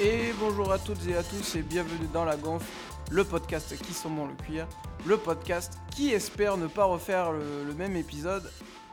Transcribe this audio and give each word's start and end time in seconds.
Et 0.00 0.32
bonjour 0.38 0.70
à 0.70 0.78
toutes 0.78 1.04
et 1.08 1.16
à 1.16 1.24
tous 1.24 1.56
et 1.56 1.62
bienvenue 1.62 2.06
dans 2.12 2.24
La 2.24 2.36
Gonfle, 2.36 2.70
le 3.10 3.24
podcast 3.24 3.76
qui 3.76 4.08
bon 4.08 4.28
le 4.28 4.34
cuir, 4.44 4.68
le 5.04 5.16
podcast 5.16 5.76
qui 5.90 6.10
espère 6.10 6.56
ne 6.56 6.68
pas 6.68 6.84
refaire 6.84 7.32
le, 7.32 7.64
le 7.64 7.74
même 7.74 7.96
épisode 7.96 8.48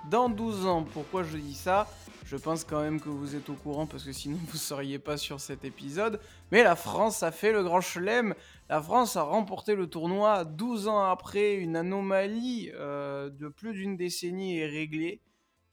dans 0.10 0.30
12 0.30 0.66
ans. 0.66 0.84
Pourquoi 0.84 1.22
je 1.22 1.38
dis 1.38 1.54
ça? 1.54 1.88
Je 2.26 2.36
pense 2.36 2.64
quand 2.64 2.82
même 2.82 3.00
que 3.00 3.10
vous 3.10 3.36
êtes 3.36 3.50
au 3.50 3.54
courant 3.54 3.86
parce 3.86 4.04
que 4.04 4.12
sinon 4.12 4.38
vous 4.48 4.54
ne 4.54 4.58
seriez 4.58 4.98
pas 4.98 5.16
sur 5.16 5.40
cet 5.40 5.64
épisode. 5.64 6.20
Mais 6.52 6.64
la 6.64 6.76
France 6.76 7.22
a 7.22 7.32
fait 7.32 7.52
le 7.52 7.62
grand 7.62 7.82
chelem. 7.82 8.34
La 8.68 8.82
France 8.82 9.16
a 9.16 9.22
remporté 9.22 9.76
le 9.76 9.86
tournoi 9.86 10.44
12 10.44 10.88
ans 10.88 11.04
après 11.04 11.54
une 11.54 11.76
anomalie 11.76 12.72
euh, 12.74 13.30
de 13.30 13.48
plus 13.48 13.73
d'une 13.73 13.95
décennie 13.95 14.58
est 14.58 14.66
réglée. 14.66 15.22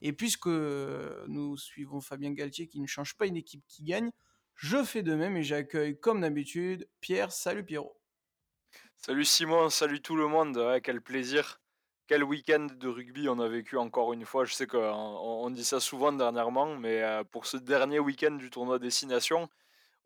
Et 0.02 0.12
puisque 0.12 0.48
nous 0.48 1.56
suivons 1.56 2.02
Fabien 2.02 2.33
Galtier 2.33 2.66
qui 2.66 2.80
ne 2.80 2.86
change 2.86 3.16
pas 3.16 3.27
une 3.27 3.36
équipe 3.38 3.62
qui 3.66 3.83
gagne, 3.83 4.10
je 4.56 4.83
fais 4.84 5.02
de 5.02 5.15
même 5.15 5.37
et 5.37 5.42
j'accueille 5.42 5.98
comme 5.98 6.20
d'habitude 6.20 6.88
Pierre. 7.01 7.33
Salut 7.33 7.65
Pierrot. 7.65 7.97
Salut 9.05 9.25
Simon, 9.25 9.69
salut 9.69 10.01
tout 10.01 10.15
le 10.15 10.28
monde, 10.28 10.80
quel 10.84 11.01
plaisir, 11.01 11.61
quel 12.06 12.23
week-end 12.23 12.69
de 12.70 12.88
rugby 12.88 13.28
on 13.28 13.41
a 13.41 13.48
vécu 13.48 13.77
encore 13.77 14.12
une 14.12 14.25
fois. 14.25 14.45
Je 14.45 14.55
sais 14.55 14.69
qu'on 14.69 14.78
on 14.78 15.51
dit 15.51 15.65
ça 15.65 15.80
souvent 15.80 16.12
dernièrement, 16.12 16.77
mais 16.77 17.02
euh, 17.02 17.25
pour 17.25 17.47
ce 17.47 17.56
dernier 17.56 17.98
week-end 17.98 18.33
du 18.33 18.48
tournoi 18.48 18.78
Destination, 18.78 19.48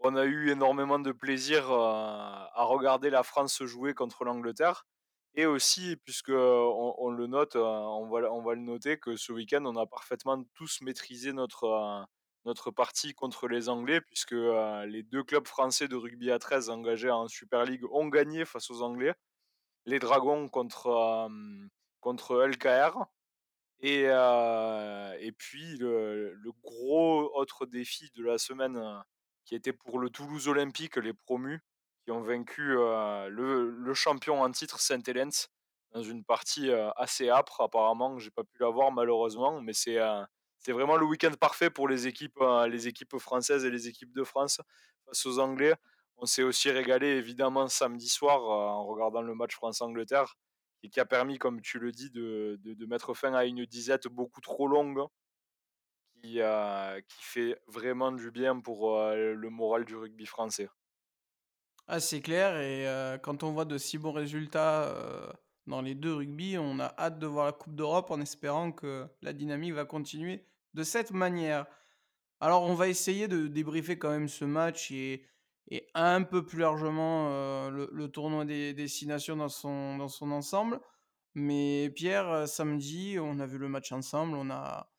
on 0.01 0.17
a 0.17 0.25
eu 0.25 0.51
énormément 0.51 0.99
de 0.99 1.13
plaisir 1.13 1.71
euh, 1.71 1.77
à 1.77 2.65
regarder 2.65 3.11
la 3.11 3.23
France 3.23 3.63
jouer 3.65 3.93
contre 3.93 4.25
l'Angleterre. 4.25 4.87
Et 5.35 5.45
aussi, 5.45 5.97
puisque 5.97 6.31
on, 6.31 6.95
on 6.97 7.11
le 7.11 7.27
note, 7.27 7.57
euh, 7.57 7.61
on 7.61 8.09
va, 8.09 8.33
on 8.33 8.41
va 8.41 8.55
le 8.55 8.63
noter, 8.63 8.99
que 8.99 9.17
ce 9.17 9.33
week-end, 9.33 9.65
on 9.67 9.77
a 9.77 9.85
parfaitement 9.85 10.43
tous 10.55 10.81
maîtrisé 10.81 11.35
notre, 11.35 12.07
notre 12.47 12.71
partie 12.71 13.13
contre 13.13 13.49
les 13.49 13.69
Anglais, 13.69 14.01
puisque 14.01 14.33
euh, 14.33 14.87
les 14.87 15.03
deux 15.03 15.25
clubs 15.25 15.47
français 15.47 15.89
de 15.89 15.97
rugby 15.97 16.31
à 16.31 16.39
13 16.39 16.71
engagés 16.71 17.11
en 17.11 17.27
Super 17.27 17.65
League 17.65 17.85
ont 17.91 18.07
gagné 18.07 18.45
face 18.45 18.71
aux 18.71 18.83
Anglais. 18.83 19.15
Les 19.85 19.99
Dragons 19.99 20.49
contre, 20.49 20.87
euh, 20.87 21.29
contre 22.01 22.47
LKR. 22.47 23.05
Et, 23.81 24.05
euh, 24.07 25.15
et 25.21 25.33
puis 25.33 25.77
le, 25.77 26.35
gros 26.63 27.31
autre 27.37 27.67
défi 27.67 28.11
de 28.15 28.25
la 28.25 28.39
semaine 28.39 29.03
qui 29.45 29.55
était 29.55 29.75
pour 29.75 29.99
le 29.99 30.09
Toulouse 30.09 30.49
Olympique, 30.49 30.97
les 30.97 31.13
promus, 31.13 31.61
qui 32.05 32.11
ont 32.11 32.23
vaincu 32.23 32.63
le, 32.73 33.69
le, 33.71 33.95
champion 33.95 34.41
en 34.41 34.51
titre 34.51 34.81
Saint-Helens 34.81 35.49
dans 35.93 36.03
une 36.03 36.25
partie 36.25 36.71
assez 36.97 37.29
âpre 37.29 37.61
apparemment. 37.61 38.19
J'ai 38.19 38.31
pas 38.31 38.45
pu 38.45 38.57
la 38.61 38.71
voir 38.71 38.93
malheureusement, 38.93 39.61
mais 39.61 39.75
c'est 39.75 39.99
c'est 40.67 40.73
vraiment 40.73 40.97
le 40.97 41.07
week-end 41.07 41.31
parfait 41.39 41.71
pour 41.71 41.87
les 41.87 42.09
équipes, 42.09 42.41
euh, 42.41 42.67
les 42.67 42.89
équipes 42.89 43.19
françaises 43.19 43.65
et 43.65 43.71
les 43.71 43.87
équipes 43.87 44.13
de 44.13 44.25
France 44.25 44.61
face 45.05 45.25
aux 45.25 45.39
Anglais. 45.39 45.73
On 46.17 46.27
s'est 46.27 46.43
aussi 46.43 46.73
régalé 46.73 47.07
évidemment 47.07 47.69
samedi 47.69 48.09
soir 48.09 48.41
euh, 48.43 48.81
en 48.81 48.85
regardant 48.85 49.23
le 49.23 49.37
match 49.37 49.55
France-Angleterre 49.55 50.35
et 50.83 50.89
qui 50.89 50.99
a 50.99 51.05
permis, 51.05 51.39
comme 51.39 51.61
tu 51.61 51.79
le 51.79 51.93
dis, 51.93 52.11
de, 52.11 52.59
mettre 52.89 53.15
fin 53.15 53.33
à 53.33 53.45
une 53.45 53.65
disette 53.65 54.09
beaucoup 54.09 54.41
trop 54.41 54.67
longue 54.67 55.07
qui, 56.21 56.41
euh, 56.41 57.01
fait 57.11 57.63
vraiment 57.69 58.11
du 58.11 58.33
bien 58.33 58.59
pour 58.59 58.99
le 58.99 59.49
moral 59.49 59.85
du 59.85 59.95
rugby 59.95 60.27
français. 60.27 60.69
Ah, 61.87 62.01
c'est 62.01 62.21
clair, 62.21 62.57
et 62.57 63.19
quand 63.23 63.45
on 63.45 63.53
voit 63.53 63.67
de 63.67 63.79
si 63.79 63.99
bons 63.99 64.11
résultats 64.11 64.93
dans 65.69 65.81
les 65.81 65.95
deux 65.95 66.15
rugby, 66.15 66.59
on 66.59 66.81
a 66.81 66.93
hâte 66.99 67.21
de 67.21 67.27
voir 67.29 67.47
la 67.47 67.53
Coupe 67.53 67.77
d'Europe 67.77 68.11
en 68.11 68.21
espérant 68.21 68.73
que 68.73 69.07
la 69.23 69.33
dynamique 69.33 69.73
va 69.73 69.85
continuer 69.85 70.45
de 70.77 70.85
cette 70.85 71.11
manière. 71.11 71.67
Alors, 72.39 72.63
on 72.65 72.75
va 72.75 72.89
essayer 72.89 73.29
de 73.29 73.49
débriefer 73.49 73.99
quand 73.99 74.11
même 74.11 74.29
ce 74.29 74.45
match 74.45 74.93
et, 74.93 75.27
un 75.95 76.23
peu 76.23 76.45
plus 76.45 76.61
largement 76.61 77.29
euh, 77.31 77.89
le, 77.91 78.09
tournoi 78.09 78.45
des 78.45 78.73
destinations 78.73 79.37
dans 79.37 79.49
son, 79.49 79.97
dans 79.97 80.09
son 80.09 80.31
ensemble. 80.31 80.81
Mais 81.35 81.91
Pierre, 81.97 82.29
euh, 82.29 82.47
samedi, 82.47 83.17
on 83.19 83.41
a 83.41 83.47
vu 83.47 83.59
le 83.59 83.69
match 83.69 83.91
ensemble, 83.91 84.37
on 84.37 84.51
a, 84.51 84.93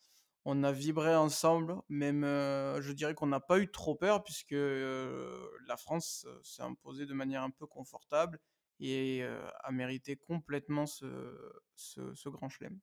on 0.46 0.64
a 0.64 0.72
vibré 0.72 1.16
ensemble, 1.16 1.78
même 1.90 2.24
euh, 2.24 2.82
je 2.82 2.92
dirais 2.92 3.14
qu'on 3.14 3.28
n'a 3.28 3.40
pas 3.40 3.60
eu 3.60 3.72
trop 3.72 3.96
peur 3.96 4.24
puisque 4.24 4.52
la 4.52 5.78
France 5.78 6.28
s'est 6.44 6.64
imposée 6.64 7.06
de 7.06 7.14
manière 7.14 7.44
un 7.44 7.52
peu 7.52 7.68
confortable 7.68 8.40
et 8.80 9.24
a 9.24 9.72
mérité 9.72 10.18
complètement 10.18 10.86
ce, 10.86 11.06
ce, 11.76 12.14
ce 12.14 12.30
grand 12.30 12.50
chelem. 12.50 12.80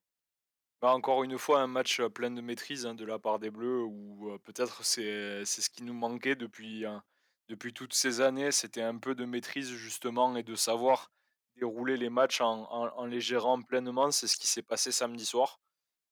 Bah, 0.81 0.93
encore 0.95 1.25
une 1.25 1.39
fois, 1.39 1.61
un 1.61 1.67
match 1.67 2.03
plein 2.03 2.31
de 2.31 2.41
maîtrise 2.41 2.87
hein, 2.87 2.95
de 2.95 3.05
la 3.05 3.19
part 3.19 3.39
des 3.39 3.51
Bleus, 3.51 3.83
où 3.85 4.39
peut-être 4.45 4.85
c'est 4.85 5.45
ce 5.45 5.71
qui 5.71 5.83
nous 5.83 5.95
manquait 5.95 6.37
depuis, 6.37 6.85
hein, 6.85 7.03
depuis 7.49 7.73
toutes 7.73 7.95
ces 7.95 8.21
années, 8.21 8.53
c'était 8.53 8.83
un 8.83 8.99
peu 8.99 9.15
de 9.15 9.25
maîtrise 9.25 9.71
justement 9.71 10.35
et 10.37 10.43
de 10.43 10.55
savoir 10.55 11.11
dérouler 11.57 11.97
les 11.97 12.11
matchs 12.11 12.41
en, 12.41 13.05
les 13.07 13.21
gérant 13.21 13.61
pleinement. 13.63 14.11
C'est 14.11 14.27
ce 14.27 14.37
qui 14.37 14.47
s'est 14.47 14.63
passé 14.63 14.93
samedi 14.93 15.27
soir. 15.27 15.61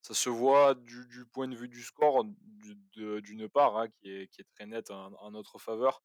Ça 0.01 0.13
se 0.13 0.29
voit 0.29 0.75
du, 0.75 1.25
point 1.31 1.47
de 1.47 1.55
vue 1.55 1.69
du 1.69 1.81
score, 1.81 2.25
d'une 2.95 3.49
part, 3.49 3.77
hein, 3.77 3.87
qui, 3.89 4.11
est, 4.11 4.27
qui 4.27 4.41
est 4.41 4.47
très 4.55 4.65
net 4.65 4.91
en, 4.91 5.31
notre 5.31 5.59
faveur, 5.59 6.03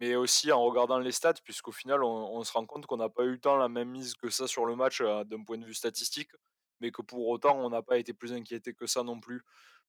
mais 0.00 0.16
aussi 0.16 0.50
en 0.52 0.62
regardant 0.62 0.98
les 0.98 1.12
stats, 1.12 1.34
puisqu'au 1.44 1.72
final, 1.72 2.02
on, 2.02 2.36
on, 2.36 2.42
se 2.44 2.52
rend 2.52 2.66
compte 2.66 2.86
qu'on 2.86 2.96
n'a 2.96 3.08
pas 3.08 3.24
eu 3.24 3.38
tant 3.40 3.56
la 3.56 3.68
même 3.68 3.90
mise 3.90 4.14
que 4.14 4.30
ça 4.30 4.48
sur 4.48 4.66
le 4.66 4.74
match 4.74 5.00
d'un 5.00 5.44
point 5.44 5.58
de 5.58 5.64
vue 5.64 5.74
statistique 5.74 6.30
mais 6.80 6.90
que 6.90 7.02
pour 7.02 7.28
autant, 7.28 7.58
on 7.58 7.70
n'a 7.70 7.82
pas 7.82 7.98
été 7.98 8.12
plus 8.12 8.32
inquiété 8.32 8.74
que 8.74 8.86
ça 8.86 9.02
non 9.02 9.20
plus. 9.20 9.42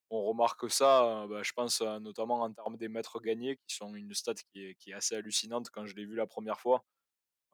On 0.10 0.24
remarque 0.24 0.72
ça, 0.72 1.24
euh, 1.24 1.28
bah, 1.28 1.44
je 1.44 1.52
pense 1.52 1.82
euh, 1.82 2.00
notamment 2.00 2.42
en 2.42 2.54
termes 2.54 2.78
des 2.78 2.88
mètres 2.88 3.20
gagnés, 3.20 3.58
qui 3.68 3.76
sont 3.76 3.94
une 3.94 4.14
stat 4.14 4.36
qui 4.54 4.64
est, 4.64 4.94
assez 4.94 5.16
hallucinante 5.16 5.70
quand 5.70 5.86
je 5.86 5.96
l'ai 5.96 6.06
vu 6.06 6.16
la 6.16 6.28
première 6.28 6.60
fois. 6.60 6.86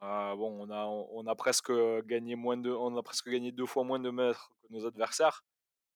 Euh, 0.03 0.35
bon, 0.35 0.67
on 0.67 0.69
a, 0.71 0.85
on 0.85 1.25
a 1.27 1.35
presque 1.35 1.71
gagné 2.05 2.35
moins 2.35 2.57
de, 2.57 2.69
on 2.69 2.95
a 2.97 3.03
presque 3.03 3.29
gagné 3.29 3.51
deux 3.51 3.65
fois 3.65 3.83
moins 3.83 3.99
de 3.99 4.09
mètres 4.11 4.51
que 4.61 4.67
nos 4.73 4.85
adversaires, 4.85 5.43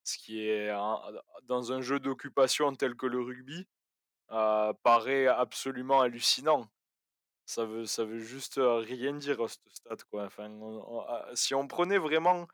ce 0.04 0.18
qui 0.18 0.42
est 0.42 0.72
dans 1.44 1.74
un 1.74 1.81
jeu 1.81 2.00
d'occupation 2.00 2.74
tel 2.75 2.96
que 2.96 3.06
le 3.06 3.22
rugby 3.22 3.68
paraît 4.30 5.28
absolument 5.28 6.02
hallucinant. 6.02 6.69
Ça 7.46 7.66
veut, 7.66 7.86
ça 7.86 8.06
veut 8.06 8.19
juste 8.19 8.59
rien 8.59 9.14
dire 9.14 9.38
cette 9.50 9.69
stat 9.69 9.98
quoi. 10.09 10.25
Enfin, 10.25 10.50
on, 10.52 11.06
si 11.36 11.54
on 11.56 11.68
prenait 11.68 11.98
vraiment 11.98 12.48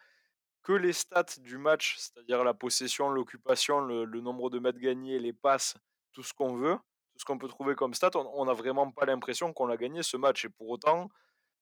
que 0.63 0.73
les 0.73 0.93
stats 0.93 1.39
du 1.39 1.57
match, 1.57 1.97
c'est-à-dire 1.97 2.43
la 2.43 2.53
possession, 2.53 3.09
l'occupation, 3.09 3.81
le, 3.81 4.05
nombre 4.21 4.49
de 4.49 4.59
mètres 4.59 4.79
gagnés, 4.79 5.19
les 5.19 5.33
passes, 5.33 5.75
tout 6.13 6.23
ce 6.23 6.33
qu'on 6.33 6.55
veut, 6.55 6.75
tout 6.75 7.19
ce 7.19 7.25
qu'on 7.25 7.37
peut 7.37 7.49
trouver 7.49 7.75
comme 7.75 7.93
stats, 7.93 8.15
on 8.15 8.45
n'a 8.45 8.53
vraiment 8.53 8.89
pas 8.89 9.05
l'impression 9.05 9.53
qu'on 9.53 9.69
a 9.69 9.77
gagné 9.77 10.03
ce 10.03 10.17
match. 10.17 10.45
Et 10.45 10.49
pour 10.49 10.69
autant, 10.69 11.09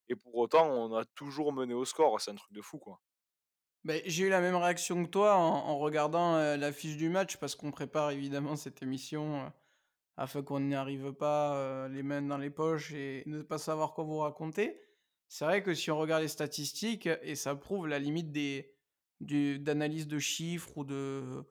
et 0.08 0.16
pour 0.16 0.36
autant, 0.36 0.70
on 0.70 0.96
a 0.96 1.04
toujours 1.16 1.52
mené 1.52 1.74
au 1.74 1.84
score. 1.84 2.22
C'est 2.22 2.32
un 2.32 2.36
truc 2.36 2.54
de 2.54 2.62
fou, 2.62 2.78
quoi. 2.78 3.00
Ben, 3.84 4.00
j'ai 4.06 4.26
eu 4.26 4.30
la 4.30 4.42
même 4.42 4.56
réaction 4.56 5.04
que 5.04 5.10
toi 5.10 5.36
en, 5.36 5.80
regardant 5.80 6.36
euh, 6.36 6.56
la 6.56 6.72
fiche 6.72 6.98
du 6.98 7.10
match 7.10 7.38
parce 7.38 7.56
qu'on 7.56 7.72
prépare 7.72 8.12
évidemment 8.12 8.56
cette 8.56 8.84
émission 8.84 9.42
euh, 9.42 9.50
afin 10.18 10.44
qu'on 10.44 10.60
n'y 10.60 10.76
arrive 10.76 11.14
pas 11.14 11.56
euh, 11.56 11.88
les 11.88 12.04
mains 12.04 12.22
dans 12.22 12.38
les 12.38 12.52
poches 12.52 12.92
et 12.92 13.24
ne 13.26 13.42
pas 13.42 13.58
savoir 13.58 13.94
quoi 13.94 14.04
vous 14.04 14.20
raconter. 14.20 14.80
C'est 15.28 15.46
vrai 15.46 15.64
que 15.64 15.74
si 15.74 15.90
on 15.90 15.98
regarde 15.98 16.22
les 16.22 16.28
statistiques, 16.28 17.10
et 17.24 17.36
ça 17.36 17.56
prouve 17.56 17.88
la 17.88 17.98
limite 17.98 18.32
des, 18.32 18.72
d'analyse 19.22 20.08
de 20.08 20.20
chiffres 20.20 20.78
ou 20.78 20.84
de, 20.84 21.44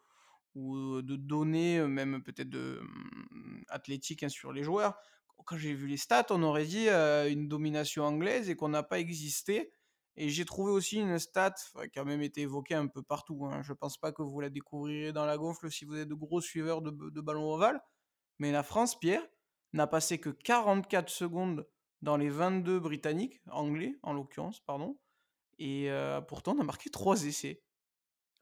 ou 0.55 1.03
de 1.03 1.17
données, 1.17 1.79
euh, 1.79 1.89
même 1.89 2.23
peut-être 2.23 2.51
de 2.51 2.81
um, 2.81 3.65
athlétiques 3.69 4.23
hein, 4.23 4.29
sur 4.29 4.53
les 4.53 4.63
joueurs. 4.63 4.97
Quand 5.47 5.57
j'ai 5.57 5.73
vu 5.73 5.87
les 5.87 5.97
stats, 5.97 6.27
on 6.31 6.43
aurait 6.43 6.67
dit 6.67 6.89
euh, 6.89 7.31
une 7.31 7.49
domination 7.49 8.05
anglaise 8.05 8.51
et 8.51 8.57
qu'on 8.57 8.69
n'a 8.69 8.83
pas 8.83 9.01
existé. 9.01 9.73
Et 10.17 10.29
j'ai 10.29 10.45
trouvé 10.45 10.71
aussi 10.71 10.99
une 10.99 11.19
stat 11.19 11.55
qui 11.93 11.99
a 11.99 12.05
même 12.05 12.21
été 12.21 12.43
évoquée 12.43 12.75
un 12.75 12.89
peu 12.89 13.03
partout. 13.03 13.47
Hein. 13.47 13.63
Je 13.63 13.73
pense 13.73 13.97
pas 13.97 14.13
que 14.13 14.23
vous 14.23 14.41
la 14.41 14.51
découvrirez 14.51 15.13
dans 15.13 15.25
la 15.25 15.39
gonfle 15.39 15.71
si 15.71 15.85
vous 15.87 15.97
êtes 15.97 16.09
de 16.09 16.15
gros 16.15 16.41
suiveurs 16.43 16.83
de, 16.83 16.91
de 16.91 17.21
ballon 17.21 17.55
ovale. 17.55 17.81
Mais 18.39 18.53
la 18.53 18.63
France, 18.63 18.99
Pierre, 18.99 19.27
n'a 19.73 19.87
passé 19.87 20.19
que 20.19 20.31
44 20.31 21.09
secondes 21.09 21.67
dans 22.03 22.17
les 22.17 22.29
22 22.29 22.81
britanniques, 22.81 23.41
anglais 23.51 23.99
en 24.03 24.13
l'occurrence, 24.13 24.61
pardon, 24.61 24.99
et 25.61 25.91
pourtant, 26.27 26.57
on 26.57 26.61
a 26.61 26.65
marqué 26.65 26.91
trois 26.91 27.25
essais. 27.25 27.61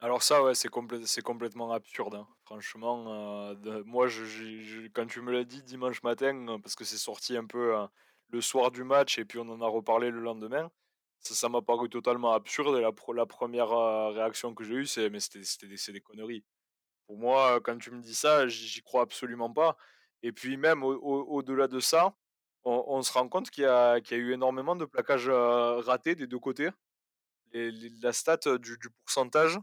Alors 0.01 0.23
ça, 0.23 0.41
ouais, 0.41 0.55
c'est 0.55 0.69
complè 0.69 0.99
complètement 1.23 1.73
absurde. 1.73 2.15
Hein. 2.15 2.27
Franchement, 2.45 3.53
moi, 3.85 4.07
quand 4.93 5.05
tu 5.07 5.21
me 5.21 5.31
l'as 5.31 5.43
dit 5.43 5.61
dimanche 5.63 6.01
matin, 6.03 6.57
parce 6.63 6.75
que 6.75 6.85
c'est 6.85 6.97
sorti 6.97 7.35
un 7.35 7.45
peu 7.45 7.75
le 8.29 8.41
soir 8.41 8.71
du 8.71 8.85
match 8.85 9.19
et 9.19 9.25
puis 9.25 9.39
on 9.39 9.49
en 9.49 9.61
a 9.61 9.67
reparlé 9.67 10.09
le 10.09 10.21
lendemain, 10.21 10.71
ça 11.19 11.49
m'a 11.49 11.61
paru 11.61 11.89
totalement 11.89 12.31
absurde. 12.31 12.77
Et 12.77 12.81
la, 12.81 13.25
première 13.25 13.69
réaction 14.13 14.55
que 14.55 14.63
j'ai 14.63 14.75
eue, 14.75 14.85
c'est 14.85 15.09
mais 15.09 15.19
c'était 15.19 15.67
des, 15.91 16.01
conneries. 16.01 16.45
Pour 17.05 17.17
moi, 17.17 17.59
quand 17.61 17.77
tu 17.77 17.91
me 17.91 18.01
dis 18.01 18.15
ça, 18.15 18.47
j'y 18.47 18.81
crois 18.81 19.01
absolument 19.01 19.51
pas. 19.51 19.75
Et 20.23 20.31
puis 20.31 20.55
même 20.55 20.83
au-delà 20.83 21.65
au, 21.65 21.67
au 21.67 21.67
de 21.67 21.79
ça, 21.81 22.15
on, 22.63 23.01
se 23.01 23.11
rend 23.11 23.27
compte 23.27 23.49
qu'il 23.49 23.63
y, 23.63 23.67
y, 23.67 23.69
a 23.69 23.99
eu 24.17 24.33
énormément 24.33 24.77
de 24.77 24.85
plaquages 24.85 25.29
ratés 25.29 26.15
des 26.15 26.27
deux 26.27 26.39
côtés 26.39 26.69
la 27.53 28.13
stat 28.13 28.39
du, 28.59 28.77
pourcentage 29.05 29.59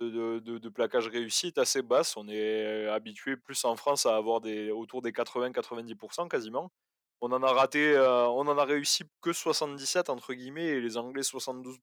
de, 0.00 0.38
de, 0.38 0.68
plaquage 0.68 1.08
réussi 1.08 1.48
est 1.48 1.58
assez 1.58 1.82
basse. 1.82 2.16
On 2.16 2.28
est 2.28 2.88
habitué 2.88 3.36
plus 3.36 3.64
en 3.64 3.76
France 3.76 4.06
à 4.06 4.16
avoir 4.16 4.40
des, 4.40 4.70
autour 4.70 5.02
des 5.02 5.12
80-90% 5.12 6.28
quasiment. 6.28 6.72
On 7.20 7.32
en 7.32 7.42
a 7.42 7.52
raté, 7.52 7.98
on 7.98 8.48
en 8.48 8.58
a 8.58 8.64
réussi 8.64 9.04
que 9.20 9.32
77 9.32 10.08
entre 10.08 10.32
guillemets 10.32 10.68
et 10.68 10.80
les 10.80 10.96
Anglais 10.96 11.22
72 11.22 11.78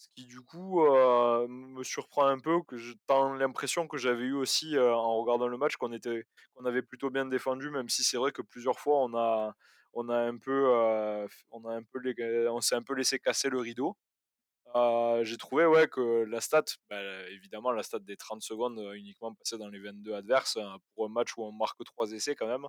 ce 0.00 0.08
qui 0.14 0.24
du 0.24 0.40
coup, 0.40 0.80
me 0.80 1.82
surprend 1.82 2.26
un 2.26 2.38
peu 2.38 2.62
que 2.62 2.76
tant 3.06 3.34
l'impression 3.34 3.86
que 3.86 3.98
j'avais 3.98 4.24
eu 4.24 4.32
aussi, 4.32 4.78
en 4.78 5.20
regardant 5.20 5.46
le 5.48 5.58
match 5.58 5.76
qu'on 5.76 5.92
était 5.92 6.24
qu'on 6.54 6.64
avait 6.64 6.82
plutôt 6.82 7.10
bien 7.10 7.26
défendu, 7.26 7.70
même 7.70 7.88
si 7.88 8.02
c'est 8.02 8.16
vrai 8.16 8.32
que 8.32 8.42
plusieurs 8.42 8.80
fois 8.80 8.98
on 9.04 9.14
a 9.14 9.54
on 9.92 10.08
a 10.08 10.16
un 10.16 10.38
peu, 10.38 10.68
on 11.50 11.64
a 11.66 11.74
un 11.74 11.82
peu 11.82 12.00
on 12.50 12.60
s'est 12.60 12.76
un 12.76 12.82
peu 12.82 12.94
laissé 12.94 13.18
casser 13.18 13.50
le 13.50 13.58
rideau. 13.58 13.96
Heu, 14.74 15.24
j'ai 15.24 15.36
trouvé, 15.36 15.66
ouais, 15.66 15.88
que 15.88 16.24
la 16.24 16.40
stat, 16.40 16.64
bah, 16.88 17.00
évidemment 17.30 17.72
la 17.72 17.82
stat 17.82 17.98
des 18.00 18.16
30 18.16 18.42
secondes, 18.42 18.78
heu, 18.78 18.96
uniquement 18.96 19.34
passées 19.34 19.58
dans 19.58 19.68
les 19.68 19.80
22 19.80 20.14
adverses, 20.14 20.56
heu, 20.58 20.62
pour 20.94 21.06
un 21.06 21.08
match 21.08 21.36
où 21.36 21.42
on 21.44 21.52
marque 21.52 21.82
3 21.84 22.12
essais 22.12 22.34
quand 22.36 22.46
même, 22.46 22.66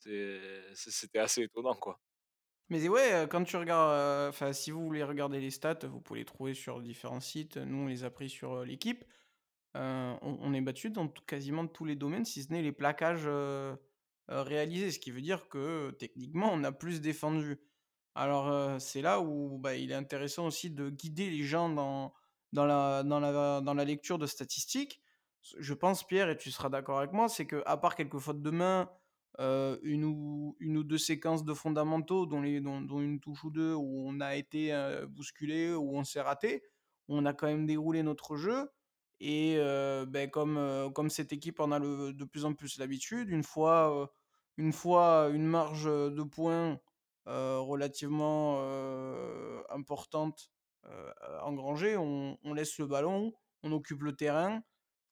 c'était 0.00 1.18
assez 1.20 1.42
étonnant, 1.44 1.74
quoi. 1.74 1.98
Mais 2.70 2.88
ouais, 2.88 3.24
heu, 3.24 3.26
quand 3.28 3.44
tu 3.44 3.56
regardes, 3.56 4.28
enfin, 4.30 4.52
si 4.52 4.70
vous 4.72 4.82
voulez 4.84 5.04
regarder 5.04 5.40
les 5.40 5.50
stats, 5.52 5.78
vous 5.86 6.00
pouvez 6.00 6.20
les 6.20 6.24
trouver 6.26 6.54
sur 6.54 6.80
différents 6.82 7.20
sites. 7.20 7.56
Nous, 7.58 7.78
on 7.84 7.86
les 7.86 8.04
a 8.04 8.10
pris 8.10 8.28
sur, 8.30 8.64
l'équipe. 8.64 9.04
On 9.74 10.18
on 10.22 10.54
est 10.54 10.60
battu 10.62 10.90
dans 10.90 11.08
quasiment 11.08 11.66
tous 11.68 11.84
les 11.86 11.96
domaines, 11.96 12.24
si 12.26 12.42
ce 12.44 12.52
n'est 12.52 12.62
les 12.62 12.72
plaquages, 12.72 13.28
réalisés. 14.28 14.90
Ce 14.92 14.98
qui 14.98 15.10
veut 15.10 15.20
dire 15.22 15.48
que, 15.48 15.90
techniquement, 15.92 16.50
on 16.52 16.64
a 16.64 16.72
plus 16.72 17.00
défendu. 17.00 17.60
Alors, 18.16 18.80
c'est 18.80 19.02
là 19.02 19.20
où, 19.20 19.58
bah, 19.58 19.74
il 19.76 19.90
est 19.92 19.94
intéressant 19.94 20.46
aussi 20.46 20.70
de 20.70 20.88
guider 20.90 21.28
les 21.30 21.42
gens 21.42 21.68
dans 21.68 22.14
dans 22.52 22.64
la 22.64 23.02
dans 23.02 23.20
la 23.20 23.60
dans 23.60 23.74
la 23.74 23.84
lecture 23.84 24.18
de 24.18 24.26
statistiques. 24.26 25.00
je 25.58 25.74
pense, 25.74 26.04
Pierre, 26.04 26.30
et 26.30 26.36
tu 26.38 26.50
seras 26.50 26.68
d'accord 26.70 26.98
avec 26.98 27.12
moi, 27.12 27.28
c'est 27.28 27.46
que 27.46 27.62
à 27.66 27.76
part 27.76 27.94
quelques 27.96 28.18
fautes 28.18 28.42
de 28.42 28.50
main, 28.50 28.90
une 29.38 30.04
ou 30.04 30.56
une 30.60 30.78
ou 30.78 30.84
2 30.84 30.98
séquences 30.98 31.44
de 31.44 31.54
fondamentaux, 31.54 32.26
dont 32.26 32.40
les 32.40 32.60
dont 32.60 32.80
dont 32.80 33.00
une 33.00 33.20
touche 33.20 33.44
ou 33.44 33.50
2 33.50 33.74
où 33.74 34.08
on 34.08 34.20
a 34.20 34.34
été, 34.36 34.72
bousculé, 35.10 35.74
où 35.74 35.96
on 35.96 36.04
s'est 36.04 36.22
raté, 36.22 36.62
on 37.08 37.26
a 37.26 37.34
quand 37.34 37.46
même 37.48 37.66
déroulé 37.66 38.02
notre 38.02 38.36
jeu 38.36 38.70
et 39.20 39.58
beh, 40.08 40.30
comme, 40.30 40.90
comme 40.94 41.10
cette 41.10 41.32
équipe 41.32 41.60
en 41.60 41.70
a 41.72 41.78
le 41.78 42.12
de 42.14 42.24
plus 42.24 42.44
en 42.46 42.54
plus 42.54 42.78
l'habitude, 42.78 43.28
une 43.30 43.42
fois, 43.44 44.10
une 44.56 44.72
fois 44.72 45.28
une 45.32 45.46
marge, 45.46 45.84
de 45.86 46.22
points, 46.22 46.80
relativement, 47.26 48.58
heu, 48.62 49.64
importante, 49.70 50.50
heu, 50.86 51.12
engrangée, 51.42 51.96
on 51.96 52.38
laisse 52.54 52.78
le 52.78 52.86
ballon, 52.86 53.32
on 53.62 53.72
occupe 53.72 54.02
le 54.02 54.14
terrain 54.16 54.62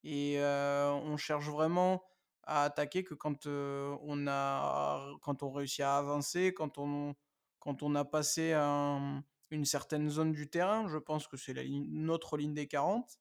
et 0.04 0.38
on 0.40 1.16
cherche 1.16 1.48
vraiment 1.48 2.02
à 2.44 2.64
attaquer 2.64 3.04
que 3.04 3.14
quand, 3.14 3.46
on 3.46 4.26
a 4.28 5.08
quand 5.22 5.42
on 5.42 5.50
réussit 5.50 5.80
à 5.80 5.96
avancer, 5.98 6.52
quand 6.54 6.78
on 6.78 7.14
quand 7.60 7.82
on 7.82 7.94
a 7.94 8.04
passé 8.04 8.52
un 8.54 9.24
une 9.50 9.64
certaine 9.64 10.08
zone 10.10 10.32
du 10.32 10.50
terrain. 10.50 10.88
Je 10.88 10.98
pense 10.98 11.26
que 11.28 11.36
c'est 11.36 11.54
notre 11.88 12.36
ligne 12.36 12.54
des 12.54 12.66
40 12.68 13.18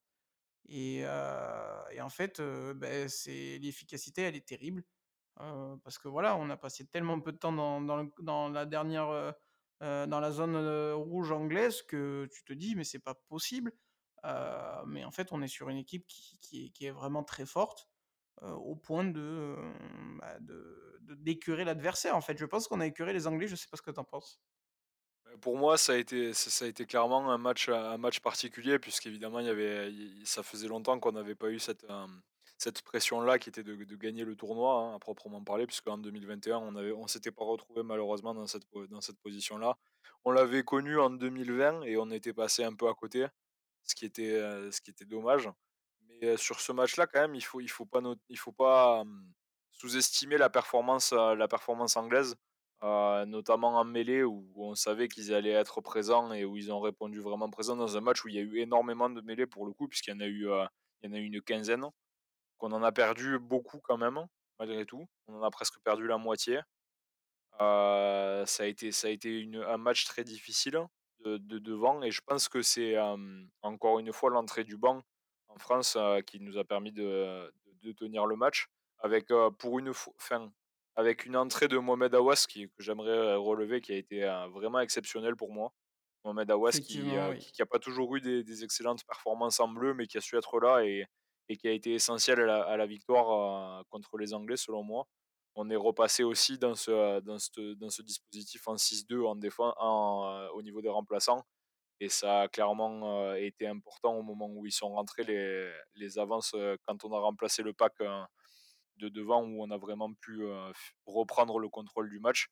et 0.70 1.06
en 1.08 2.10
fait, 2.10 2.42
beh, 2.42 3.08
c'est 3.10 3.60
l'efficacité, 3.60 4.24
elle 4.24 4.36
est 4.36 4.48
terrible, 4.48 4.84
parce 5.38 5.98
que 6.00 6.08
voilà, 6.08 6.36
on 6.38 6.50
a 6.50 6.58
passé 6.58 6.88
tellement 6.88 7.20
peu 7.22 7.32
de 7.32 7.38
temps 7.38 7.54
dans 7.54 7.82
dans 8.20 8.50
la 8.50 8.66
dernière, 8.66 9.34
dans 9.82 10.20
la 10.20 10.32
zone, 10.32 10.58
rouge 10.94 11.32
anglaise 11.32 11.82
que 11.84 12.28
tu 12.34 12.44
te 12.44 12.54
dis: 12.54 12.76
«Mais 12.76 12.84
c'est 12.84 13.00
pas 13.00 13.16
possible». 13.16 13.74
Mais 14.88 15.04
en 15.06 15.12
fait, 15.12 15.32
on 15.32 15.42
est 15.42 15.48
sur 15.48 15.70
une 15.70 15.78
équipe 15.78 16.06
qui 16.08 16.72
qui 16.74 16.86
est 16.86 16.92
vraiment 16.92 17.24
très 17.24 17.46
forte, 17.46 17.90
au 18.42 18.76
point 18.76 19.06
de, 19.06 19.56
hem, 19.60 20.20
bah, 20.22 20.40
de 20.42 21.00
d'écœurer 21.02 21.66
l'adversaire, 21.66 22.16
en 22.18 22.22
fait. 22.22 22.38
Je 22.38 22.46
pense 22.46 22.68
qu'on 22.68 22.80
a 22.82 22.88
écœuré 22.88 23.14
les 23.14 23.28
Anglais, 23.28 23.48
je 23.48 23.56
sais 23.56 23.68
pas 23.72 23.78
ce 23.78 23.82
que 23.84 23.92
tu 23.92 24.00
en 24.00 24.06
penses? 24.06 24.38
Pour 25.42 25.58
moi, 25.58 25.78
ça 25.78 25.94
a 25.94 25.96
été 25.98 26.34
ça 26.34 26.66
a 26.66 26.68
été 26.68 26.86
clairement 26.86 27.32
un 27.32 27.38
match, 27.38 27.70
un 27.70 27.98
match 27.98 28.20
particulier 28.20 28.78
puisqu'évidemment 28.80 29.40
il 29.40 29.46
y 29.48 29.50
avait 29.50 29.92
ça 30.26 30.44
faisait 30.44 30.68
longtemps 30.68 31.00
qu'on 31.00 31.12
n'avait 31.14 31.36
pas 31.36 31.50
eu 31.50 31.60
cette, 31.60 31.86
cette 32.64 32.82
pression-là 32.84 33.40
qui 33.40 33.50
était 33.50 33.64
de 33.64 33.76
gagner 33.98 34.26
le 34.26 34.36
tournoi, 34.36 34.74
hein, 34.92 34.96
à 34.96 35.00
proprement 35.00 35.44
parler 35.44 35.68
puisqu'en 35.68 35.98
2021 35.98 36.58
on 36.60 36.76
on 36.78 37.08
s'était 37.08 37.32
pas 37.32 37.46
retrouvé 37.46 37.84
malheureusement 37.84 38.34
dans 38.36 38.48
cette 38.48 38.64
dans 38.90 39.02
cette 39.02 39.20
position-là. 39.20 39.78
On 40.26 40.32
l'avait 40.32 40.64
connu 40.64 41.00
en 41.00 41.10
2020 41.10 41.84
et 41.84 41.98
on 41.98 42.10
était 42.12 42.34
passé 42.34 42.64
un 42.64 42.74
peu 42.76 42.88
à 42.90 42.94
côté, 42.96 43.28
ce 43.84 43.96
qui 43.96 44.06
était, 44.06 44.32
heu, 44.42 44.72
ce 44.72 44.82
qui 44.82 44.92
était 44.92 45.06
dommage. 45.06 45.50
Mais, 46.08 46.26
heu, 46.34 46.38
sur 46.38 46.60
ce 46.62 46.72
match-là 46.74 47.08
quand 47.08 47.22
même 47.22 47.36
il 47.36 47.42
faut 47.44 47.62
il 47.62 47.70
faut 47.70 47.86
pas 47.86 48.02
il 48.30 48.38
faut 48.40 48.56
sous-estimer 49.74 50.38
la 50.38 50.50
performance, 50.50 51.14
heu, 51.14 51.36
la 51.36 51.48
performance 51.48 51.98
anglaise. 51.98 52.36
Notamment 53.28 53.78
en 53.80 53.86
mêlée 53.86 54.24
où 54.24 54.52
on 54.58 54.76
savait 54.76 55.08
qu'ils 55.08 55.34
allaient 55.34 55.52
être 55.52 55.82
présents 55.82 56.34
et 56.34 56.44
où 56.46 56.58
ils 56.58 56.72
ont 56.72 56.82
répondu 56.82 57.20
vraiment 57.22 57.50
présents 57.50 57.78
dans 57.78 57.96
un 57.98 58.02
match 58.02 58.26
où 58.26 58.28
il 58.30 58.36
y 58.36 58.40
a 58.40 58.42
eu 58.42 58.58
énormément 58.60 59.10
de 59.10 59.22
mêlées 59.22 59.48
pour 59.48 59.66
le 59.66 59.74
coup, 59.74 59.88
puisqu'il 59.88 60.12
y 60.12 60.14
en 60.16 60.20
a 60.22 60.28
eu, 60.28 60.48
il 61.04 61.10
y 61.10 61.14
en 61.14 61.14
a 61.14 61.20
eu 61.20 61.26
une 61.26 61.42
quinzaine, 61.42 61.86
qu'on 62.64 62.72
en 62.72 62.84
a 62.84 62.92
perdu 62.94 63.40
beaucoup 63.40 63.80
quand 63.82 63.98
même, 63.98 64.26
malgré 64.60 64.86
tout. 64.86 65.06
On 65.28 65.36
en 65.36 65.44
a 65.44 65.52
presque 65.52 65.80
perdu 65.84 66.08
la 66.08 66.18
moitié. 66.18 66.62
Ça 67.60 68.64
a 68.64 68.66
été 68.66 68.92
ça 68.92 69.08
a 69.08 69.12
été 69.12 69.30
une 69.40 69.58
un 69.58 69.78
match 69.78 70.06
très 70.06 70.24
difficile 70.24 70.80
de 71.26 71.38
de 71.38 71.60
devant 71.60 72.02
et 72.04 72.12
je 72.12 72.22
pense 72.26 72.50
que 72.50 72.62
c'est, 72.62 72.98
encore 73.62 74.00
une 74.00 74.14
fois 74.14 74.30
l'entrée 74.32 74.64
du 74.64 74.78
banc 74.78 75.02
en 75.50 75.58
France, 75.60 75.98
qui 76.28 76.40
nous 76.40 76.58
a 76.58 76.64
permis 76.64 76.92
de 76.94 77.54
de 77.84 77.92
tenir 77.92 78.26
le 78.26 78.36
match 78.38 78.68
avec, 79.00 79.28
pour 79.60 79.80
une 79.80 79.90
enfin, 80.18 80.52
avec 80.96 81.26
une 81.26 81.36
entrée 81.38 81.68
de 81.68 81.78
Mohamed 81.78 82.16
Aouas 82.16 82.46
qui 82.50 82.68
que 82.70 82.82
j'aimerais, 82.84 83.36
relever, 83.36 83.82
qui 83.82 83.94
a 83.94 83.98
été, 83.98 84.22
vraiment 84.54 84.80
exceptionnel 84.80 85.36
pour 85.36 85.52
moi. 85.54 85.74
Mohamed 86.26 86.52
Aouas 86.52 86.80
qui, 86.82 87.12
Effectivement, 87.12 87.16
heu, 87.18 87.32
oui. 87.32 87.40
qui 87.40 87.52
qui 87.52 87.62
a 87.62 87.66
pas 87.66 87.80
toujours 87.80 88.16
eu 88.16 88.22
des 88.22 88.44
des 88.44 88.64
excellentes 88.64 89.04
performances 89.06 89.60
en 89.60 89.68
bleu, 89.68 89.94
mais 89.94 90.08
qui 90.08 90.18
a 90.18 90.22
su 90.22 90.38
être 90.38 90.60
là 90.62 90.82
et 90.86 91.06
qui 91.58 91.68
a 91.68 91.72
été 91.72 91.94
essentiel 91.94 92.50
à 92.50 92.78
la 92.78 92.86
victoire, 92.88 93.80
heu, 93.82 93.84
contre 93.90 94.18
les 94.18 94.34
Anglais 94.34 94.58
selon 94.58 94.84
moi. 94.84 95.08
On 95.56 95.70
est 95.70 95.76
repassé 95.76 96.24
aussi 96.24 96.58
dans 96.58 96.76
ce, 96.76 97.20
dans 97.22 97.38
cette 97.40 97.60
dans 97.78 97.90
ce 97.90 98.02
dispositif 98.02 98.68
en 98.68 98.78
6-2 98.78 99.24
en 99.24 99.36
défen 99.36 99.72
en, 99.78 100.26
heu, 100.48 100.50
au 100.56 100.62
niveau 100.64 100.82
des 100.82 100.90
remplaçants 100.90 101.44
et 102.00 102.10
ça 102.10 102.42
a 102.44 102.48
clairement, 102.50 103.34
été 103.36 103.68
important 103.68 104.16
au 104.18 104.24
moment 104.24 104.48
où 104.50 104.66
ils 104.68 104.72
sont 104.74 104.90
rentrés 104.90 105.24
les 105.24 105.72
les 105.96 106.20
avances, 106.20 106.56
quand 106.88 107.06
on 107.06 107.14
a 107.14 107.20
remplacé 107.20 107.64
le 107.64 107.74
pack, 107.74 107.94
de 108.98 109.10
devant 109.10 109.44
où 109.44 109.64
on 109.64 109.72
a 109.72 109.78
vraiment 109.78 110.14
pu, 110.14 110.44
reprendre 111.06 111.60
le 111.60 111.70
contrôle 111.70 112.10
du 112.10 112.20
match. 112.20 112.48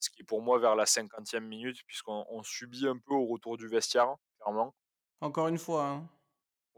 Ce 0.00 0.10
qui 0.10 0.24
pour 0.24 0.42
moi 0.42 0.58
vers 0.58 0.76
la 0.76 0.84
50e 0.86 1.46
minute 1.46 1.78
puisqu'on 1.86 2.24
on 2.28 2.42
subit 2.42 2.86
un 2.86 2.98
peu 2.98 3.14
au 3.14 3.26
retour 3.26 3.56
du 3.56 3.66
vestiaire, 3.68 4.14
clairement. 4.40 4.74
Encore 5.20 5.48
une 5.48 5.58
fois, 5.58 5.84
hein. 5.86 6.08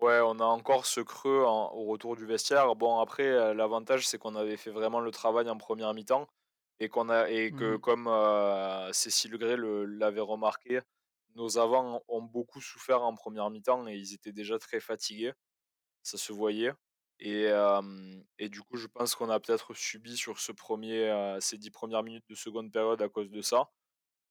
Ouais, 0.01 0.21
on 0.23 0.39
a 0.39 0.45
encore 0.45 0.87
ce 0.87 1.01
creux 1.01 1.45
en 1.45 1.73
au 1.73 1.85
retour 1.87 2.15
du 2.17 2.25
vestiaire. 2.25 2.77
Bon 2.77 3.01
après, 3.01 3.25
heu, 3.27 3.53
l'avantage 3.53 4.07
c'est 4.07 4.17
qu'on 4.19 4.37
avait 4.37 4.57
fait 4.57 4.71
vraiment 4.71 5.01
le 5.01 5.11
travail 5.11 5.49
en 5.51 5.57
première 5.57 5.93
mi-temps 5.93 6.29
et 6.79 6.89
qu'on 6.89 7.09
a 7.09 7.29
et 7.31 7.53
que 7.53 7.77
Mmh 7.77 7.79
comme, 7.79 8.07
heu, 8.09 8.93
Cécile 8.93 9.37
Gray 9.39 9.57
le 9.57 9.85
l'avait 9.87 10.21
remarqué, 10.21 10.81
nos 11.35 11.59
avants 11.59 12.03
ont 12.07 12.23
beaucoup 12.23 12.61
souffert 12.61 13.03
en 13.03 13.15
première 13.15 13.51
mi-temps 13.51 13.89
et 13.89 13.97
ils 13.97 14.15
étaient 14.15 14.33
déjà 14.33 14.59
très 14.61 14.79
fatigués, 14.79 15.33
ça 16.03 16.19
se 16.19 16.33
voyait 16.33 16.73
et 18.39 18.49
du 18.49 18.63
coup 18.63 18.77
je 18.77 18.87
pense 18.87 19.15
qu'on 19.15 19.31
a 19.31 19.41
peut-être 19.41 19.75
subi 19.75 20.17
sur 20.17 20.39
ce 20.41 20.53
premier 20.53 20.95
er 21.09 21.39
ces 21.41 21.59
10 21.59 21.71
premières 21.71 22.03
minutes 22.03 22.25
de 22.29 22.35
seconde 22.35 22.73
période 22.73 23.03
à 23.03 23.09
cause 23.09 23.31
de 23.31 23.41
ça. 23.43 23.71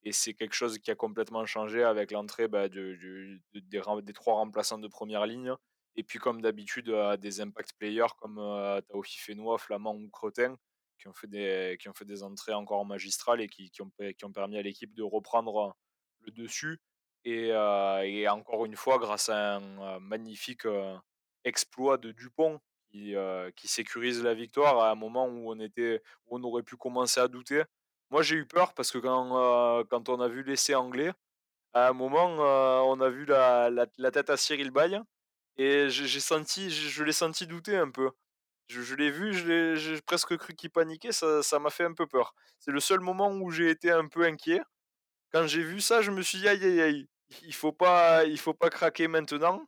Et 0.07 0.13
c'est 0.13 0.33
quelque 0.33 0.53
chose 0.55 0.79
qui 0.79 0.89
a 0.89 0.95
complètement 0.95 1.45
changé 1.45 1.83
avec 1.83 2.11
l'entrée, 2.11 2.47
bah, 2.47 2.69
des 2.69 4.13
3 4.13 4.35
remplaçants 4.35 4.77
de 4.79 4.87
première 4.87 5.25
ligne 5.25 5.53
et 5.97 6.03
puis 6.03 6.17
comme 6.19 6.41
d'habitude, 6.41 6.89
des 7.19 7.41
impact 7.41 7.73
players 7.77 8.07
comme, 8.19 8.39
heu, 8.39 8.81
Taofif 8.87 9.25
Fenoy, 9.25 9.57
Flamand 9.57 9.95
ou 9.95 10.09
Cretin 10.09 10.55
qui 10.99 11.07
ont 11.09 11.13
fait 11.13 11.27
des 11.27 12.23
entrées 12.23 12.53
encore 12.53 12.85
magistrales 12.85 13.41
et 13.41 13.47
qui 13.49 13.71
ont 13.81 14.31
permis 14.31 14.57
à 14.57 14.61
l'équipe 14.61 14.93
de 14.95 15.03
reprendre, 15.03 15.75
le 16.21 16.31
dessus 16.31 16.79
et 17.25 17.49
et 17.49 18.27
encore 18.29 18.65
une 18.65 18.77
fois 18.77 18.99
grâce 18.99 19.27
à 19.29 19.57
un, 19.57 19.97
heu, 19.97 19.99
magnifique, 19.99 20.65
heu, 20.65 20.95
exploit 21.43 21.97
de 21.97 22.11
Dupont 22.13 22.59
qui, 22.91 23.13
sécurise 23.65 24.23
la 24.23 24.33
victoire 24.33 24.79
à 24.79 24.91
un 24.91 24.95
moment 24.95 25.27
où 25.27 25.53
on 26.29 26.43
aurait 26.43 26.63
pu 26.63 26.77
commencer 26.77 27.19
à 27.19 27.27
douter. 27.27 27.63
Moi, 28.11 28.21
j'ai 28.23 28.35
eu 28.35 28.45
peur 28.45 28.73
parce 28.73 28.91
que 28.91 28.97
quand, 28.99 29.79
heu, 29.81 29.83
quand 29.89 30.07
on 30.09 30.19
a 30.21 30.27
vu 30.29 30.43
l'essai 30.43 30.75
anglais, 30.75 31.11
à 31.73 31.89
un 31.89 31.93
moment, 31.93 32.29
heu, 32.39 32.83
on 32.87 33.01
a 33.01 33.09
vu 33.09 33.25
la 33.25 33.69
la 33.71 34.11
tête 34.11 34.29
à 34.31 34.37
Cyril 34.37 34.71
Baille 34.71 34.99
et 35.57 35.89
j'ai 35.89 36.19
senti 36.21 36.71
je 36.71 37.03
l'ai 37.03 37.13
senti 37.13 37.47
douter 37.47 37.77
un 37.77 37.91
peu. 37.91 38.11
Je 38.69 38.95
l'ai 38.95 39.11
vu, 39.11 39.33
j'ai 39.35 40.01
presque 40.03 40.37
cru 40.37 40.55
qu'il 40.55 40.71
paniquait, 40.71 41.11
ça 41.13 41.59
m'a 41.59 41.69
fait 41.71 41.85
un 41.85 41.93
peu 41.93 42.07
peur. 42.07 42.35
C'est 42.59 42.71
le 42.71 42.79
seul 42.81 43.01
moment 43.01 43.31
où 43.33 43.51
j'ai 43.51 43.69
été 43.71 43.91
un 43.91 44.07
peu 44.07 44.23
inquiet. 44.25 44.61
Quand 45.31 45.47
j'ai 45.47 45.63
vu 45.63 45.81
ça, 45.81 46.01
je 46.01 46.11
me 46.11 46.21
suis 46.23 46.39
dit: 46.39 46.47
«Aïe, 46.49 46.63
aïe, 46.65 46.81
aïe, 46.81 47.09
il 47.43 47.53
faut 47.55 47.71
pas 47.73 48.25
il 48.25 48.39
faut 48.39 48.53
pas 48.55 48.69
craquer 48.71 49.07
maintenant» 49.09 49.67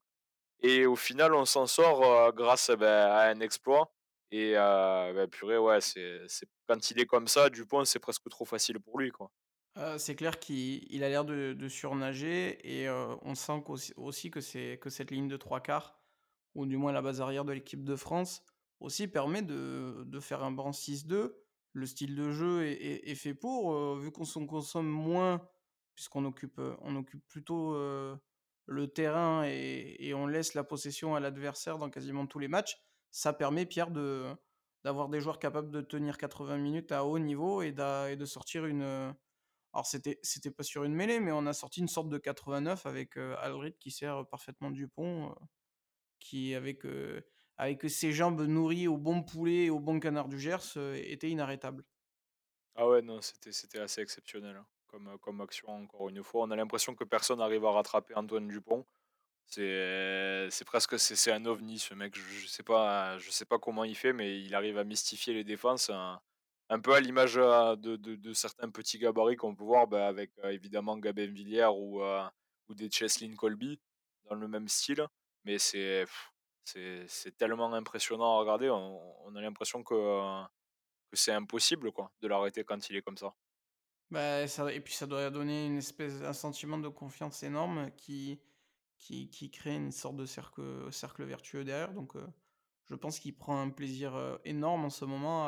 et 0.61 0.85
au 0.87 0.95
final, 0.97 1.33
on 1.35 1.45
s'en 1.45 1.67
sort, 1.67 2.03
heu, 2.05 2.31
grâce, 2.33 2.71
bah, 2.71 3.17
à 3.19 3.29
un 3.29 3.39
exploit 3.41 3.93
Et 4.31 4.53
heu, 4.55 5.13
bah, 5.13 5.27
purée, 5.27 5.57
ouais, 5.57 5.81
c'est 5.81 6.21
quand 6.67 6.91
il 6.91 6.99
est 6.99 7.05
comme 7.05 7.27
ça, 7.27 7.49
Dupont, 7.49 7.85
c'est 7.85 7.99
presque 7.99 8.29
trop 8.29 8.45
facile 8.45 8.79
pour 8.79 8.99
lui, 8.99 9.11
quoi. 9.11 9.31
C'est 9.97 10.15
clair 10.15 10.39
qu'il 10.39 10.83
il 10.93 11.03
a 11.03 11.09
l'air 11.09 11.23
de 11.23 11.67
surnager 11.69 12.81
et 12.81 12.89
on 12.89 13.33
sent 13.35 13.61
qu'aussi 13.65 13.93
aussi 13.95 14.29
que 14.29 14.75
que 14.75 14.89
cette 14.89 15.11
ligne 15.11 15.27
de 15.29 15.37
trois 15.37 15.61
quarts, 15.61 16.01
ou 16.55 16.65
du 16.65 16.75
moins 16.77 16.91
la 16.91 17.01
base 17.01 17.21
arrière 17.21 17.45
de 17.45 17.53
l'équipe 17.53 17.83
de 17.85 17.95
France, 17.95 18.43
aussi 18.81 19.07
permet 19.07 19.41
de 19.41 20.03
de 20.05 20.19
faire 20.19 20.43
un 20.43 20.51
banc 20.51 20.73
6-2. 20.73 21.45
Le 21.73 21.85
style 21.85 22.15
de 22.15 22.31
jeu 22.31 22.65
est 22.65 23.15
fait 23.15 23.33
pour, 23.35 23.95
vu 23.97 24.11
qu'on 24.11 24.25
consomme 24.47 24.87
moins, 24.89 25.47
puisqu'on 25.95 26.25
occupe, 26.25 26.59
on 26.81 26.95
occupe 26.97 27.25
plutôt, 27.27 27.73
le 28.65 28.87
terrain 28.87 29.43
et 29.45 30.13
on 30.13 30.27
laisse 30.27 30.55
la 30.55 30.63
possession 30.63 31.15
à 31.15 31.19
l'adversaire 31.21 31.77
dans 31.77 31.89
quasiment 31.89 32.27
tous 32.27 32.39
les 32.39 32.47
matchs. 32.49 32.75
Ça 33.13 33.33
permet, 33.33 33.65
Pierre, 33.65 33.91
de 33.91 34.27
d'avoir 34.85 35.09
des 35.09 35.19
joueurs 35.19 35.39
capables 35.39 35.71
de 35.71 35.81
tenir 35.81 36.17
80 36.17 36.57
minutes 36.57 36.91
à 36.93 37.03
haut 37.03 37.19
niveau 37.19 37.61
et 37.61 37.69
et 37.69 38.15
de 38.15 38.25
sortir 38.25 38.65
une, 38.65 38.81
heu 38.83 39.13
alors 39.73 39.85
c'était 39.87 40.19
c'était 40.23 40.51
pas 40.51 40.63
sur 40.63 40.83
une 40.85 40.93
mêlée, 40.95 41.19
mais 41.21 41.31
on 41.33 41.45
a 41.47 41.53
sorti 41.53 41.81
une 41.81 41.87
sorte 41.89 42.09
de 42.09 42.17
89 42.19 42.85
avec, 42.87 43.17
Alldritt 43.17 43.77
qui 43.79 43.91
sert 43.91 44.27
parfaitement 44.29 44.71
Dupont, 44.71 45.31
heu, 45.31 45.35
qui 46.19 46.55
avec, 46.55 46.85
heu, 46.85 47.23
avec 47.57 47.89
ses 47.89 48.13
jambes 48.13 48.41
nourries 48.43 48.87
au 48.89 48.97
bon 48.97 49.23
poulet 49.23 49.65
et 49.65 49.69
au 49.71 49.79
bon 49.81 49.99
canard 50.01 50.29
du 50.29 50.39
Gers, 50.39 50.77
était 50.95 51.29
inarrêtable. 51.31 51.85
Ah 52.75 52.87
ouais, 52.87 53.01
non, 53.01 53.21
c'était 53.21 53.51
c'était 53.51 53.79
assez 53.79 54.01
exceptionnel, 54.01 54.55
hein, 54.55 54.65
comme, 54.87 55.17
comme 55.19 55.41
action 55.41 55.69
encore 55.69 56.09
une 56.09 56.23
fois. 56.23 56.43
On 56.45 56.51
a 56.51 56.55
l'impression 56.55 56.95
que 56.95 57.03
personne 57.03 57.39
n'arrive 57.39 57.65
à 57.65 57.71
rattraper 57.71 58.15
Antoine 58.15 58.47
Dupont. 58.47 58.85
C'est 59.49 60.65
presque 60.65 60.99
c'est 60.99 61.31
un 61.31 61.45
ovni 61.45 61.79
ce 61.79 61.93
mec. 61.93 62.15
Je 62.15 62.21
je 62.21 62.47
sais 62.47 62.63
pas 62.63 63.17
je 63.19 63.31
sais 63.31 63.45
pas 63.45 63.59
comment 63.59 63.83
il 63.83 63.95
fait, 63.95 64.13
mais 64.13 64.39
il 64.41 64.53
arrive 64.55 64.77
à 64.77 64.83
mystifier 64.83 65.33
les 65.33 65.43
défenses, 65.43 65.89
un 65.89 66.21
un 66.71 66.79
peu 66.79 66.93
à 66.93 66.99
l'image, 66.99 67.37
heu, 67.37 67.75
de 67.77 67.95
de 67.95 68.33
certains 68.33 68.69
petits 68.69 68.99
gabarits 68.99 69.35
qu'on 69.37 69.55
peut 69.55 69.63
voir, 69.63 69.87
bah, 69.87 70.07
avec, 70.07 70.31
heu, 70.43 70.51
évidemment 70.51 70.97
Gabin 70.97 71.25
Villière 71.31 71.75
ou, 71.75 72.01
heu, 72.03 72.21
ou 72.69 72.75
des 72.75 72.89
Cheslin 72.91 73.35
Kolby 73.35 73.79
dans 74.29 74.35
le 74.35 74.47
même 74.47 74.67
style. 74.67 75.07
Mais 75.45 75.57
c'est 75.59 76.05
c'est 76.65 77.35
tellement 77.37 77.73
impressionnant 77.73 78.37
à 78.37 78.39
regarder, 78.41 78.69
on 78.69 79.35
a 79.35 79.41
l'impression 79.41 79.83
que, 79.83 79.95
que 81.11 81.17
c'est 81.17 81.33
impossible 81.33 81.91
quoi, 81.93 82.11
de 82.21 82.27
l'arrêter 82.29 82.63
quand 82.65 82.89
il 82.89 82.95
est 82.97 83.01
comme 83.03 83.17
ça. 83.17 83.35
Bah, 84.11 84.41
et 84.73 84.81
puis 84.81 84.93
ça 84.93 85.05
doit 85.05 85.29
donner 85.29 85.67
une 85.67 85.77
espèce 85.77 86.21
un 86.23 86.33
sentiment 86.33 86.79
de 86.79 86.87
confiance 86.89 87.43
énorme 87.43 87.91
qui 87.95 88.39
qui 88.99 89.51
crée 89.51 89.75
une 89.75 89.91
sorte 89.91 90.17
de 90.17 90.25
cercle, 90.25 91.23
vertueux 91.23 91.63
derrière 91.63 91.93
donc 91.93 92.15
heu, 92.15 92.27
je 92.89 92.95
pense 92.95 93.19
qu'il 93.19 93.35
prend 93.37 93.61
un 93.61 93.69
plaisir, 93.69 94.15
heu, 94.15 94.39
énorme 94.45 94.85
en 94.85 94.89
ce 94.89 95.05
moment 95.05 95.45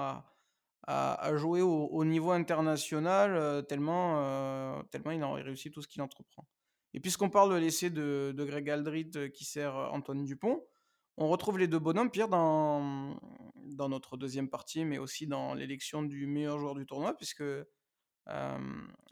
à 0.87 1.37
jouer 1.37 1.61
au 1.61 1.87
au 1.87 2.05
niveau 2.05 2.31
international, 2.31 3.35
heu, 3.35 3.63
tellement, 3.63 4.83
tellement 4.91 5.11
il 5.11 5.23
en 5.23 5.33
réussit 5.33 5.73
tout 5.73 5.81
ce 5.81 5.87
qu'il 5.87 6.01
entreprend. 6.01 6.47
Et 6.93 6.99
puisqu'on 6.99 7.29
parle 7.29 7.53
de 7.53 7.57
l'essai 7.57 7.89
de 7.89 8.43
Greg 8.45 8.69
Alldritt, 8.69 9.15
heu, 9.17 9.27
qui 9.29 9.45
sert, 9.45 9.75
Antoine 9.75 10.25
Dupont, 10.25 10.65
on 11.17 11.27
retrouve 11.29 11.59
les 11.59 11.67
2 11.67 11.79
bonhommes, 11.79 12.09
Pierre, 12.11 12.29
dans, 12.29 13.17
notre 13.89 14.17
deuxième 14.17 14.49
partie, 14.49 14.85
mais 14.85 14.97
aussi 14.97 15.27
dans 15.27 15.53
l'élection 15.53 16.03
du 16.03 16.25
meilleur 16.27 16.59
joueur 16.59 16.75
du 16.75 16.85
tournoi 16.85 17.15
puisque, 17.15 17.43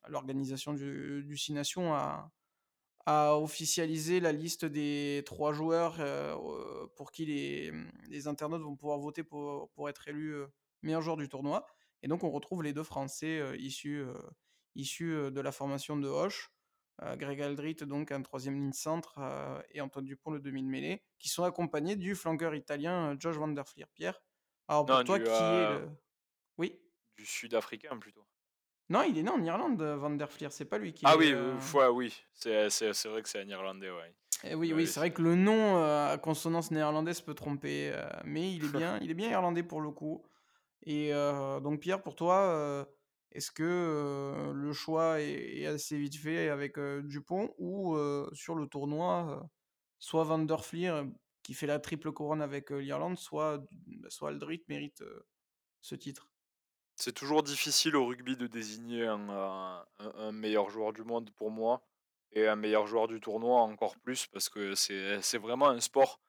l'organisation 0.07 0.73
du 0.73 1.23
du 1.23 1.37
a 1.91 2.31
a 3.09 3.35
officialisé 3.37 4.19
la 4.19 4.31
liste 4.31 4.65
des 4.65 5.23
3 5.25 5.53
joueurs, 5.53 5.97
heu, 5.99 6.35
pour 6.95 7.11
qui 7.11 7.25
les, 7.25 7.71
les 8.09 8.27
internautes 8.27 8.61
vont 8.61 8.75
pouvoir 8.75 8.99
voter 8.99 9.23
pour 9.23 9.69
pour 9.71 9.89
être 9.89 10.07
élus, 10.07 10.33
heu, 10.33 10.49
meilleur 10.83 11.01
joueur 11.01 11.17
du 11.17 11.27
tournoi 11.29 11.65
et 12.03 12.07
donc 12.07 12.23
on 12.23 12.31
retrouve 12.31 12.63
les 12.63 12.73
2 12.73 12.83
Français, 12.83 13.39
heu, 13.39 13.57
issus, 13.59 14.03
issus, 14.75 15.31
de 15.31 15.41
la 15.41 15.51
formation 15.51 15.97
de 15.97 16.07
Hoche, 16.07 16.51
Greg 17.17 17.41
Alldritt 17.41 17.83
donc 17.83 18.11
un 18.11 18.21
troisième 18.21 18.55
ligne 18.55 18.73
centre, 18.73 19.19
et 19.71 19.81
Antoine 19.81 20.05
Dupont 20.05 20.31
le 20.31 20.39
demi 20.39 20.61
de 20.63 20.67
mêlée, 20.67 21.03
qui 21.19 21.29
sont 21.29 21.43
accompagnés 21.43 21.95
du 21.95 22.15
flanqueur 22.15 22.55
italien, 22.55 23.15
Josh 23.19 23.37
van 23.37 23.47
der. 23.49 23.65
Pierre, 23.93 24.21
alors 24.67 24.85
pour 24.87 25.01
Non, 25.01 25.03
toi 25.03 25.19
du, 25.19 25.21
qui 25.21 25.55
est 25.55 25.65
le 25.65 25.89
oui? 26.57 26.79
du 27.17 27.25
sud-africain 27.27 27.99
plutôt. 27.99 28.27
Non, 28.89 29.03
il 29.03 29.17
est 29.19 29.23
né 29.23 29.29
en 29.29 29.43
Irlande, 29.43 29.79
heu, 29.81 29.95
van 29.95 30.09
der 30.09 30.31
Flier, 30.31 30.49
c'est 30.49 30.65
pas 30.65 30.79
lui 30.79 30.93
qui 30.93 31.05
Ah 31.05 31.15
est, 31.15 31.17
oui, 31.17 31.33
heu 31.33 31.59
ouais, 31.73 31.87
oui, 31.87 32.13
c'est 32.33 32.69
c'est 32.69 33.07
vrai 33.07 33.21
que 33.21 33.29
c'est 33.29 33.39
un 33.41 33.47
Irlandais, 33.47 33.89
ouais. 33.89 34.13
Et 34.43 34.55
oui, 34.55 34.71
oui, 34.73 34.87
Heu, 34.87 34.87
c'est 34.87 34.99
vrai 35.01 35.11
que 35.13 35.21
le 35.21 35.35
nom, 35.35 35.77
heu, 35.77 35.83
à 35.83 36.17
consonance 36.17 36.71
néerlandaise 36.71 37.19
peut 37.21 37.33
tromper, 37.33 37.91
heu, 37.93 38.05
mais 38.23 38.53
il 38.55 38.63
est 38.63 38.69
bien 38.69 38.97
il 39.01 39.11
est 39.11 39.13
bien 39.13 39.29
irlandais 39.29 39.63
pour 39.63 39.81
le 39.81 39.91
coup 39.91 40.25
et 40.83 41.11
donc 41.63 41.81
Pierre 41.81 42.03
pour 42.03 42.15
toi, 42.15 42.87
est-ce 43.31 43.51
que, 43.51 44.51
le 44.55 44.73
choix 44.73 45.21
est 45.21 45.61
est 45.61 45.67
assez 45.67 45.97
vite 45.99 46.17
fait 46.17 46.49
avec, 46.49 46.79
Dupont 46.79 47.53
ou, 47.59 47.97
sur 48.33 48.55
le 48.55 48.67
tournoi, 48.67 49.49
soit 49.99 50.23
Van 50.25 50.39
der 50.39 50.65
Flier, 50.65 50.89
heu, 50.89 51.13
qui 51.43 51.53
fait 51.55 51.67
la 51.67 51.79
triple 51.79 52.11
couronne 52.13 52.41
avec, 52.43 52.71
l'Irlande, 52.71 53.17
soit 53.19 53.59
d 53.59 53.99
soit 54.09 54.33
mérite, 54.69 55.03
ce 55.81 55.95
titre? 55.95 56.29
C'est 57.01 57.13
toujours 57.13 57.43
difficile 57.43 57.95
au 57.95 58.05
rugby 58.05 58.35
de 58.35 58.45
désigner 58.45 59.07
un, 59.07 59.85
meilleur 60.33 60.69
joueur 60.69 60.91
du 60.91 61.03
monde 61.03 61.31
pour 61.37 61.49
moi 61.49 61.81
et 62.33 62.45
un 62.45 62.57
meilleur 62.57 62.87
joueur 62.87 63.07
du 63.07 63.21
tournoi 63.21 63.61
encore 63.61 63.95
plus 63.99 64.27
parce 64.27 64.49
que 64.49 64.75
c'est 64.75 65.37
vraiment 65.37 65.69
un 65.69 65.79
sport. 65.79 66.19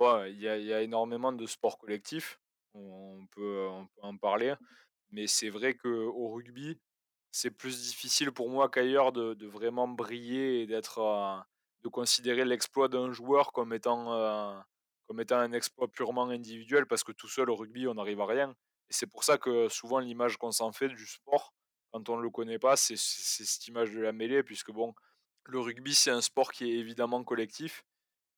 Il 0.00 0.40
y 0.40 0.48
a 0.48 0.56
y 0.58 0.72
a 0.72 0.80
énormément 0.80 1.32
de 1.32 1.44
sports 1.46 1.76
collectifs, 1.76 2.38
on 2.74 3.26
peut 3.32 3.68
en 4.00 4.16
parler, 4.16 4.54
mais 5.10 5.26
c'est 5.26 5.50
vrai 5.50 5.74
qu'au 5.74 6.28
rugby, 6.32 6.78
c'est 7.32 7.50
plus 7.50 7.82
difficile 7.82 8.30
pour 8.30 8.48
moi 8.48 8.68
qu'ailleurs 8.68 9.12
de 9.12 9.34
de 9.34 9.46
vraiment 9.48 9.88
briller 9.88 10.62
et 10.62 10.66
d'être, 10.68 11.00
de 11.82 11.88
considérer 11.88 12.44
l'exploit 12.44 12.88
d'un 12.88 13.12
joueur 13.12 13.52
comme 13.52 13.72
étant, 13.72 14.14
heu, 14.14 14.62
comme 15.08 15.20
étant 15.20 15.38
un 15.38 15.52
exploit 15.52 15.88
purement 15.88 16.28
individuel 16.28 16.86
parce 16.86 17.02
que 17.04 17.12
tout 17.12 17.28
seul 17.28 17.50
au 17.50 17.56
rugby, 17.56 17.88
on 17.88 17.94
n'arrive 17.94 18.20
à 18.20 18.26
rien 18.26 18.54
c'est 18.90 19.06
pour 19.06 19.24
ça 19.24 19.38
que 19.38 19.68
souvent 19.68 19.98
l'image 20.00 20.36
qu'on 20.38 20.52
s'en 20.52 20.72
fait 20.72 20.88
du 20.88 21.06
sport, 21.06 21.54
quand 21.92 22.08
on 22.08 22.16
ne 22.16 22.22
le 22.22 22.30
connaît 22.30 22.58
pas, 22.58 22.76
c'est 22.76 22.96
cette 22.98 23.66
image 23.68 23.92
de 23.92 24.00
la 24.00 24.12
mêlée 24.12 24.42
puisque 24.42 24.70
bon, 24.72 24.94
le 25.44 25.60
rugby, 25.60 25.94
c'est 25.94 26.10
un 26.10 26.20
sport 26.22 26.52
qui 26.52 26.70
est 26.70 26.78
évidemment 26.78 27.24
collectif 27.24 27.84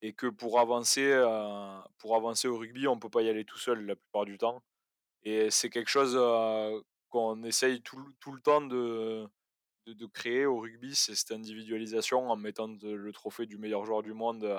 et 0.03 0.15
que 0.15 0.27
pour 0.29 0.61
avancer, 0.61 1.03
heu, 1.13 1.27
pour 1.99 2.17
avancer 2.17 2.49
au 2.49 2.59
rugby, 2.59 2.89
on 2.89 2.99
peut 2.99 3.11
pas 3.11 3.23
y 3.23 3.29
aller 3.31 3.45
tout 3.45 3.59
seul 3.59 3.87
la 3.87 3.97
plupart 3.97 4.25
du 4.27 4.39
temps 4.39 4.63
et 5.25 5.51
c'est 5.51 5.71
quelque 5.71 5.89
chose, 5.91 6.17
heu, 6.17 6.83
qu'on 7.11 7.43
essaye 7.45 7.83
tout 7.83 8.05
tout 8.21 8.33
le 8.33 8.41
temps 8.43 8.63
de 8.63 9.27
de 9.87 10.07
créer 10.07 10.47
au 10.47 10.61
rugby, 10.61 10.95
c'est 10.97 11.15
cette 11.17 11.33
individualisation 11.33 12.31
en 12.31 12.37
mettant 12.37 12.69
le 12.83 13.13
trophée 13.13 13.47
du 13.47 13.59
meilleur 13.59 13.85
joueur 13.87 14.03
du 14.03 14.15
monde, 14.15 14.45
heu, 14.45 14.59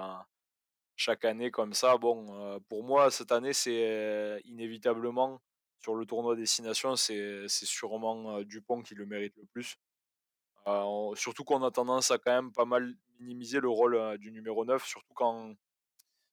chaque 0.95 1.25
année 1.25 1.51
comme 1.51 1.73
ça. 1.73 1.97
Bon, 1.97 2.59
pour 2.69 2.83
moi, 2.83 3.11
cette 3.11 3.31
année, 3.31 3.53
c'est 3.53 3.85
euh, 3.89 4.39
inévitablement 4.45 5.41
sur 5.85 5.93
le 5.93 6.07
tournoi 6.07 6.35
Destination, 6.35 6.95
c'est 6.95 7.47
sûrement, 7.47 8.41
Dupont 8.41 8.81
qui 8.81 8.95
le 8.95 9.05
mérite 9.05 9.35
le 9.37 9.45
plus. 9.45 9.77
Surtout 11.13 11.43
qu'on 11.43 11.61
a 11.61 11.69
tendance 11.69 12.09
à 12.09 12.17
quand 12.17 12.31
même 12.31 12.51
pas 12.51 12.65
mal 12.65 12.95
minimiser 13.19 13.59
le 13.59 13.69
rôle, 13.69 14.17
du 14.17 14.31
numéro 14.31 14.65
9, 14.65 14.83
surtout 14.83 15.13
quand 15.13 15.53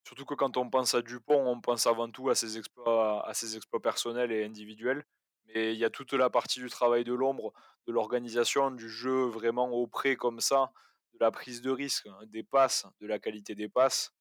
Surtout 0.05 0.25
que 0.25 0.35
quand 0.35 0.57
on 0.57 0.71
pense 0.71 0.95
à 0.95 1.03
Dupont, 1.03 1.47
on 1.47 1.61
pense 1.61 1.87
avant 1.87 2.11
tout 2.11 2.31
à 2.31 2.35
ses 2.35 2.57
exploits 2.57 3.29
à 3.29 3.35
ses 3.35 3.57
exploits 3.57 3.83
personnels 3.83 4.33
et 4.33 4.43
individuels. 4.43 5.05
Mais 5.47 5.75
il 5.75 5.79
y 5.79 5.85
a 5.85 5.91
toute 5.91 6.15
la 6.15 6.31
partie 6.31 6.61
du 6.61 6.71
travail 6.71 7.05
de 7.05 7.13
l'ombre, 7.13 7.53
de 7.87 7.93
l'organisation, 7.93 8.71
du 8.71 8.89
jeu 8.89 9.27
vraiment 9.27 9.69
au 9.71 9.87
près 9.87 10.17
comme 10.17 10.41
ça, 10.41 10.73
de 11.13 11.19
la 11.21 11.31
prise 11.31 11.61
de 11.61 11.71
risque, 11.71 12.07
hein, 12.07 12.19
des 12.27 12.43
passes, 12.43 12.87
de 13.01 13.07
la 13.07 13.19
qualité 13.19 13.55
des 13.55 13.69
passes, 13.69 14.15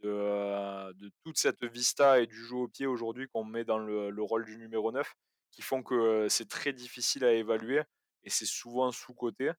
de, 0.00 1.10
toute 1.24 1.38
cette 1.38 1.64
vista 1.64 2.20
et 2.20 2.26
du 2.26 2.44
jeu 2.44 2.56
au 2.56 2.68
pied 2.68 2.86
aujourd'hui 2.86 3.28
qu'on 3.28 3.44
met 3.44 3.64
dans 3.64 3.78
le 3.78 4.10
le 4.10 4.22
rôle 4.22 4.44
du 4.44 4.56
numéro 4.56 4.92
9, 4.92 5.14
qui 5.50 5.62
font 5.62 5.82
que, 5.82 6.28
c'est 6.28 6.48
très 6.48 6.72
difficile 6.72 7.24
à 7.24 7.32
évaluer 7.32 7.82
et 8.24 8.30
c'est 8.30 8.46
souvent 8.46 8.92
sous-coté. 8.92 9.52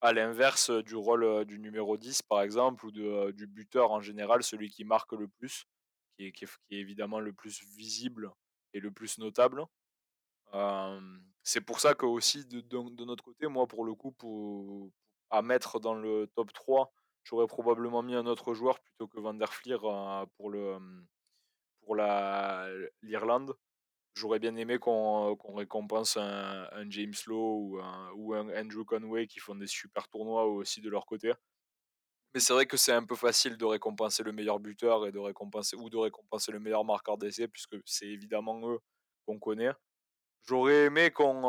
À 0.00 0.12
l'inverse, 0.12 0.70
du 0.70 0.94
rôle, 0.94 1.44
du 1.44 1.58
numéro 1.58 1.96
10 1.96 2.22
par 2.22 2.42
exemple 2.42 2.86
ou 2.86 2.92
de, 2.92 3.32
du 3.32 3.46
buteur 3.46 3.90
en 3.90 4.00
général, 4.00 4.42
celui 4.42 4.70
qui 4.70 4.84
marque 4.84 5.12
le 5.12 5.28
plus, 5.28 5.64
qui 6.16 6.26
est 6.26 6.32
qui 6.32 6.44
est 6.44 6.78
évidemment 6.80 7.20
le 7.20 7.32
plus 7.32 7.62
visible 7.76 8.30
et 8.74 8.80
le 8.80 8.90
plus 8.92 9.18
notable. 9.18 9.64
C'est 11.42 11.60
pour 11.62 11.80
ça 11.80 11.94
qu'aussi 11.94 12.46
de 12.46 12.60
de 12.60 12.90
de 12.90 13.04
notre 13.04 13.24
côté, 13.24 13.48
moi 13.48 13.66
pour 13.66 13.84
le 13.84 13.94
coup, 13.94 14.12
pour 14.12 14.90
à 15.30 15.42
mettre 15.42 15.80
dans 15.80 15.94
le 15.94 16.26
top 16.34 16.52
3, 16.52 16.92
j'aurais 17.28 17.46
probablement 17.46 18.02
mis 18.02 18.14
un 18.14 18.26
autre 18.26 18.54
joueur 18.54 18.80
plutôt 18.80 19.06
que 19.08 19.20
Van 19.20 19.34
der 19.34 19.52
Flier, 19.52 19.74
heu, 19.82 20.26
pour 20.36 20.50
le, 20.50 20.72
hem, 20.74 21.06
pour 21.82 21.96
la 21.96 22.68
l'Irlande. 23.02 23.54
J'aurais 24.14 24.40
bien 24.40 24.56
aimé 24.56 24.78
qu'on, 24.78 25.36
récompense 25.56 26.16
un 26.18 26.68
un 26.72 26.90
James 26.90 27.14
Lowe 27.26 27.76
ou 27.76 27.80
un 27.80 28.12
ou 28.16 28.34
un 28.34 28.48
Andrew 28.60 28.84
Conway 28.84 29.26
qui 29.28 29.40
font 29.40 29.56
des 29.56 29.66
super 29.68 30.08
tournois 30.08 30.46
aussi 30.46 30.80
de 30.82 30.90
leur 30.90 31.06
côté. 31.06 31.32
Mais 32.34 32.40
c'est 32.40 32.52
vrai 32.52 32.66
que 32.66 32.76
c'est 32.76 32.92
un 32.92 33.04
peu 33.04 33.16
facile 33.16 33.56
de 33.56 33.64
récompenser 33.64 34.22
le 34.22 34.32
meilleur 34.32 34.60
buteur 34.60 35.06
et 35.06 35.12
de 35.12 35.18
récompenser 35.18 35.76
ou 35.76 35.88
de 35.90 35.96
récompenser 35.96 36.52
le 36.52 36.60
meilleur 36.60 36.84
marqueur 36.84 37.18
d'essai 37.18 37.48
puisque 37.48 37.76
c'est 37.84 38.06
évidemment 38.08 38.60
eux 38.70 38.78
qu'on 39.26 39.38
connaît. 39.38 39.72
J'aurais 40.46 40.86
aimé 40.86 41.10
qu'on, 41.10 41.42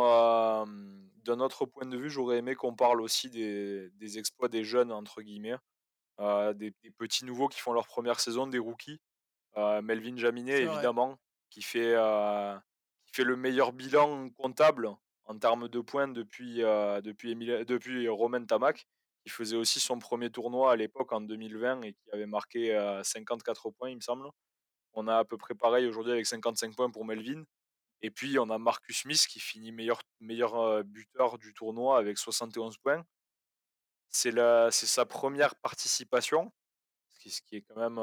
d'un 1.24 1.40
autre 1.40 1.66
point 1.66 1.86
de 1.86 1.98
vue, 1.98 2.10
j'aurais 2.10 2.38
aimé 2.40 2.56
qu'on 2.56 2.76
parle 2.76 3.02
aussi 3.02 3.30
des 3.30 3.90
des 3.92 4.18
exploits 4.20 4.50
des 4.50 4.64
«jeunes» 4.64 4.92
entre 4.92 5.22
guillemets, 5.22 5.56
des 6.20 6.72
des 6.84 6.92
petits 6.98 7.26
nouveaux 7.26 7.48
qui 7.50 7.60
font 7.60 7.74
leur 7.74 7.88
première 7.88 8.20
saison, 8.20 8.48
des 8.48 8.60
rookies. 8.60 9.00
Melvin 9.58 10.18
Jaminet 10.18 10.64
évidemment, 10.64 11.18
qui 11.50 11.62
fait, 11.62 11.96
qui 13.08 13.14
fait 13.14 13.24
le 13.26 13.36
meilleur 13.38 13.74
bilan 13.74 14.30
comptable 14.32 14.90
en 15.26 15.38
termes 15.40 15.68
de 15.70 15.80
points 15.82 16.08
depuis, 16.10 16.58
depuis 16.60 17.32
Emile 17.32 17.66
depuis 17.66 18.08
Romain 18.10 18.46
Tamac, 18.46 18.86
qui 19.26 19.30
faisait 19.32 19.58
aussi 19.58 19.80
son 19.80 20.00
premier 20.00 20.30
tournoi 20.32 20.72
à 20.74 20.76
l'époque 20.78 21.12
en 21.14 21.22
2020 21.22 21.82
et 21.84 21.94
qui 21.94 22.00
avait 22.14 22.26
marqué, 22.28 22.76
heu, 22.76 23.04
54 23.04 23.70
points 23.72 23.90
il 23.90 23.98
me 23.98 24.02
semble. 24.02 24.30
On 24.94 25.08
a 25.08 25.18
à 25.20 25.26
peu 25.26 25.38
près 25.38 25.56
pareil 25.56 25.88
aujourd'hui 25.88 26.14
avec 26.14 26.26
55 26.28 26.76
points 26.76 26.92
pour 26.92 27.06
Melvin 27.06 27.44
et 28.02 28.12
puis 28.12 28.40
on 28.40 28.50
a 28.50 28.58
Marcus 28.58 29.02
Smith 29.02 29.26
qui 29.28 29.40
finit 29.40 29.72
meilleur 29.72 30.02
meilleur, 30.20 30.84
buteur 30.84 31.38
du 31.38 31.54
tournoi 31.54 31.98
avec 31.98 32.18
71 32.18 32.78
points. 32.78 33.06
C'est 34.10 34.32
sa 34.72 35.06
première 35.06 35.56
participation, 35.56 36.52
ce 37.10 37.42
qui 37.42 37.58
est 37.58 37.62
quand 37.62 37.78
même, 37.78 38.00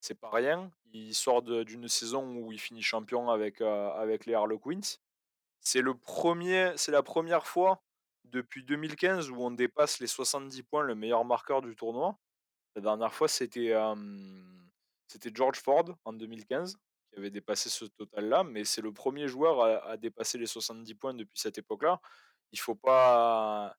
c'est 0.00 0.18
pas 0.18 0.30
rien. 0.30 0.70
Il 0.92 1.14
sort 1.14 1.42
d'une 1.42 1.88
saison 1.88 2.36
où 2.36 2.52
il 2.52 2.58
finit 2.58 2.82
champion 2.82 3.30
avec, 3.30 3.60
avec 3.60 4.26
les 4.26 4.34
Harlequins. 4.34 4.80
C'est 5.60 5.82
la 5.82 7.02
première 7.02 7.46
fois 7.46 7.82
depuis 8.24 8.64
2015 8.64 9.30
où 9.30 9.36
on 9.36 9.50
dépasse 9.50 10.00
les 10.00 10.06
70 10.06 10.62
points, 10.64 10.82
le 10.82 10.94
meilleur 10.94 11.24
marqueur 11.24 11.62
du 11.62 11.76
tournoi. 11.76 12.18
La 12.74 12.82
dernière 12.82 13.14
fois, 13.14 13.28
c'était 13.28 13.74
George 15.32 15.60
Ford 15.60 15.96
en 16.04 16.12
2015 16.12 16.76
avait 17.16 17.30
dépassé 17.30 17.68
ce 17.70 17.84
total-là, 17.86 18.44
mais 18.44 18.64
c'est 18.64 18.82
le 18.82 18.92
premier 18.92 19.28
joueur 19.28 19.62
à 19.86 19.96
dépasser 19.96 20.38
les 20.38 20.46
70 20.46 20.94
points 20.94 21.14
depuis 21.14 21.38
cette 21.38 21.58
époque-là. 21.58 22.00
Il 22.52 22.58
faut 22.60 22.74
pas 22.74 23.76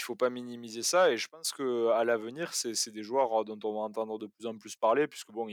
faut 0.00 0.14
pas 0.16 0.30
minimiser 0.30 0.84
ça 0.84 1.10
et 1.10 1.16
je 1.16 1.26
pense 1.28 1.52
qu'à 1.52 2.04
l'avenir, 2.04 2.54
c'est 2.54 2.90
des 2.90 3.02
joueurs, 3.02 3.44
dont 3.44 3.58
on 3.64 3.72
va 3.74 3.80
entendre 3.80 4.18
de 4.18 4.26
plus 4.28 4.46
en 4.46 4.56
plus 4.56 4.76
parler 4.76 5.08
puisque 5.08 5.32
bon, 5.32 5.48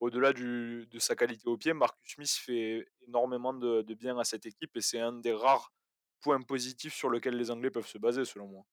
au-delà 0.00 0.32
de 0.34 0.86
sa 0.98 1.16
qualité 1.16 1.48
au 1.48 1.56
pied, 1.56 1.72
Marcus 1.72 2.14
Smith 2.14 2.30
fait 2.30 2.86
énormément 3.06 3.54
de 3.54 3.94
bien 3.94 4.18
à 4.18 4.24
cette 4.24 4.46
équipe 4.46 4.76
et 4.76 4.80
c'est 4.82 5.00
un 5.00 5.12
des 5.14 5.32
rares 5.32 5.72
points 6.20 6.42
positifs 6.42 6.94
sur 6.94 7.08
lequel 7.08 7.36
les 7.36 7.50
Anglais 7.50 7.70
peuvent 7.70 7.86
se 7.86 7.98
baser 7.98 8.24
selon 8.24 8.48
moi. 8.48 8.64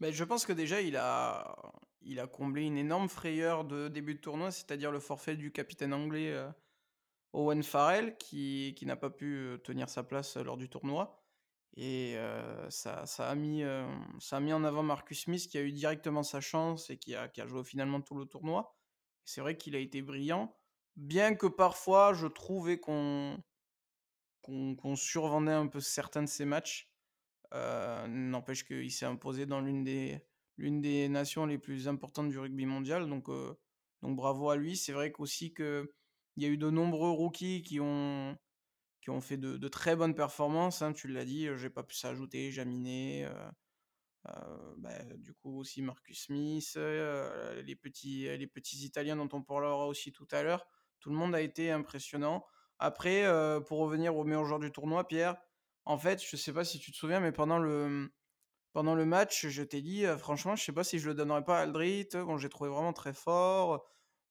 Mais 0.00 0.12
je 0.12 0.24
pense 0.24 0.46
que 0.46 0.52
déjà 0.52 0.80
il 0.80 0.96
a 0.96 1.56
il 2.02 2.20
a 2.20 2.26
comblé 2.28 2.62
une 2.62 2.78
énorme 2.78 3.08
frayeur 3.08 3.64
de 3.64 3.88
début 3.88 4.14
de 4.14 4.20
tournoi, 4.20 4.52
c'est-à-dire 4.52 4.92
le 4.92 5.00
forfait 5.00 5.36
du 5.36 5.50
capitaine 5.50 5.92
anglais, 5.92 6.30
heu, 6.30 6.48
Owen 7.32 7.62
Farrell 7.62 8.16
qui 8.18 8.74
qui 8.76 8.86
n'a 8.86 8.96
pas 8.96 9.10
pu, 9.10 9.58
tenir 9.64 9.88
sa 9.88 10.02
place, 10.02 10.36
lors 10.36 10.56
du 10.56 10.68
tournoi 10.68 11.22
et 11.76 12.16
ça 12.70 13.06
ça 13.06 13.28
a 13.28 13.34
mis, 13.34 13.62
ça 14.20 14.38
a 14.38 14.40
mis 14.40 14.52
en 14.52 14.64
avant 14.64 14.82
Marcus 14.82 15.22
Smith 15.22 15.46
qui 15.48 15.58
a 15.58 15.62
eu 15.62 15.72
directement 15.72 16.22
sa 16.22 16.40
chance 16.40 16.90
et 16.90 16.96
qui 16.98 17.14
a 17.14 17.28
qui 17.28 17.40
a 17.40 17.46
joué 17.46 17.62
finalement 17.64 18.00
tout 18.00 18.16
le 18.16 18.26
tournoi. 18.26 18.74
C'est 19.24 19.40
vrai 19.40 19.56
qu'il 19.56 19.76
a 19.76 19.78
été 19.78 20.02
brillant, 20.02 20.56
bien 20.96 21.34
que 21.34 21.46
parfois 21.46 22.14
je 22.14 22.26
trouvais 22.26 22.80
qu'on 22.80 23.42
qu'on 24.42 24.96
survendait 24.96 25.52
un 25.52 25.66
peu 25.68 25.80
certains 25.80 26.22
de 26.22 26.28
ses 26.28 26.46
matchs. 26.46 26.90
N'empêche 27.52 28.64
qu'il 28.64 28.90
s'est 28.90 29.06
imposé 29.06 29.46
dans 29.46 29.60
l'une 29.60 29.84
des 29.84 30.20
des 30.56 31.08
nations 31.08 31.46
les 31.46 31.58
plus 31.58 31.86
importantes 31.86 32.28
du 32.30 32.38
rugby 32.38 32.66
mondial, 32.66 33.08
donc 33.08 33.28
donc 34.02 34.16
bravo 34.16 34.50
à 34.50 34.56
lui. 34.56 34.76
C'est 34.76 34.92
vrai 34.92 35.12
qu'aussi 35.12 35.54
qu'il 36.38 36.46
y 36.46 36.50
a 36.50 36.54
eu 36.54 36.58
de 36.58 36.70
nombreux 36.70 37.10
rookies 37.10 37.62
qui 37.62 37.80
ont 37.80 38.36
qui 39.00 39.10
ont 39.10 39.20
fait 39.20 39.36
de 39.38 39.68
très 39.68 39.96
bonnes 39.96 40.14
performances, 40.14 40.82
hein, 40.82 40.92
tu 40.92 41.08
l'as 41.08 41.24
dit, 41.24 41.48
j'ai 41.56 41.70
pas 41.70 41.82
pu 41.84 41.94
s'ajouter 41.94 42.52
heu, 44.28 44.74
bah, 44.78 44.90
du 45.16 45.34
coup 45.34 45.58
aussi 45.58 45.82
Marcus 45.82 46.24
Smith, 46.26 46.76
les 46.76 47.76
petits 47.76 48.24
les 48.36 48.46
petits 48.46 48.84
Italiens 48.84 49.16
dont 49.16 49.28
on 49.32 49.42
parlera 49.42 49.86
aussi 49.86 50.12
tout 50.12 50.26
à 50.32 50.42
l'heure. 50.42 50.66
Tout 51.00 51.10
le 51.10 51.16
monde 51.16 51.34
a 51.34 51.40
été 51.40 51.70
impressionnant. 51.70 52.44
Après, 52.78 53.24
pour 53.66 53.78
revenir 53.78 54.16
au 54.16 54.24
meilleur 54.24 54.44
joueur 54.44 54.58
du 54.60 54.70
tournoi, 54.72 55.06
Pierre, 55.06 55.36
en 55.84 55.98
fait, 55.98 56.22
je 56.22 56.36
sais 56.36 56.52
pas 56.52 56.64
si 56.64 56.78
tu 56.78 56.92
te 56.92 56.96
souviens, 56.96 57.20
mais 57.20 57.32
pendant 57.32 57.58
le, 57.58 58.12
pendant 58.72 58.94
le 58.94 59.06
match, 59.06 59.46
je 59.48 59.62
t'ai 59.62 59.82
dit, 59.82 60.04
«Franchement, 60.18 60.56
je 60.56 60.64
sais 60.64 60.72
pas 60.72 60.84
si 60.84 60.98
je 60.98 61.08
le 61.08 61.14
donnerais 61.14 61.44
pas 61.44 61.58
à 61.60 61.62
Aldrit». 61.62 62.08
Bon, 62.14 62.38
j'ai 62.38 62.48
trouvé 62.48 62.70
vraiment 62.70 62.92
très 62.92 63.14
fort. 63.14 63.84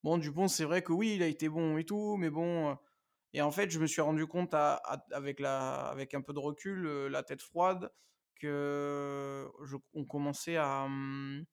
Bon, 0.04 0.18
Dupont, 0.18 0.48
c'est 0.48 0.64
vrai 0.66 0.82
que 0.84 0.94
oui, 0.94 1.16
il 1.16 1.24
a 1.24 1.28
été 1.28 1.50
bon 1.50 1.78
et 1.78 1.84
tout, 1.86 2.18
mais 2.18 2.30
bon, 2.30 2.72
heu 2.74 2.76
et 3.34 3.42
en 3.42 3.52
fait, 3.52 3.70
je 3.70 3.80
me 3.80 3.88
suis 3.88 4.02
rendu 4.02 4.26
compte 4.26 4.54
avec 4.56 5.40
la 5.40 5.76
avec 5.90 6.14
un 6.16 6.22
peu 6.22 6.34
de 6.34 6.40
recul, 6.40 6.86
heu, 6.88 7.08
la 7.10 7.24
tête 7.24 7.42
froide, 7.42 7.92
que 8.36 9.48
je 9.66 9.76
on 9.94 10.06
commençait 10.06 10.56
à, 10.58 10.88
mmh, 10.90 11.46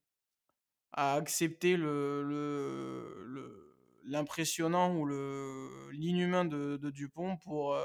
à 0.92 1.14
accepter 1.14 1.76
le 1.76 2.22
le 2.22 3.76
l'impressionnant 4.06 4.94
ou 4.96 5.06
l'inhumain 5.90 6.44
de 6.44 6.76
Dupont 6.90 7.38
pour, 7.38 7.74
heu, 7.74 7.82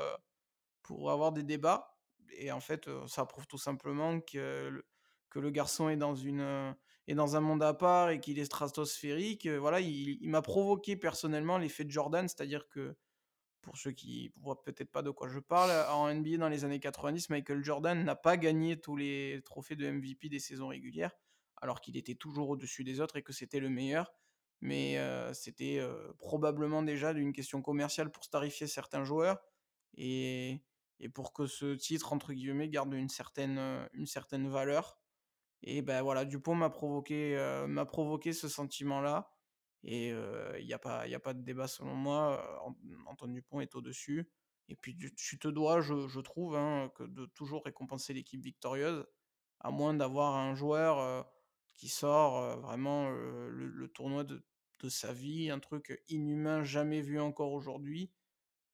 pour 0.84 1.12
avoir 1.12 1.32
des 1.34 1.43
débats. 1.43 1.98
Et 2.38 2.52
en 2.52 2.60
fait, 2.62 2.89
ça 3.08 3.26
prouve 3.26 3.48
tout 3.48 3.58
simplement 3.60 4.22
que 4.22 4.84
que 5.30 5.39
le 5.39 5.52
garçon 5.52 5.89
est 5.89 5.98
dans 5.98 6.15
une, 6.15 6.76
est 7.12 7.15
dans 7.15 7.36
un 7.36 7.41
monde 7.41 7.63
à 7.63 7.74
part 7.74 8.10
et 8.12 8.19
qu'il 8.19 8.39
est 8.39 8.45
stratosphérique, 8.45 9.45
heu, 9.48 9.58
voilà, 9.58 9.80
il 9.82 10.19
m'a 10.30 10.41
provoqué 10.41 10.95
personnellement 10.98 11.58
l'effet 11.58 11.84
de 11.86 11.91
Jordan, 11.91 12.28
c'est-à-dire 12.28 12.67
que 12.69 12.95
pour 13.62 13.78
ceux 13.78 13.91
qui 13.91 14.32
voient 14.38 14.63
peut-être 14.63 14.91
pas 14.91 15.02
de 15.02 15.12
quoi 15.12 15.28
je 15.30 15.39
parle, 15.39 15.72
en 15.91 16.10
NBA 16.10 16.38
dans 16.38 16.50
les 16.50 16.63
années 16.65 16.80
90, 16.80 17.30
Michael 17.30 17.63
Jordan 17.63 18.04
n'a 18.04 18.15
pas 18.15 18.38
gagné 18.38 18.80
tous 18.80 18.95
les 18.95 19.41
trophées 19.45 19.76
de 19.76 19.86
MVP 19.88 20.30
des 20.30 20.39
saisons 20.39 20.67
régulières, 20.69 21.15
alors 21.62 21.82
qu'il 21.82 21.98
était 21.98 22.15
toujours 22.15 22.50
au-dessus 22.50 22.84
des 22.86 23.02
autres 23.02 23.17
et 23.17 23.24
que 23.24 23.34
c'était 23.34 23.60
le 23.60 23.69
meilleur. 23.69 24.13
Mais 24.62 24.98
heu, 24.98 25.34
c'était, 25.34 25.80
heu, 25.80 26.13
probablement 26.19 26.84
déjà 26.84 27.12
une 27.12 27.34
question 27.34 27.62
commerciale 27.62 28.12
pour 28.12 28.24
starifier 28.24 28.67
certains 28.67 29.04
joueurs 29.04 29.39
et 29.98 30.63
et 31.02 31.08
pour 31.08 31.32
que 31.32 31.48
ce 31.48 31.76
titre 31.76 32.12
entre 32.12 32.34
guillemets 32.34 32.67
«garde 32.69 32.93
une 32.93 33.08
certaine, 33.10 33.88
une 33.93 34.06
certaine 34.06 34.50
valeur». 34.50 35.00
Et 35.63 35.82
ben 35.82 36.02
voilà, 36.02 36.26
Dupont 36.26 36.56
m'a 36.56 36.69
provoqué, 36.69 37.36
m'a 37.67 37.86
provoqué 37.86 38.34
ce 38.34 38.48
sentiment-là 38.48 39.32
et 39.84 40.10
il 40.10 40.65
y 40.65 40.74
a 40.74 40.80
pas 40.80 41.08
y 41.08 41.15
a 41.15 41.19
pas 41.19 41.34
de 41.34 41.41
débat 41.41 41.67
selon 41.67 41.95
moi, 41.95 42.62
Antoine 43.08 43.34
Dupont 43.34 43.62
est 43.62 43.76
au-dessus 43.76 44.30
et 44.69 44.76
puis 44.76 44.98
tu 45.17 45.39
te 45.39 45.48
dois, 45.48 45.82
je 45.82 46.08
je 46.08 46.19
trouve, 46.19 46.56
hein, 46.56 46.91
que 46.95 47.04
de 47.04 47.26
toujours 47.26 47.65
récompenser 47.65 48.13
l'équipe 48.13 48.41
victorieuse, 48.41 49.06
à 49.60 49.72
moins 49.72 49.93
d'avoir 49.93 50.36
un 50.36 50.56
joueur, 50.56 51.28
qui 51.76 51.89
sort, 51.89 52.60
vraiment, 52.60 53.10
le 53.10 53.88
tournoi 53.88 54.24
de 54.24 54.43
de 54.80 54.89
sa 54.89 55.13
vie, 55.13 55.50
un 55.50 55.60
truc 55.60 56.02
inhumain 56.08 56.63
jamais 56.63 57.02
vu 57.02 57.19
encore 57.19 57.52
aujourd'hui. 57.54 58.12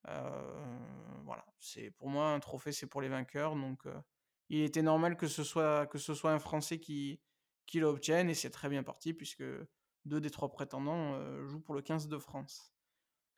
Voilà, 0.04 1.46
c'est 1.60 1.92
pour 1.92 2.10
moi 2.10 2.32
un 2.32 2.40
trophée, 2.40 2.72
c'est 2.72 2.88
pour 2.88 3.02
les 3.02 3.10
vainqueurs, 3.10 3.56
donc 3.56 3.88
il 4.50 4.62
était 4.62 4.82
normal 4.82 5.18
que 5.18 5.28
ce 5.28 5.44
soit 5.44 5.88
que 5.88 5.98
ce 5.98 6.14
soit 6.14 6.32
un 6.34 6.40
Français 6.40 6.80
qui 6.80 7.22
qui 7.66 7.80
l'obtienne 7.80 8.30
et 8.30 8.36
c'est 8.36 8.52
très 8.52 8.70
bien 8.70 8.84
parti 8.84 9.14
puisque 9.14 9.44
2 10.06 10.22
des 10.22 10.30
3 10.32 10.50
prétendants, 10.52 11.16
heu, 11.20 11.46
jouent 11.48 11.62
pour 11.62 11.76
le 11.76 11.82
15 11.82 12.08
de 12.08 12.18
France. 12.20 12.74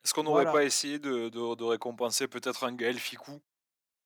Est-ce 0.04 0.14
qu'on 0.14 0.22
n'aurait 0.24 0.46
Voilà. 0.46 0.50
pas 0.50 0.64
essayé 0.64 0.98
de 0.98 1.28
de 1.28 1.54
de 1.54 1.64
récompenser 1.64 2.28
peut-être 2.28 2.64
un 2.64 2.74
Gaël 2.74 2.98
Ficou? 2.98 3.40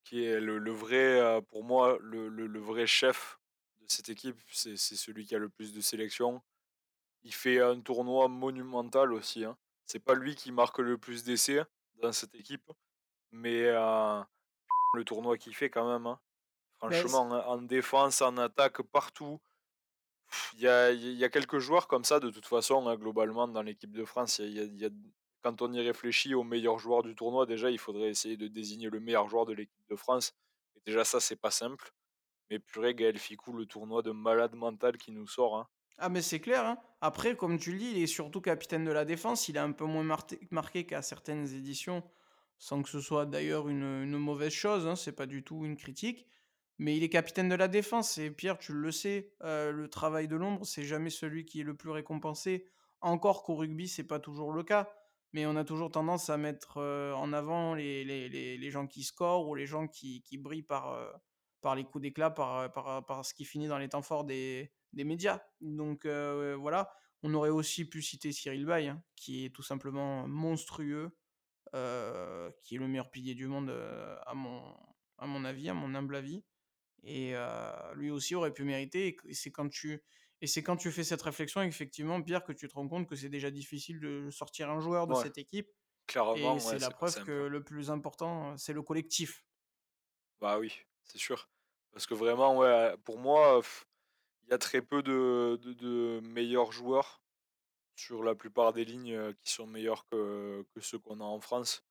Qui 0.05 0.25
est 0.25 0.41
le 0.41 0.59
le 0.59 0.73
vrai, 0.73 1.21
heu, 1.21 1.43
pour 1.43 1.65
moi, 1.65 1.99
le 2.03 2.29
le 2.29 2.47
le 2.49 2.61
vrai 2.61 2.87
chef 2.87 3.41
de 3.81 3.87
cette 3.91 4.09
équipe. 4.11 4.39
C'est 4.53 4.77
c'est 4.79 4.97
celui 4.97 5.27
qui 5.27 5.35
a 5.37 5.39
le 5.39 5.51
plus 5.51 5.75
de 5.75 5.81
sélections. 5.83 6.43
Il 7.25 7.35
fait 7.35 7.61
un 7.61 7.81
tournoi 7.83 8.29
monumental 8.29 9.13
aussi, 9.15 9.45
hein. 9.45 9.59
C'est 9.87 10.01
pas 10.01 10.15
lui 10.15 10.37
qui 10.37 10.53
marque 10.53 10.79
le 10.81 10.99
plus 10.99 11.25
d'essais 11.25 11.63
dans 11.97 12.13
cette 12.13 12.35
équipe, 12.37 12.71
mais 13.33 13.63
heu, 13.71 14.25
le 14.95 15.05
tournoi 15.05 15.39
qu'il 15.39 15.55
fait 15.57 15.71
quand 15.71 15.91
même, 15.93 16.07
hein. 16.07 16.21
Franchement, 16.83 17.33
hein, 17.33 17.45
en 17.47 17.63
défense, 17.63 18.21
en 18.23 18.37
attaque, 18.37 18.83
partout. 18.83 19.41
Il 20.55 20.61
y 20.61 20.69
a 20.69 20.91
il 20.93 21.13
y 21.19 21.25
a 21.25 21.29
quelques 21.29 21.59
joueurs 21.59 21.89
comme 21.89 22.05
ça 22.05 22.19
de 22.21 22.31
toute 22.31 22.47
façon, 22.47 22.87
hein, 22.89 22.97
globalement 22.97 23.49
dans 23.49 23.63
l'équipe 23.63 23.93
de 23.93 24.05
France, 24.05 24.39
y 24.39 24.61
a 24.61 24.65
y 24.65 24.85
a 24.87 24.91
quand 25.43 25.61
on 25.63 25.73
y 25.73 25.81
réfléchit 25.81 26.35
aux 26.35 26.45
meilleurs 26.45 26.79
joueurs 26.79 27.03
du 27.03 27.15
tournoi, 27.17 27.47
déjà, 27.47 27.71
il 27.71 27.79
faudrait 27.79 28.09
essayer 28.11 28.37
de 28.37 28.47
désigner 28.49 28.89
le 28.91 29.01
meilleur 29.01 29.29
joueur 29.29 29.45
de 29.47 29.53
l'équipe 29.55 29.85
de 29.91 29.97
France 29.97 30.33
et 30.77 30.81
déjà 30.87 31.05
ça, 31.05 31.19
c'est 31.21 31.37
pas 31.37 31.51
simple. 31.51 31.91
Mais 32.51 32.59
purée, 32.61 32.95
Gaël 32.95 33.19
Ficou, 33.19 33.53
le 33.55 33.67
tournoi 33.67 34.03
de 34.03 34.13
malade 34.13 34.55
mental 34.55 34.99
qui 34.99 35.13
nous 35.13 35.27
sort, 35.29 35.57
hein. 35.59 35.69
ah 35.99 36.09
mais 36.09 36.23
c'est 36.23 36.41
clair, 36.41 36.65
hein. 36.67 36.79
Après 37.01 37.37
comme 37.37 37.59
tu 37.59 37.73
le 37.73 37.79
dis, 37.79 37.91
il 37.93 37.99
est 38.03 38.07
surtout 38.07 38.41
capitaine 38.41 38.85
de 38.85 38.91
la 38.93 39.05
défense, 39.05 39.49
il 39.49 39.57
est 39.57 39.61
un 39.61 39.73
peu 39.73 39.85
moins 39.85 40.05
marqué 40.51 40.87
qu'à 40.87 41.03
certaines 41.03 41.53
éditions, 41.55 42.03
sans 42.59 42.83
que 42.83 42.89
ce 42.89 43.01
soit 43.01 43.27
d'ailleurs 43.27 43.69
une, 43.69 43.83
une 44.05 44.19
mauvaise 44.19 44.53
chose, 44.53 44.87
hein, 44.87 44.97
c'est 44.97 45.13
pas 45.13 45.27
du 45.27 45.43
tout 45.45 45.65
une 45.65 45.77
critique. 45.77 46.27
Mais 46.79 46.97
il 46.97 47.03
est 47.05 47.09
capitaine 47.09 47.49
de 47.49 47.55
la 47.55 47.69
défense 47.69 48.19
et 48.19 48.31
Pierre, 48.31 48.59
tu 48.59 48.73
le 48.73 48.91
sais, 48.93 49.33
heu, 49.45 49.71
le 49.73 49.89
travail 49.89 50.29
de 50.29 50.37
l'ombre, 50.37 50.65
c'est 50.67 50.85
jamais 50.85 51.11
celui 51.11 51.45
qui 51.45 51.61
est 51.61 51.65
le 51.65 51.77
plus 51.77 51.91
récompensé. 51.91 52.67
Encore 53.01 53.43
qu'au 53.45 53.57
rugby, 53.57 53.89
c'est 53.89 54.07
pas 54.07 54.21
toujours 54.21 54.53
le 54.53 54.63
cas, 54.65 54.91
mais 55.33 55.47
on 55.47 55.57
a 55.57 55.65
toujours 55.65 55.91
tendance 55.91 56.31
à 56.31 56.37
mettre, 56.37 56.79
heu, 56.81 57.15
en 57.15 57.33
avant 57.33 57.75
les 57.75 58.05
les 58.05 58.29
les 58.29 58.57
les 58.59 58.71
gens 58.71 58.87
qui 58.87 59.03
scorent 59.05 59.49
ou 59.49 59.55
les 59.55 59.67
gens 59.67 59.89
qui 59.89 60.23
qui 60.23 60.39
brillent 60.39 60.63
par, 60.63 60.93
heu, 60.95 61.13
par 61.61 61.75
les 61.77 61.85
coups 61.85 62.03
d'éclat, 62.03 62.31
par, 62.31 62.73
par, 62.73 63.05
par 63.07 63.25
ce 63.25 63.35
qui 63.35 63.45
finit 63.45 63.69
dans 63.69 63.79
les 63.79 63.89
temps 63.89 64.03
forts 64.03 64.25
des 64.25 64.73
des 64.93 65.05
médias. 65.05 65.41
Donc 65.61 66.07
voilà. 66.07 66.91
On 67.25 67.35
aurait 67.35 67.51
aussi 67.51 67.85
pu 67.89 68.03
citer 68.03 68.33
Cyril 68.33 68.67
Bay, 68.67 68.89
hein, 68.89 69.01
qui 69.15 69.45
est 69.45 69.51
tout 69.51 69.63
simplement 69.63 70.27
monstrueux, 70.27 71.17
qui 71.73 72.75
est 72.75 72.79
le 72.79 72.89
meilleur 72.89 73.11
pilier 73.11 73.35
du 73.35 73.47
monde, 73.47 73.71
à 74.27 74.35
mon 74.35 74.75
à 75.19 75.27
mon 75.27 75.45
avis, 75.45 75.69
à 75.69 75.75
mon 75.75 75.95
humble 75.95 76.17
avis 76.17 76.45
et 77.03 77.35
heu, 77.35 77.95
lui 77.95 78.11
aussi 78.11 78.35
aurait 78.35 78.53
pu 78.53 78.65
mériter 78.65 79.09
et 79.09 79.17
et 79.27 79.35
c'est 79.35 79.51
quand 79.53 79.69
tu 79.69 80.03
et 80.41 80.47
c'est 80.47 80.63
quand 80.63 80.77
tu 80.77 80.91
fais 80.93 81.05
cette 81.05 81.23
réflexion 81.23 81.63
effectivement, 81.63 82.21
Pierre, 82.23 82.45
que 82.45 82.53
tu 82.53 82.69
te 82.69 82.75
rends 82.75 82.89
compte 82.89 83.09
que 83.09 83.17
c'est 83.17 83.29
déjà 83.29 83.51
difficile 83.51 84.01
de 84.01 84.31
sortir 84.31 84.71
un 84.71 84.81
joueur 84.81 85.07
de 85.07 85.15
Ouais, 85.15 85.25
cette 85.25 85.39
équipe 85.39 85.69
et 86.35 86.59
clairement, 86.59 86.61
c'est 86.61 86.79
ouais, 86.79 86.81
la 86.81 86.91
c'est 86.91 86.97
pas 86.99 87.07
preuve 87.07 87.21
simple. 87.21 87.27
que 87.27 87.47
le 87.49 87.65
plus 87.65 87.91
important, 87.91 88.57
c'est 88.59 88.73
le 88.75 88.83
collectif. 88.83 89.45
Bah 90.41 90.59
oui, 90.59 90.73
c'est 91.05 91.19
sûr. 91.19 91.49
Parce 91.93 92.07
que 92.07 92.15
vraiment, 92.15 92.57
ouais, 92.57 92.97
pour 93.05 93.19
moi, 93.19 93.61
il 94.45 94.51
y 94.51 94.55
a 94.55 94.59
très 94.59 94.83
peu 94.83 95.03
de 95.03 95.59
de 95.63 95.73
de 95.75 96.21
meilleurs 96.23 96.73
joueurs 96.73 97.23
sur 97.97 98.23
la 98.25 98.35
plupart 98.37 98.73
des 98.75 98.85
lignes, 98.85 99.35
qui 99.37 99.53
sont 99.53 99.67
meilleurs 99.67 100.07
que 100.07 100.67
que 100.75 100.81
ceux 100.81 100.99
qu'on 100.99 101.21
a 101.21 101.25
en 101.25 101.41
France. 101.41 101.85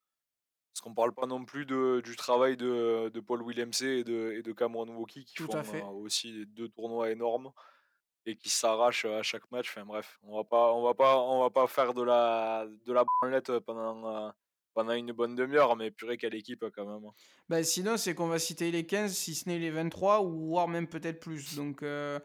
Parce 0.76 0.82
qu'on 0.82 0.94
parle 0.94 1.14
pas 1.14 1.26
non 1.28 1.44
plus 1.44 1.66
de 1.66 2.02
du 2.04 2.16
travail 2.16 2.56
de 2.56 3.10
de 3.14 3.20
Paul 3.20 3.44
Willemse 3.46 3.82
et 3.82 4.04
de 4.06 4.32
et 4.32 4.42
de 4.42 4.54
Cameron 4.54 4.88
Wauki 4.96 5.26
qui 5.26 5.38
Tout 5.38 5.48
font, 5.48 5.64
fait. 5.64 5.84
aussi 6.02 6.46
2 6.48 6.70
tournois 6.70 7.12
énormes 7.12 7.52
et 8.26 8.38
qui 8.38 8.50
s'arrachent, 8.50 9.06
à 9.06 9.24
chaque 9.24 9.52
match. 9.52 9.70
Enfin 9.72 9.86
bref, 9.86 10.20
on 10.24 10.38
va 10.38 10.44
pas 10.46 10.74
on 10.74 10.84
va 10.84 10.94
pas 10.96 11.18
on 11.20 11.42
va 11.42 11.50
pas 11.52 11.68
faire 11.68 11.94
de 11.94 12.04
la 12.04 12.68
de 12.86 12.94
la 12.94 13.04
branlette, 13.06 13.60
pendant, 13.62 14.30
heu, 14.30 14.32
pendant 14.74 14.94
une 14.94 15.12
bonne 15.14 15.36
demi 15.36 15.58
heure, 15.58 15.76
mais 15.78 15.92
purée 15.92 16.18
quelle 16.18 16.36
équipe, 16.36 16.66
quand 16.76 16.86
même, 16.88 17.06
hein. 17.06 17.14
Bah, 17.50 17.64
sinon, 17.64 17.98
c'est 17.98 18.16
qu'on 18.16 18.28
va 18.28 18.40
citer 18.40 18.72
les 18.72 18.86
15 18.86 19.14
si 19.16 19.36
ce 19.36 19.50
n'est 19.50 19.60
les 19.60 19.72
23 19.72 20.22
ou 20.22 20.48
voire 20.48 20.68
même 20.68 20.88
peut-être 20.88 21.20
plus. 21.20 21.56
Donc, 21.56 21.84
heu 21.84 22.20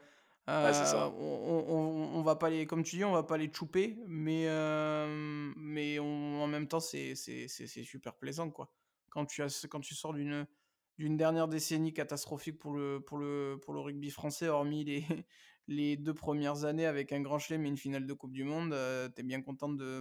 c'est 0.46 0.86
ça. 0.86 1.08
on 1.10 1.12
on 1.22 1.74
on 1.74 2.18
on 2.18 2.22
va 2.22 2.36
pas 2.36 2.50
les 2.50 2.66
comme 2.66 2.82
tu 2.84 2.96
dis, 2.96 3.04
on 3.04 3.12
va 3.12 3.24
pas 3.24 3.36
les 3.36 3.52
chouper, 3.52 3.98
mais 4.06 4.44
hem, 4.44 5.52
mais 5.56 5.98
on 5.98 6.42
en 6.42 6.46
même 6.46 6.68
temps, 6.68 6.80
c'est 6.80 7.14
super 7.16 8.16
plaisant, 8.16 8.50
quoi. 8.50 8.72
Quand 9.10 9.26
tu 9.26 9.42
as 9.42 9.66
quand 9.70 9.80
tu 9.80 9.94
sors 9.94 10.12
d'une, 10.14 10.46
d'une 10.98 11.16
dernière 11.16 11.48
décennie 11.48 11.92
catastrophique 11.92 12.58
pour 12.58 12.74
le 12.74 13.00
pour 13.00 13.18
le 13.18 13.58
pour 13.62 13.74
le 13.74 13.80
rugby 13.80 14.10
français, 14.10 14.48
hormis 14.48 14.84
les 14.84 15.04
les 15.68 15.96
2 15.96 16.14
premières 16.14 16.64
années 16.64 16.86
avec 16.86 17.12
un 17.12 17.20
grand 17.20 17.38
chelem 17.40 17.64
et 17.66 17.68
une 17.68 17.76
finale 17.76 18.06
de 18.06 18.12
coupe 18.12 18.32
du 18.32 18.44
monde, 18.44 18.72
heu, 18.72 19.10
tu 19.14 19.20
es 19.22 19.24
bien 19.24 19.42
content 19.42 19.68
de, 19.68 20.00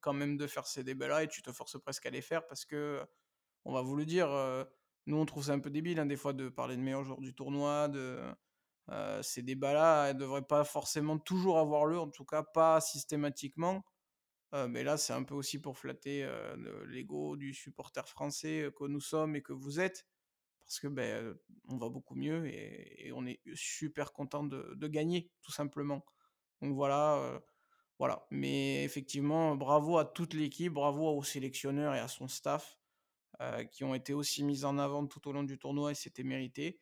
quand 0.00 0.12
même 0.12 0.36
de 0.36 0.46
faire 0.46 0.66
ces 0.66 0.84
débats-là 0.84 1.22
et 1.24 1.28
tu 1.28 1.40
te 1.42 1.52
forces 1.52 1.78
presque 1.80 2.04
à 2.04 2.10
les 2.10 2.20
faire 2.20 2.46
parce 2.46 2.66
que, 2.66 3.00
on 3.64 3.72
va 3.72 3.82
vous 3.82 3.96
le 3.96 4.04
dire, 4.06 4.28
heu, 4.30 4.66
nous 5.06 5.16
on 5.16 5.26
trouve 5.26 5.44
ça 5.44 5.52
un 5.54 5.60
peu 5.60 5.70
débile, 5.70 6.00
hein, 6.00 6.06
des 6.06 6.16
fois 6.16 6.32
de 6.34 6.48
parler 6.50 6.76
de 6.76 6.82
meilleur 6.82 7.04
joueur 7.04 7.20
du 7.20 7.34
tournoi, 7.34 7.88
de, 7.88 8.20
heu, 8.90 9.22
ces 9.22 9.42
débats-là, 9.42 10.08
elles 10.10 10.16
devraient 10.16 10.42
pas 10.46 10.64
forcément 10.64 11.18
toujours 11.18 11.58
avoir 11.58 11.86
lieu, 11.86 11.98
en 11.98 12.10
tout 12.10 12.24
cas 12.24 12.42
pas 12.42 12.80
systématiquement, 12.80 13.84
heu, 14.54 14.68
mais 14.68 14.84
là, 14.84 14.96
c'est 14.98 15.12
un 15.12 15.24
peu 15.24 15.34
aussi 15.34 15.60
pour 15.60 15.78
flatter, 15.78 16.22
le 16.56 16.84
l'ego 16.86 17.36
du 17.36 17.54
supporter 17.54 18.08
français, 18.08 18.70
que 18.76 18.84
nous 18.86 19.00
sommes 19.00 19.36
et 19.36 19.42
que 19.42 19.52
vous 19.52 19.80
êtes. 19.80 20.06
Parce 20.66 20.80
que, 20.80 20.88
heu, 20.88 21.42
on 21.68 21.78
va 21.78 21.88
beaucoup 21.90 22.14
mieux 22.16 22.46
et 22.48 23.12
on 23.14 23.26
est 23.26 23.40
super 23.54 24.12
content 24.12 24.44
de 24.44 24.88
gagner, 24.88 25.32
tout 25.42 25.52
simplement. 25.52 26.04
Donc 26.62 26.74
voilà, 26.74 27.42
voilà. 27.98 28.26
Mais 28.30 28.84
effectivement, 28.84 29.56
bravo 29.56 29.98
à 29.98 30.04
toute 30.06 30.34
l'équipe, 30.34 30.72
bravo 30.74 31.08
au 31.16 31.22
sélectionneur 31.24 31.94
et 31.94 32.00
à 32.00 32.08
son 32.08 32.28
staff, 32.28 32.78
qui 33.72 33.84
ont 33.84 33.94
été 33.94 34.12
aussi 34.14 34.44
mis 34.44 34.64
en 34.64 34.78
avant 34.78 35.06
tout 35.06 35.26
au 35.28 35.32
long 35.32 35.42
du 35.44 35.58
tournoi 35.58 35.92
et 35.92 35.94
c'était 35.94 36.22
mérité. 36.24 36.80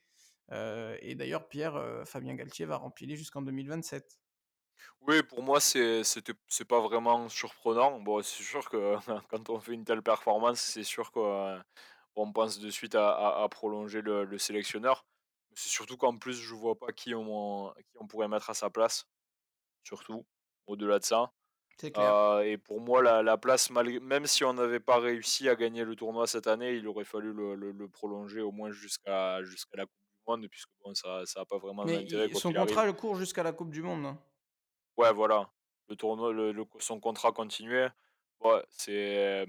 Heu 0.51 0.97
et 1.01 1.15
d'ailleurs 1.15 1.49
Pierre, 1.49 1.77
heu, 1.77 2.05
Fabien 2.05 2.35
Galthié 2.35 2.67
va 2.67 2.77
rempiler 2.77 3.17
jusqu'en 3.17 3.43
2027. 3.43 4.21
Oui, 5.01 5.23
pour 5.23 5.43
moi, 5.43 5.61
c'est 5.61 6.03
pas 6.69 6.81
vraiment 6.81 7.29
surprenant. 7.29 8.01
Bon, 8.01 8.23
c'est 8.23 8.43
sûr 8.43 8.69
que 8.69 8.97
quand 9.29 9.51
on 9.51 9.61
fait 9.61 9.73
une 9.75 9.85
telle 9.85 10.03
performance, 10.03 10.61
c'est 10.61 10.85
sûr 10.85 11.11
qu'on 11.13 11.61
on 12.17 12.33
pense 12.33 12.59
de 12.59 12.71
suite 12.71 12.95
à 12.95 13.11
à 13.13 13.43
à 13.45 13.49
prolonger 13.49 14.01
le 14.03 14.25
le 14.25 14.39
sélectionneur. 14.39 15.07
C'est 15.55 15.69
surtout 15.71 15.97
qu'en 15.97 16.17
plus, 16.19 16.35
je 16.41 16.55
vois 16.55 16.77
pas 16.79 16.93
qui 16.93 17.15
on 17.15 17.73
qui 17.91 17.97
on 18.01 18.07
pourrait 18.07 18.29
mettre 18.29 18.51
à 18.51 18.55
sa 18.55 18.71
place, 18.71 19.07
surtout, 19.85 20.27
au-delà 20.67 20.99
de 21.01 21.05
ça. 21.05 21.33
Clair. 21.93 22.15
Heu 22.19 22.45
et 22.47 22.59
pour 22.59 22.81
moi, 22.81 23.03
la 23.03 23.23
la 23.23 23.39
place 23.39 23.71
malgré 23.71 24.01
même 24.01 24.27
si 24.27 24.45
on 24.45 24.55
n'avait 24.55 24.81
pas 24.81 24.99
réussi 25.01 25.49
à 25.49 25.57
gagner 25.57 25.85
le 25.85 25.97
tournoi 25.97 26.27
cette 26.29 26.47
année, 26.49 26.75
il 26.75 26.89
aurait 26.89 27.05
fallu 27.07 27.33
le 27.33 27.55
le 27.57 27.73
le 27.73 27.89
prolonger 27.91 28.41
au 28.43 28.53
moins 28.53 28.73
jusqu'à 28.73 29.43
jusqu'à 29.45 29.79
la 29.79 29.87
coupe 29.87 29.95
monde 30.29 30.49
puisque 30.49 30.71
bon, 30.85 30.95
ça 30.95 31.25
ça 31.27 31.41
a 31.43 31.47
pas 31.47 31.59
vraiment 31.59 31.87
d'intérêt 31.87 32.29
son 32.35 32.53
arrive. 32.55 32.55
contrat, 32.55 32.87
il 32.87 32.95
court 32.95 33.17
jusqu'à 33.17 33.43
la 33.43 33.53
coupe 33.53 33.71
du 33.71 33.83
monde, 33.83 34.07
hein. 34.07 34.19
Ouais, 34.97 35.13
voilà, 35.13 35.53
le 35.89 35.97
tournoi, 35.97 36.33
le 36.33 36.53
le 36.53 36.65
son 36.81 36.99
contrat 37.01 37.33
continuait. 37.33 37.91
Ouais, 38.41 38.63
c'est, 38.71 39.47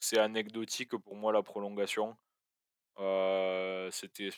c'est 0.00 0.18
anecdotique 0.18 0.96
pour 0.96 1.16
moi 1.16 1.32
la 1.32 1.42
prolongation. 1.42 2.16
Heu, 2.98 3.90
c'était 3.92 4.30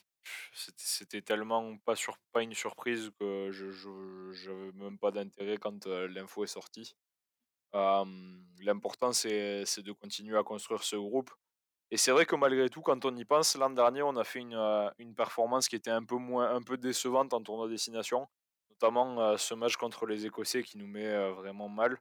c'était 0.55 1.23
tellement 1.23 1.79
pas 1.79 1.97
sur 1.97 2.19
pas 2.33 2.43
une 2.43 2.55
surprise 2.55 3.11
que 3.21 3.51
je 3.53 3.71
je 3.73 4.33
j'avais 4.33 4.73
même 4.73 4.99
pas 4.99 5.11
d'intérêt 5.13 5.59
quand, 5.59 5.87
heu, 5.89 6.07
l'info 6.09 6.45
est 6.45 6.49
sortie. 6.49 6.97
Hem, 7.75 8.47
l'important 8.61 9.13
c'est 9.13 9.65
c'est 9.67 9.83
de 9.85 9.93
continuer 9.93 10.39
à 10.39 10.45
construire 10.45 10.85
ce 10.85 10.97
groupe 10.97 11.31
et 11.90 11.96
c'est 11.96 12.12
vrai 12.12 12.26
que 12.26 12.37
malgré 12.37 12.68
tout, 12.70 12.83
quand 12.83 13.05
on 13.05 13.16
y 13.16 13.24
pense, 13.24 13.57
l'an 13.57 13.70
dernier, 13.70 14.03
on 14.03 14.16
a 14.16 14.24
fait 14.24 14.40
une, 14.40 14.55
une 14.98 15.14
performance 15.14 15.68
qui 15.68 15.76
était 15.76 15.90
un 15.90 16.05
peu 16.05 16.16
moins 16.16 16.55
un 16.55 16.62
peu 16.62 16.76
décevante 16.79 17.33
en 17.35 17.42
tournoi 17.42 17.68
destination, 17.68 18.29
notamment, 18.70 19.33
heu, 19.35 19.37
ce 19.38 19.55
match 19.55 19.76
contre 19.76 20.07
les 20.07 20.26
Écossais 20.26 20.62
qui 20.62 20.79
nous 20.79 20.87
met, 20.87 21.07
heu, 21.07 21.31
vraiment 21.33 21.68
mal. 21.68 21.98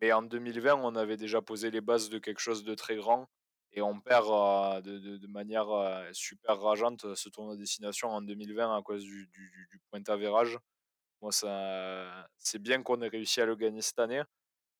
Mais 0.00 0.12
en 0.12 0.22
2020, 0.22 0.76
on 0.76 0.96
avait 0.96 1.16
déjà 1.18 1.42
posé 1.42 1.70
les 1.70 1.80
bases 1.82 2.10
de 2.10 2.18
quelque 2.18 2.40
chose 2.40 2.64
de 2.64 2.74
très 2.74 2.96
grand 2.96 3.28
et 3.72 3.82
on 3.82 4.00
perd, 4.00 4.26
de 4.84 5.26
manière, 5.28 5.66
super 6.14 6.60
rageante, 6.60 7.14
ce 7.16 7.28
tournoi 7.28 7.56
destination 7.56 8.10
en 8.10 8.22
2020 8.22 8.76
à 8.76 8.82
cause 8.82 9.04
du 9.04 9.28
du 9.28 9.68
du 9.70 9.80
point 9.90 10.02
average. 10.08 10.58
Moi 11.22 11.32
c'est 11.32 12.58
bien 12.62 12.82
qu'on 12.82 13.00
ait 13.02 13.08
réussi 13.08 13.40
à 13.40 13.46
le 13.46 13.56
gagner 13.56 13.82
cette 13.82 13.98
année, 13.98 14.22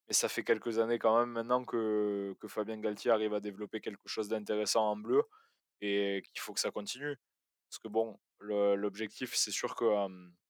mais 0.09 0.15
ça 0.15 0.29
fait 0.29 0.45
quelques 0.45 0.79
années 0.79 0.99
quand 0.99 1.19
même 1.19 1.31
maintenant 1.31 1.65
que 1.65 2.35
que 2.41 2.49
Fabien 2.49 2.79
Galthié 2.79 3.11
arrive 3.11 3.35
à 3.35 3.41
développer 3.41 3.81
quelque 3.81 4.09
chose 4.09 4.29
d'intéressant 4.29 4.91
en 4.91 4.97
bleu 4.97 5.23
et 5.81 6.23
qu'il 6.33 6.41
faut 6.41 6.55
que 6.55 6.61
ça 6.61 6.71
continue. 6.71 7.17
Parce 7.69 7.79
que 7.79 7.89
bon, 7.89 8.19
l'objectif, 8.41 9.35
c'est 9.35 9.51
sûr 9.51 9.75
que, 9.77 9.85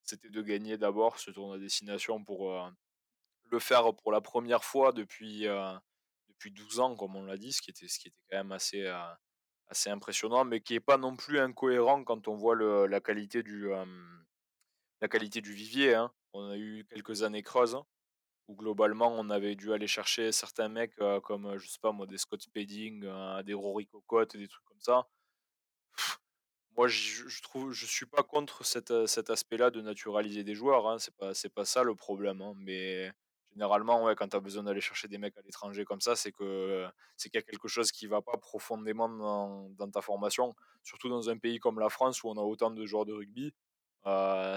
c'était 0.05 0.31
de 0.31 0.42
gagner 0.42 0.79
d'abord 0.79 1.18
ce 1.18 1.31
tournoi 1.31 1.59
destination 1.59 2.25
pour, 2.25 2.55
le 3.51 3.59
faire 3.59 3.94
pour 3.97 4.12
la 4.12 4.21
première 4.21 4.64
fois 4.64 4.92
depuis, 4.92 5.47
depuis 6.29 6.51
12 6.53 6.81
ans 6.81 6.97
comme 6.97 7.16
on 7.16 7.25
l'a 7.25 7.37
dit, 7.37 7.53
ce 7.53 7.61
qui 7.62 7.71
était 7.71 7.88
ce 7.88 7.99
qui 7.99 8.09
était 8.09 8.23
quand 8.31 8.38
même 8.38 8.53
assez, 8.53 8.87
assez 9.68 9.90
impressionnant, 9.90 10.44
mais 10.44 10.61
qui 10.61 10.75
est 10.75 10.81
pas 10.81 10.99
non 10.99 11.16
plus 11.16 11.40
incohérent 11.40 12.05
quand 12.05 12.29
on 12.29 12.37
voit 12.37 12.55
le 12.55 12.87
la 12.87 13.01
qualité 13.01 13.42
du, 13.42 13.68
la 15.01 15.09
qualité 15.09 15.40
du 15.40 15.53
vivier, 15.53 15.94
hein. 15.94 16.12
On 16.35 16.51
a 16.51 16.59
eu 16.59 16.85
quelques 16.90 17.23
années 17.23 17.42
creuses 17.42 17.79
où 18.48 18.56
globalement 18.56 19.14
on 19.14 19.30
avait 19.30 19.54
dû 19.54 19.72
aller 19.72 19.87
chercher 19.87 20.32
certains 20.32 20.68
mecs, 20.68 20.96
comme, 21.22 21.58
je 21.58 21.68
sais 21.68 21.78
pas 21.80 21.92
moi, 21.92 22.06
des 22.06 22.18
Scott 22.18 22.42
Spedding, 22.42 23.06
des 23.44 23.54
Rory 23.54 23.87
Cocotte, 23.87 24.37
des 24.37 24.48
trucs 24.48 24.64
comme 24.64 24.80
ça. 24.80 25.06
Moi, 26.76 26.88
je 26.88 27.42
trouve 27.42 27.72
je 27.72 27.87
suis 27.87 28.06
pas 28.06 28.22
contre 28.22 28.64
cet, 28.64 28.90
aspect-là 29.30 29.70
de 29.70 29.80
naturaliser 29.80 30.44
des 30.44 30.54
joueurs, 30.54 30.88
hein, 30.88 30.98
c'est 30.98 31.14
pas 31.16 31.34
c'est 31.34 31.48
pas 31.48 31.64
ça 31.64 31.82
le 31.82 31.94
problème, 31.94 32.40
hein, 32.40 32.54
mais 32.56 33.12
généralement, 33.52 34.04
ouais, 34.04 34.14
quand 34.14 34.28
tu 34.28 34.37
as 34.37 34.40
besoin 34.40 34.62
d'aller 34.62 34.80
chercher 34.80 35.08
des 35.08 35.18
mecs 35.18 35.37
à 35.37 35.42
l'étranger 35.42 35.84
comme 35.84 36.00
ça, 36.00 36.14
c'est 36.16 36.30
que, 36.32 36.87
c'est 37.16 37.30
qu'il 37.30 37.38
y 37.38 37.42
a 37.42 37.46
quelque 37.46 37.68
chose 37.68 37.90
qui 37.90 38.06
va 38.06 38.22
pas 38.22 38.37
profondément 38.38 39.08
dans 39.70 39.90
ta 39.90 40.00
formation. 40.02 40.54
Surtout 40.84 41.08
dans 41.08 41.28
un 41.30 41.38
pays 41.38 41.58
comme 41.58 41.80
la 41.80 41.88
France 41.88 42.22
où 42.22 42.28
on 42.28 42.37
a 42.37 42.42
autant 42.42 42.70
de 42.70 42.87
joueurs 42.87 43.06
de 43.06 43.12
rugby, 43.12 43.52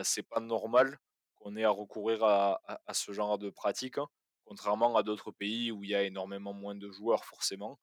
c'est 0.03 0.27
pas 0.29 0.39
normal 0.39 0.99
qu'on 1.41 1.57
ait 1.57 1.65
à 1.65 1.71
recourir 1.71 2.23
à 2.25 2.61
à 2.67 2.81
à 2.87 2.93
ce 2.95 3.11
genre 3.13 3.37
de 3.39 3.49
pratique, 3.51 3.97
hein, 3.99 4.07
contrairement 4.45 4.95
à 4.97 5.03
d'autres 5.03 5.31
pays 5.31 5.71
où 5.73 5.83
il 5.83 5.91
y 5.91 5.95
a 5.95 6.03
énormément 6.03 6.53
moins 6.53 6.75
de 6.75 6.91
joueurs 6.91 7.25
forcément. 7.25 7.79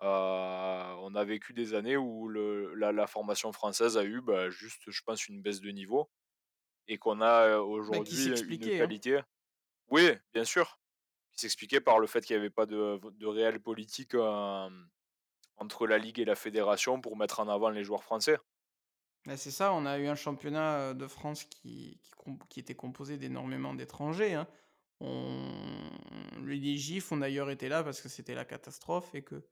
On 0.00 1.14
a 1.14 1.24
vécu 1.24 1.52
des 1.54 1.74
années 1.74 1.96
où 1.96 2.28
le 2.28 2.74
la 2.74 2.92
la 2.92 3.06
formation 3.06 3.52
française 3.52 3.96
a 3.98 4.04
eu, 4.04 4.20
bah, 4.22 4.50
juste, 4.50 4.90
je 4.90 5.02
pense, 5.04 5.28
une 5.28 5.42
baisse 5.42 5.60
de 5.60 5.70
niveau 5.70 6.10
et 6.88 6.98
qu'on 6.98 7.20
a, 7.22 7.58
Bah, 7.90 7.98
aujourd'hui 7.98 8.28
une 8.48 8.70
hein. 8.70 8.70
qualité 8.72 9.20
oui, 9.90 10.12
bien 10.34 10.44
sûr, 10.44 10.80
qui 11.32 11.40
s'expliquait 11.40 11.80
par 11.80 12.00
le 12.00 12.06
fait 12.08 12.24
qu'il 12.24 12.36
y 12.36 12.38
avait 12.38 12.50
pas 12.50 12.66
de 12.66 13.26
réelle 13.26 13.60
politique, 13.62 14.14
entre 15.56 15.86
la 15.86 15.98
ligue 15.98 16.18
et 16.18 16.24
la 16.24 16.34
fédération 16.34 17.00
pour 17.00 17.16
mettre 17.16 17.38
en 17.38 17.48
avant 17.48 17.70
les 17.70 17.84
joueurs 17.84 18.02
français. 18.02 18.36
Bah, 19.26 19.36
c'est 19.36 19.50
ça, 19.50 19.72
on 19.74 19.84
a 19.84 19.98
eu 19.98 20.06
un 20.06 20.14
championnat, 20.14 20.94
de 20.94 21.06
France 21.06 21.44
qui 21.44 22.00
qui 22.24 22.30
qui 22.48 22.60
était 22.60 22.74
composé 22.74 23.18
d'énormément 23.18 23.74
d'étrangers, 23.74 24.34
hein. 24.34 24.48
On 25.00 25.90
les 26.44 26.76
gifs 26.76 27.12
ont 27.12 27.16
d'ailleurs 27.18 27.50
été 27.50 27.68
là 27.68 27.82
parce 27.84 28.00
que 28.02 28.08
c'était 28.08 28.34
la 28.34 28.44
catastrophe 28.44 29.14
et 29.14 29.24
qu'il 29.24 29.42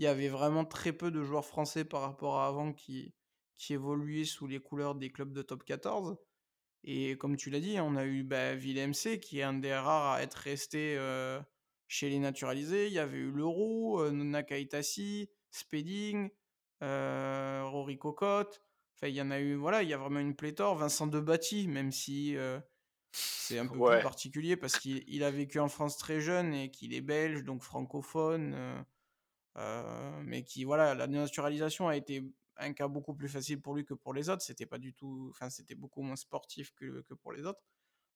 y 0.00 0.06
avait 0.06 0.28
vraiment 0.28 0.64
très 0.64 0.92
peu 0.92 1.10
de 1.10 1.22
joueurs 1.24 1.44
français 1.46 1.84
par 1.84 2.02
rapport 2.02 2.38
à 2.40 2.48
avant 2.48 2.72
qui 2.72 3.14
qui 3.58 3.74
évoluaient 3.74 4.24
sous 4.26 4.46
les 4.46 4.60
couleurs 4.60 4.94
des 4.96 5.12
clubs 5.12 5.32
de 5.32 5.42
top 5.42 5.64
14 5.64 6.18
et 6.84 7.18
comme 7.18 7.36
tu 7.36 7.50
l'as 7.50 7.60
dit, 7.60 7.78
on 7.80 7.96
a 7.96 8.06
eu, 8.06 8.22
bah, 8.24 8.54
Willemse 8.56 9.08
qui 9.22 9.40
est 9.40 9.44
un 9.44 9.54
des 9.54 9.74
rares 9.74 10.14
à 10.14 10.22
être 10.22 10.34
resté, 10.36 10.98
chez 11.88 12.10
les 12.10 12.18
naturalisés. 12.20 12.86
Il 12.88 12.92
y 12.94 12.98
avait 12.98 13.18
eu 13.18 13.30
Le 13.32 13.44
Roux, 13.46 14.00
heu, 14.00 14.10
Nakaitasi, 14.10 15.30
Spedding, 15.52 16.30
Rory 16.80 17.98
Cocotte. 17.98 18.62
Enfin, 18.96 19.08
il 19.08 19.14
y 19.14 19.22
en 19.22 19.30
a 19.30 19.40
eu 19.40 19.54
voilà, 19.54 19.82
il 19.82 19.88
y 19.88 19.92
a 19.94 19.98
vraiment 19.98 20.20
une 20.20 20.36
pléthore. 20.36 20.76
Vincent 20.76 21.06
Debatty, 21.06 21.68
même 21.68 21.92
si, 21.92 22.34
heu, 22.36 22.62
c'est 23.44 23.58
un 23.58 23.68
peu 23.68 23.82
plus 23.82 23.98
particulier 24.00 24.56
parce 24.56 24.78
qu'il 24.78 25.04
il 25.08 25.24
a 25.24 25.30
vécu 25.30 25.60
en 25.60 25.68
France 25.68 25.98
très 25.98 26.20
jeune 26.20 26.54
et 26.54 26.70
qu'il 26.70 26.94
est 26.94 27.02
belge, 27.02 27.44
donc 27.44 27.62
francophone, 27.62 28.54
heu 28.54 28.84
heu, 29.58 30.22
mais 30.24 30.44
qui 30.44 30.64
voilà, 30.64 30.94
la 30.94 31.06
naturalisation 31.06 31.88
a 31.88 31.96
été 31.96 32.24
un 32.58 32.72
cas 32.72 32.88
beaucoup 32.88 33.14
plus 33.14 33.28
facile 33.28 33.60
pour 33.62 33.74
lui 33.74 33.84
que 33.84 33.94
pour 33.94 34.14
les 34.14 34.28
autres. 34.30 34.42
C'était 34.42 34.66
pas 34.66 34.78
du 34.78 34.94
tout 34.94 35.28
enfin, 35.30 35.50
c'était 35.50 35.74
beaucoup 35.76 36.02
moins 36.02 36.16
sportif 36.16 36.72
que 36.74 37.02
que 37.02 37.14
pour 37.14 37.32
les 37.32 37.44
autres. 37.46 37.60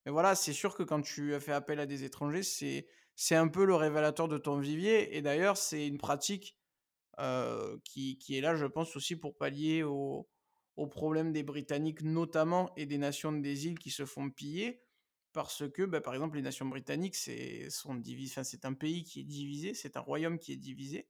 Mais 0.07 0.13
voilà, 0.13 0.35
c'est 0.37 0.53
sûr 0.55 0.75
que 0.77 0.83
quand 0.85 1.03
tu 1.03 1.39
fais 1.41 1.53
appel 1.53 1.81
à 1.81 1.87
des 1.87 2.05
étrangers, 2.05 2.43
c'est 2.45 2.89
c'est 3.17 3.37
un 3.37 3.49
peu 3.49 3.65
le 3.67 3.75
révélateur 3.77 4.29
de 4.29 4.39
ton 4.39 4.59
vivier 4.61 5.17
et 5.17 5.23
d'ailleurs, 5.23 5.57
c'est 5.59 5.87
une 5.89 5.99
pratique, 5.99 6.59
qui 7.85 8.19
qui 8.19 8.37
est 8.37 8.41
là, 8.41 8.55
je 8.57 8.67
pense 8.67 8.97
aussi 8.97 9.17
pour 9.17 9.37
pallier 9.37 9.83
aux 9.83 10.29
aux 10.81 10.87
problèmes 10.89 11.33
des 11.33 11.43
Britanniques 11.43 12.03
notamment 12.03 12.71
et 12.77 12.87
des 12.87 12.99
nations 12.99 13.33
des 13.33 13.67
îles 13.67 13.79
qui 13.79 13.91
se 13.91 14.05
font 14.07 14.31
piller 14.31 14.83
parce 15.33 15.69
que, 15.71 15.85
bah, 15.85 16.01
par 16.01 16.15
exemple, 16.15 16.37
les 16.37 16.43
nations 16.43 16.67
britanniques, 16.67 17.15
c'est 17.17 17.69
enfin, 17.85 18.01
un 18.65 18.75
pays 18.75 19.05
qui 19.05 19.21
est 19.21 19.25
divisé, 19.25 19.75
c'est 19.75 19.97
un 19.97 20.01
royaume 20.01 20.39
qui 20.39 20.53
est 20.53 20.57
divisé. 20.57 21.09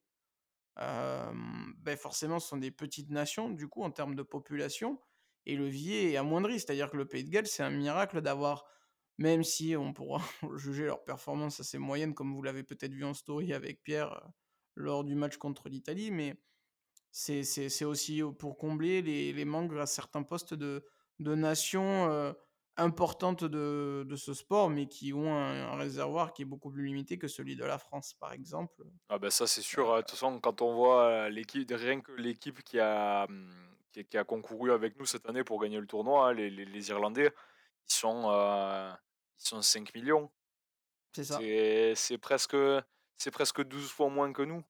Beh, 1.79 1.97
forcément, 1.97 2.39
ce 2.39 2.49
sont 2.49 2.57
des 2.57 2.71
petites 2.71 3.11
nations, 3.11 3.51
du 3.51 3.69
coup, 3.69 3.83
en 3.83 3.91
termes 3.91 4.15
de 4.15 4.23
population 4.23 5.01
et 5.47 5.57
le 5.57 5.67
vivier 5.67 6.13
est 6.13 6.17
amoindri. 6.17 6.61
C'est-à-dire 6.61 6.91
que 6.91 6.97
le 6.97 7.07
Pays 7.09 7.25
de 7.25 7.31
Galles, 7.31 7.47
c'est 7.47 7.63
un 7.63 7.71
miracle 7.71 8.21
d'avoir 8.21 8.67
même 9.19 9.43
si 9.45 9.77
on 9.77 9.93
pourra 9.93 10.23
juger 10.57 10.87
leur 10.87 11.05
performance 11.05 11.61
assez 11.61 11.79
moyenne, 11.79 12.15
comme 12.15 12.33
vous 12.35 12.43
l'avez 12.43 12.63
peut-être 12.65 12.93
vu 12.95 13.05
en 13.05 13.15
story 13.15 13.53
avec 13.53 13.83
Pierre, 13.83 14.13
heu, 14.15 14.31
lors 14.77 15.05
du 15.05 15.15
match 15.15 15.37
contre 15.37 15.69
l'Italie, 15.69 16.11
mais 16.11 16.41
c'est 17.13 17.85
aussi, 17.85 18.23
pour 18.39 18.57
combler 18.59 19.03
les 19.03 19.33
les 19.33 19.45
manques 19.45 19.73
à 19.77 19.87
certains 19.87 20.23
postes 20.23 20.55
de 20.55 20.85
de 21.19 21.35
nations, 21.35 22.35
importantes 22.77 23.45
de 23.45 24.05
de 24.09 24.17
ce 24.17 24.35
sport, 24.35 24.71
mais 24.71 24.87
qui 24.89 25.13
ont 25.13 25.35
un 25.35 25.69
un 25.73 25.77
réservoir 25.77 26.33
qui 26.33 26.43
est 26.43 26.45
beaucoup 26.45 26.71
plus 26.71 26.87
limité 26.87 27.19
que 27.19 27.29
celui 27.29 27.57
de 27.57 27.65
la 27.65 27.79
France, 27.79 28.15
par 28.15 28.33
exemple, 28.33 28.85
Ah 29.09 29.19
bah, 29.19 29.31
ça 29.31 29.47
c'est 29.47 29.63
sûr, 29.63 29.93
hein. 29.93 29.97
De 29.99 30.01
toute 30.03 30.13
façon, 30.13 30.39
quand 30.41 30.63
on 30.63 30.75
voit, 30.75 31.29
l'équipe 31.31 31.69
rien 31.73 32.01
que 32.01 32.13
l'équipe 32.13 32.63
qui 32.63 32.79
a, 32.79 33.27
mmh, 33.29 33.77
qui 33.93 34.05
qui 34.07 34.17
a 34.19 34.25
concouru 34.25 34.71
avec 34.73 34.97
nous 34.99 35.07
cette 35.07 35.29
année 35.29 35.43
pour 35.43 35.61
gagner 35.61 35.81
le 35.81 35.87
tournoi, 35.87 36.29
hein, 36.29 36.33
les 36.33 36.49
les 36.49 36.65
les 36.65 36.89
Irlandais, 36.91 37.33
ils 37.89 37.93
sont, 37.95 38.23
ils 39.39 39.45
sont 39.49 39.63
5 39.63 39.93
000 39.95 40.05
000. 40.07 40.31
c'est 41.13 41.25
ça 41.25 41.47
C'est 41.47 41.95
c'est 41.97 42.19
presque, 42.19 42.57
c'est 43.17 43.31
presque 43.31 43.63
12 43.65 43.91
fois 43.91 44.11
moins 44.11 44.33
que 44.33 44.43
nous. 44.43 44.63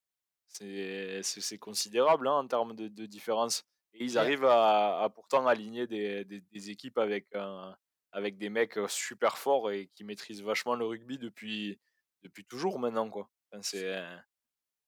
C'est 0.52 1.58
considérable, 1.58 2.28
hein, 2.28 2.32
en 2.32 2.46
termes 2.48 2.74
de 2.74 2.88
de 2.88 3.06
différence 3.06 3.64
et 3.92 4.04
ils 4.04 4.18
arrivent 4.18 4.44
à 4.44 5.02
à 5.02 5.08
pourtant 5.10 5.46
aligner 5.46 5.86
des 5.86 6.24
des 6.24 6.40
des 6.40 6.70
équipes 6.70 6.98
avec 6.98 7.34
un 7.34 7.76
avec 8.12 8.38
des 8.38 8.50
mecs, 8.50 8.78
super 8.88 9.38
forts 9.38 9.70
et 9.70 9.88
qui 9.94 10.04
maîtrisent 10.04 10.42
vachement 10.42 10.74
le 10.74 10.84
rugby 10.86 11.18
depuis 11.18 11.80
depuis 12.22 12.44
toujours 12.44 12.78
maintenant, 12.78 13.08
quoi. 13.10 13.30
Enfin, 13.52 13.62
c'est 13.62 14.02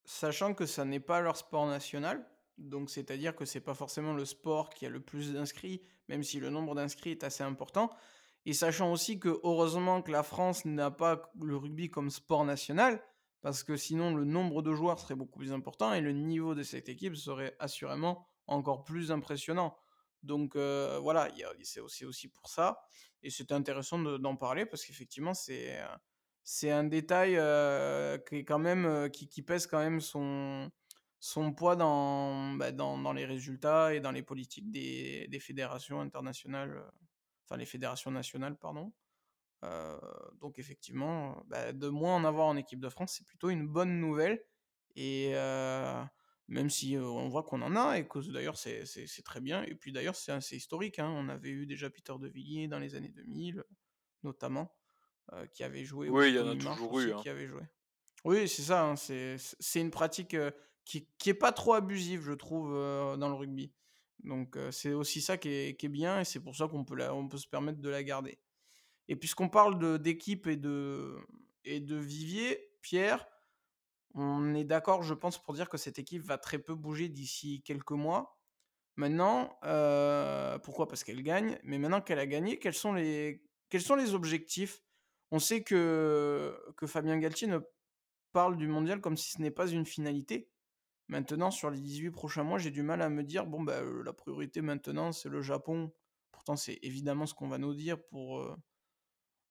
Sachant 0.04 0.54
que 0.54 0.66
ça 0.66 0.84
n'est 0.84 1.00
pas 1.00 1.20
leur 1.20 1.36
sport 1.36 1.66
national, 1.66 2.28
donc 2.58 2.90
c'est-à-dire 2.90 3.36
que 3.36 3.44
c'est 3.44 3.60
pas 3.60 3.74
forcément 3.74 4.14
le 4.14 4.24
sport 4.24 4.70
qui 4.70 4.84
a 4.84 4.88
le 4.88 5.00
plus 5.00 5.32
d'inscrits, 5.32 5.82
même 6.08 6.24
si 6.24 6.40
le 6.40 6.50
nombre 6.50 6.74
d'inscrits 6.74 7.10
est 7.10 7.22
assez 7.24 7.44
important. 7.44 7.90
Et 8.44 8.52
sachant 8.52 8.90
aussi 8.90 9.20
que 9.20 9.40
heureusement 9.44 10.02
que 10.02 10.10
la 10.10 10.24
France 10.24 10.64
n'a 10.64 10.90
pas 10.90 11.30
le 11.40 11.56
rugby 11.56 11.88
comme 11.88 12.10
sport 12.10 12.44
national, 12.44 13.00
parce 13.42 13.64
que 13.64 13.76
sinon 13.76 14.14
le 14.14 14.24
nombre 14.24 14.62
de 14.62 14.72
joueurs 14.74 14.98
serait 15.00 15.14
beaucoup 15.16 15.38
plus 15.38 15.52
important 15.52 15.92
et 15.92 16.00
le 16.00 16.12
niveau 16.12 16.54
de 16.54 16.62
cette 16.62 16.88
équipe 16.88 17.16
serait 17.16 17.56
assurément 17.58 18.26
encore 18.46 18.84
plus 18.84 19.12
impressionnant. 19.12 19.76
Donc 20.22 20.56
euh, 20.56 20.98
voilà, 21.02 21.28
c'est 21.62 21.80
aussi, 21.80 22.28
pour 22.28 22.48
ça. 22.48 22.80
Et 23.22 23.30
c'était 23.30 23.54
intéressant 23.54 23.98
de- 24.00 24.16
d'en 24.18 24.36
parler 24.36 24.66
parce 24.66 24.84
qu'effectivement, 24.84 25.34
c'est 25.34 25.80
euh, 25.80 25.86
c'est 26.44 26.70
un 26.72 26.84
détail, 26.84 27.36
heu, 27.36 28.22
qui 28.28 28.36
est 28.36 28.44
quand 28.44 28.58
même, 28.58 29.08
qui 29.12 29.42
pèse 29.42 29.66
quand 29.68 29.78
même 29.78 30.00
son 30.00 30.70
poids 31.54 31.76
dans, 31.76 32.52
bah, 32.54 32.72
dans 32.72 33.12
les 33.12 33.24
résultats 33.24 33.94
et 33.94 34.00
dans 34.00 34.10
les 34.12 34.22
politiques 34.22 34.70
des 34.70 35.40
fédérations 35.40 36.00
internationales, 36.00 36.90
enfin 37.44 37.56
les 37.58 37.66
fédérations 37.66 38.10
nationales, 38.10 38.56
pardon. 38.58 38.92
Heu, 39.64 39.98
donc 40.40 40.58
effectivement, 40.58 41.38
heu, 41.40 41.42
bah, 41.46 41.72
de 41.72 41.88
moins 41.88 42.16
en 42.16 42.24
avoir 42.24 42.46
en 42.48 42.56
équipe 42.56 42.80
de 42.80 42.88
France, 42.88 43.14
c'est 43.18 43.26
plutôt 43.26 43.50
une 43.50 43.66
bonne 43.68 44.00
nouvelle 44.00 44.44
et 44.96 45.32
heu, 45.34 46.04
même 46.48 46.70
si, 46.70 46.96
on 46.98 47.28
voit 47.28 47.44
qu'on 47.44 47.62
en 47.62 47.76
a 47.76 47.98
et 47.98 48.06
que 48.08 48.18
d'ailleurs 48.32 48.58
c'est 48.58 48.84
très 49.24 49.40
bien 49.40 49.62
et 49.64 49.74
puis 49.74 49.92
d'ailleurs 49.92 50.16
c'est 50.16 50.32
assez 50.32 50.56
historique, 50.56 50.98
hein. 50.98 51.10
On 51.16 51.28
avait 51.28 51.50
eu 51.50 51.66
déjà 51.66 51.90
Peter 51.90 52.14
de 52.20 52.28
Villiers 52.28 52.68
dans 52.68 52.78
les 52.80 52.94
années 52.96 53.10
2000, 53.10 53.64
notamment 54.24 54.74
qui 55.54 55.64
avait 55.64 55.84
joué 55.84 56.10
oui, 56.10 56.28
ou 56.28 56.30
il 56.30 56.34
y 56.34 56.38
en 56.40 56.48
a 56.48 56.56
toujours 56.56 56.98
eu, 57.00 57.12
hein. 57.12 57.24
qui 57.24 57.28
avait 57.28 57.46
joué. 57.48 57.62
Oui, 58.24 58.48
c'est 58.48 58.62
ça, 58.62 58.84
hein, 58.86 58.96
c'est 58.96 59.36
une 59.80 59.90
pratique, 59.90 60.36
qui 60.84 61.08
qui 61.18 61.30
est 61.30 61.34
pas 61.34 61.52
trop 61.52 61.74
abusive, 61.74 62.22
je 62.22 62.32
trouve, 62.32 62.72
dans 62.72 63.28
le 63.28 63.34
rugby. 63.34 63.74
Donc 64.24 64.58
c'est 64.72 64.92
aussi 64.94 65.20
ça 65.22 65.38
qui 65.38 65.48
est 65.50 65.76
qui 65.78 65.86
est 65.86 65.88
bien 65.90 66.20
et 66.20 66.24
c'est 66.24 66.40
pour 66.40 66.56
ça 66.56 66.68
qu'on 66.68 66.84
peut 66.84 66.96
la 66.96 67.14
on 67.14 67.28
peut 67.28 67.38
se 67.38 67.48
permettre 67.48 67.80
de 67.80 67.88
la 67.90 68.04
garder. 68.04 68.38
Et 69.08 69.16
puisqu'on 69.16 69.48
parle 69.48 69.98
d'équipe 70.00 70.46
et 70.46 70.56
de 70.56 71.18
et 71.64 71.80
de 71.80 71.96
vivier, 71.96 72.72
Pierre, 72.82 73.28
on 74.14 74.54
est 74.54 74.64
d'accord, 74.64 75.02
je 75.02 75.14
pense, 75.14 75.42
pour 75.42 75.54
dire 75.54 75.68
que 75.68 75.78
cette 75.78 75.98
équipe 75.98 76.22
va 76.22 76.38
très 76.38 76.58
peu 76.58 76.74
bouger 76.74 77.08
d'ici 77.08 77.62
quelques 77.64 77.92
mois. 77.92 78.38
Maintenant, 78.96 79.58
heu, 79.64 80.58
pourquoi? 80.64 80.88
Parce 80.88 81.04
qu'elle 81.04 81.22
gagne, 81.22 81.58
mais 81.64 81.78
maintenant 81.78 82.02
qu'elle 82.02 82.18
a 82.20 82.26
gagné, 82.26 82.58
quels 82.58 82.74
sont 82.74 82.92
les 82.94 83.44
quels 83.70 83.82
sont 83.82 83.96
les 83.96 84.14
objectifs? 84.14 84.82
On 85.32 85.38
sait 85.40 85.62
que 85.64 86.58
que 86.76 86.86
Fabien 86.86 87.18
Galtier 87.18 87.48
ne 87.48 87.60
parle 88.32 88.56
du 88.56 88.66
mondial 88.68 89.00
comme 89.00 89.16
si 89.16 89.32
ce 89.32 89.40
n'est 89.42 89.50
pas 89.50 89.68
une 89.68 89.86
finalité. 89.86 90.50
Maintenant, 91.08 91.50
sur 91.52 91.70
les 91.70 91.80
18 91.80 92.10
prochains 92.12 92.44
mois, 92.44 92.58
j'ai 92.58 92.70
du 92.72 92.82
mal 92.82 93.02
à 93.02 93.10
me 93.10 93.22
dire: 93.24 93.46
«Bon, 93.46 93.62
bah, 93.62 93.82
heu, 93.82 94.02
la 94.04 94.12
priorité 94.14 94.62
maintenant, 94.62 95.12
c'est 95.12 95.28
le 95.30 95.42
Japon». 95.42 95.92
Pourtant, 96.32 96.56
c'est 96.56 96.78
évidemment 96.82 97.26
ce 97.26 97.34
qu'on 97.34 97.48
va 97.48 97.58
nous 97.58 97.74
dire 97.74 98.02
pour, 98.06 98.40
heu, 98.40 98.56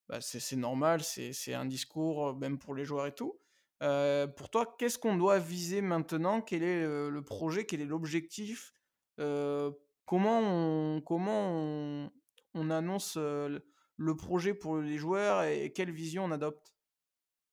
bah, 0.08 0.20
c'est 0.20 0.56
normal, 0.56 1.02
c'est 1.02 1.54
un 1.54 1.64
discours, 1.64 2.36
même 2.36 2.58
pour 2.58 2.74
les 2.74 2.84
joueurs 2.84 3.06
et 3.06 3.14
tout. 3.14 3.38
Pour 3.80 4.50
toi, 4.50 4.74
qu'est-ce 4.78 4.98
qu'on 4.98 5.16
doit 5.16 5.38
viser 5.38 5.80
maintenant? 5.80 6.40
Quel 6.40 6.62
est, 6.62 6.82
le 6.86 7.22
projet? 7.24 7.66
Quel 7.66 7.80
est 7.80 7.86
l'objectif? 7.86 8.72
Comment 9.18 10.40
on 10.40 11.00
comment 11.00 11.50
on 11.50 12.10
on 12.54 12.70
annonce, 12.70 13.16
le 13.16 14.16
projet 14.16 14.52
pour 14.54 14.78
les 14.78 14.98
joueurs 14.98 15.44
et 15.44 15.72
quelle 15.72 15.90
vision 15.90 16.24
on 16.24 16.30
adopte? 16.30 16.74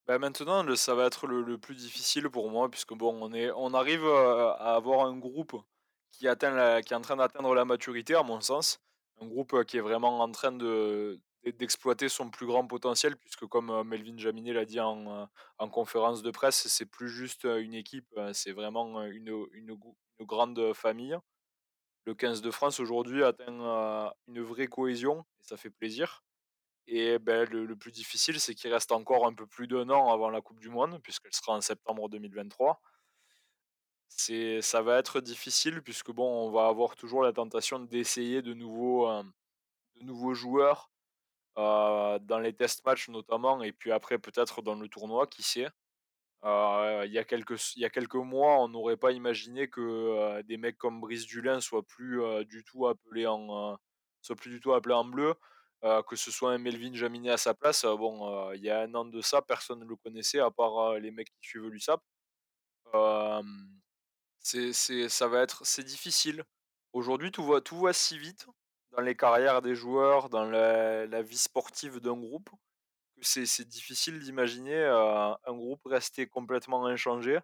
Bah, 0.07 0.19
maintenant, 0.19 0.75
ça 0.75 0.95
va 0.95 1.05
être 1.05 1.27
le 1.27 1.41
le 1.41 1.57
plus 1.57 1.75
difficile 1.75 2.29
pour 2.29 2.49
moi 2.49 2.69
puisque 2.69 2.93
bon, 2.93 3.17
on 3.21 3.33
est 3.33 3.51
on 3.51 3.73
arrive, 3.73 4.05
à 4.05 4.75
avoir 4.75 5.05
un 5.05 5.17
groupe 5.17 5.55
qui 6.11 6.27
atteint 6.27 6.81
qui 6.81 6.93
est 6.93 6.97
en 6.97 7.01
train 7.01 7.15
d'atteindre 7.15 7.53
la 7.53 7.65
maturité 7.65 8.15
à 8.15 8.23
mon 8.23 8.41
sens. 8.41 8.81
Un 9.21 9.27
groupe, 9.27 9.63
qui 9.65 9.77
est 9.77 9.81
vraiment 9.81 10.19
en 10.19 10.31
train 10.31 10.51
de 10.51 11.19
d'e 11.51 11.57
d'exploiter 11.57 12.09
son 12.09 12.29
plus 12.29 12.45
grand 12.47 12.65
potentiel 12.67 13.17
puisque 13.17 13.45
comme, 13.47 13.69
heu, 13.71 13.83
Melvin 13.83 14.17
Jaminet 14.17 14.53
l'a 14.53 14.65
dit 14.65 14.79
en, 14.79 15.23
heu, 15.23 15.27
en 15.57 15.69
conférence 15.69 16.21
de 16.23 16.31
presse, 16.31 16.67
c'est 16.67 16.85
plus 16.85 17.09
juste, 17.09 17.45
heu, 17.45 17.61
une 17.61 17.73
équipe, 17.73 18.07
c'est 18.33 18.51
vraiment, 18.51 19.03
une, 19.05 19.45
une 19.53 19.77
grande, 20.21 20.73
famille. 20.73 21.17
Le 22.05 22.15
15 22.15 22.41
de 22.41 22.51
France 22.51 22.79
aujourd'hui 22.79 23.23
atteint, 23.23 24.11
une 24.27 24.41
vraie 24.41 24.67
cohésion 24.67 25.25
et 25.39 25.43
ça 25.43 25.57
fait 25.57 25.69
plaisir. 25.69 26.23
Et 26.87 27.19
ben 27.19 27.47
le 27.49 27.75
plus 27.77 27.91
difficile, 27.91 28.39
c'est 28.39 28.55
qu'il 28.55 28.73
reste 28.73 28.91
encore 28.91 29.27
un 29.27 29.33
peu 29.33 29.47
plus 29.47 29.67
d'un 29.67 29.89
an 29.89 30.11
avant 30.13 30.29
la 30.29 30.41
coupe 30.41 30.59
du 30.59 30.69
monde, 30.69 30.99
puisqu'elle 31.03 31.33
sera 31.33 31.53
en 31.53 31.61
septembre 31.61 32.09
2023. 32.09 32.81
C'est 34.09 34.61
ça 34.61 34.81
va 34.81 34.97
être 34.99 35.21
difficile 35.21 35.81
puisque 35.81 36.11
bon, 36.11 36.47
on 36.47 36.51
va 36.51 36.67
avoir 36.67 36.95
toujours 36.95 37.23
la 37.23 37.31
tentation 37.33 37.79
d'essayer 37.79 38.41
de 38.41 38.53
nouveaux, 38.53 39.07
de 39.97 40.03
nouveaux 40.05 40.33
joueurs, 40.33 40.91
dans 41.57 42.39
les 42.41 42.53
test 42.55 42.85
matchs 42.85 43.09
notamment 43.09 43.61
et 43.63 43.71
puis 43.73 43.91
après 43.91 44.19
peut-être 44.19 44.61
dans 44.61 44.75
le 44.75 44.87
tournoi, 44.89 45.27
qui 45.27 45.43
sait? 45.43 45.67
Heu, 46.45 47.05
il 47.07 47.11
y 47.13 47.19
a 47.19 47.23
quelques 47.25 47.75
y 47.77 47.85
a 47.85 47.89
quelques 47.91 48.15
mois, 48.15 48.57
on 48.61 48.69
n'aurait 48.69 48.97
pas 48.97 49.11
imaginé 49.13 49.69
que, 49.69 49.81
heu, 50.39 50.43
des 50.43 50.57
mecs 50.57 50.77
comme 50.77 51.01
Brice 51.01 51.25
Dulin 51.27 51.61
soient 51.61 51.83
plus, 51.83 52.21
du 52.45 52.63
tout 52.65 52.87
appelés 52.87 53.27
en, 53.27 53.77
soient 54.21 54.35
plus 54.37 54.51
du 54.51 54.61
tout 54.61 54.73
appelés 54.73 54.95
en 54.95 55.05
bleu, 55.05 55.35
que 56.07 56.15
ce 56.17 56.31
soit 56.31 56.51
un 56.53 56.59
Melvin 56.59 56.93
Jaminet 56.95 57.31
à 57.31 57.37
sa 57.37 57.53
place, 57.55 57.85
bon, 57.85 58.51
il 58.53 58.61
y 58.63 58.69
a 58.71 58.81
un 58.81 58.93
an 58.95 59.05
de 59.05 59.21
ça, 59.21 59.41
personne 59.41 59.79
ne 59.81 59.85
le 59.85 59.95
connaissait 59.97 60.39
à 60.41 60.51
part, 60.51 60.95
les 60.95 61.11
mecs 61.11 61.29
qui 61.41 61.49
suivent 61.49 61.67
l'USAP. 61.69 62.01
C'est 64.41 64.73
ça 65.09 65.27
va 65.27 65.41
être 65.41 65.65
c'est 65.65 65.83
difficile. 65.83 66.43
Aujourd'hui, 66.93 67.31
tout 67.31 67.43
va 67.45 67.61
tout 67.61 67.79
va 67.79 67.93
si 67.93 68.17
vite 68.17 68.47
dans 68.91 69.01
les 69.01 69.15
carrières 69.15 69.61
des 69.61 69.75
joueurs, 69.75 70.29
dans 70.29 70.45
la 70.45 71.21
vie 71.21 71.37
sportive 71.37 71.99
d'un 71.99 72.17
groupe, 72.17 72.49
c'est 73.21 73.67
difficile 73.67 74.19
d'imaginer, 74.19 74.75
heu, 74.77 74.93
un 74.93 75.53
groupe 75.55 75.81
rester 75.85 76.27
complètement 76.27 76.85
inchangé, 76.87 77.39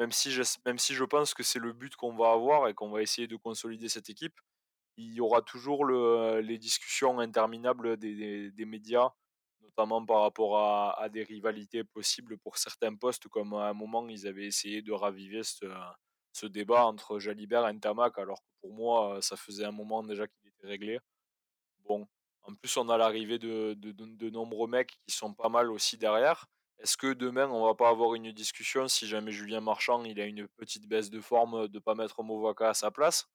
même 0.00 0.12
si 0.12 0.32
j'es 0.32 0.42
même 0.66 0.78
si 0.78 0.94
je 0.94 1.04
pense 1.04 1.34
que 1.34 1.42
c'est 1.44 1.58
le 1.60 1.72
but 1.74 1.96
qu'on 1.96 2.16
va 2.16 2.32
avoir 2.32 2.68
et 2.68 2.74
qu'on 2.74 2.90
va 2.90 3.02
essayer 3.02 3.28
de 3.28 3.36
consolider 3.36 3.88
cette 3.88 4.10
équipe. 4.10 4.38
Il 4.98 5.14
y 5.14 5.20
aura 5.20 5.42
toujours 5.42 5.84
le 5.86 6.40
les 6.42 6.58
discussions 6.58 7.18
interminables 7.20 7.96
des 7.98 8.66
médias, 8.66 9.10
notamment 9.62 10.04
par 10.06 10.22
rapport 10.22 10.58
à 10.60 11.08
des 11.10 11.24
rivalités 11.24 11.84
possibles 11.84 12.38
pour 12.38 12.58
certains 12.58 12.94
postes, 12.96 13.28
comme 13.28 13.54
à 13.54 13.68
un 13.70 13.74
moment 13.74 14.08
ils 14.08 14.26
avaient 14.28 14.46
essayé 14.46 14.82
de 14.82 14.92
raviver 14.92 15.42
ce 16.32 16.46
débat 16.46 16.86
entre 16.86 17.18
Jalibert 17.18 17.66
et 17.68 17.72
Ntamak, 17.74 18.18
alors 18.18 18.38
que 18.42 18.50
pour 18.60 18.72
moi, 18.74 19.20
ça 19.22 19.36
faisait 19.36 19.64
un 19.64 19.72
moment 19.72 20.02
déjà 20.02 20.26
qu'il 20.26 20.43
réglé. 20.64 20.98
Bon, 21.84 22.06
en 22.42 22.54
plus, 22.54 22.76
on 22.76 22.88
a 22.88 22.98
l'arrivée 22.98 23.38
de 23.38 23.74
de 23.74 24.30
nombreux 24.30 24.68
mecs 24.68 24.96
qui 25.06 25.14
sont 25.14 25.34
pas 25.34 25.48
mal 25.48 25.70
aussi 25.70 25.96
derrière. 25.98 26.46
Est-ce 26.78 26.96
que 26.96 27.12
demain, 27.14 27.48
on 27.50 27.64
va 27.66 27.74
pas 27.74 27.88
avoir 27.88 28.14
une 28.14 28.32
discussion 28.32 28.88
si 28.88 29.06
jamais 29.06 29.32
Julien 29.32 29.60
Marchand, 29.60 30.04
il 30.04 30.20
a 30.20 30.26
une 30.26 30.48
petite 30.48 30.86
baisse 30.88 31.10
de 31.10 31.20
forme, 31.20 31.68
de 31.68 31.78
pas 31.78 31.94
mettre 31.94 32.22
Movaca 32.22 32.70
à 32.70 32.74
sa 32.74 32.90
place? 32.90 33.26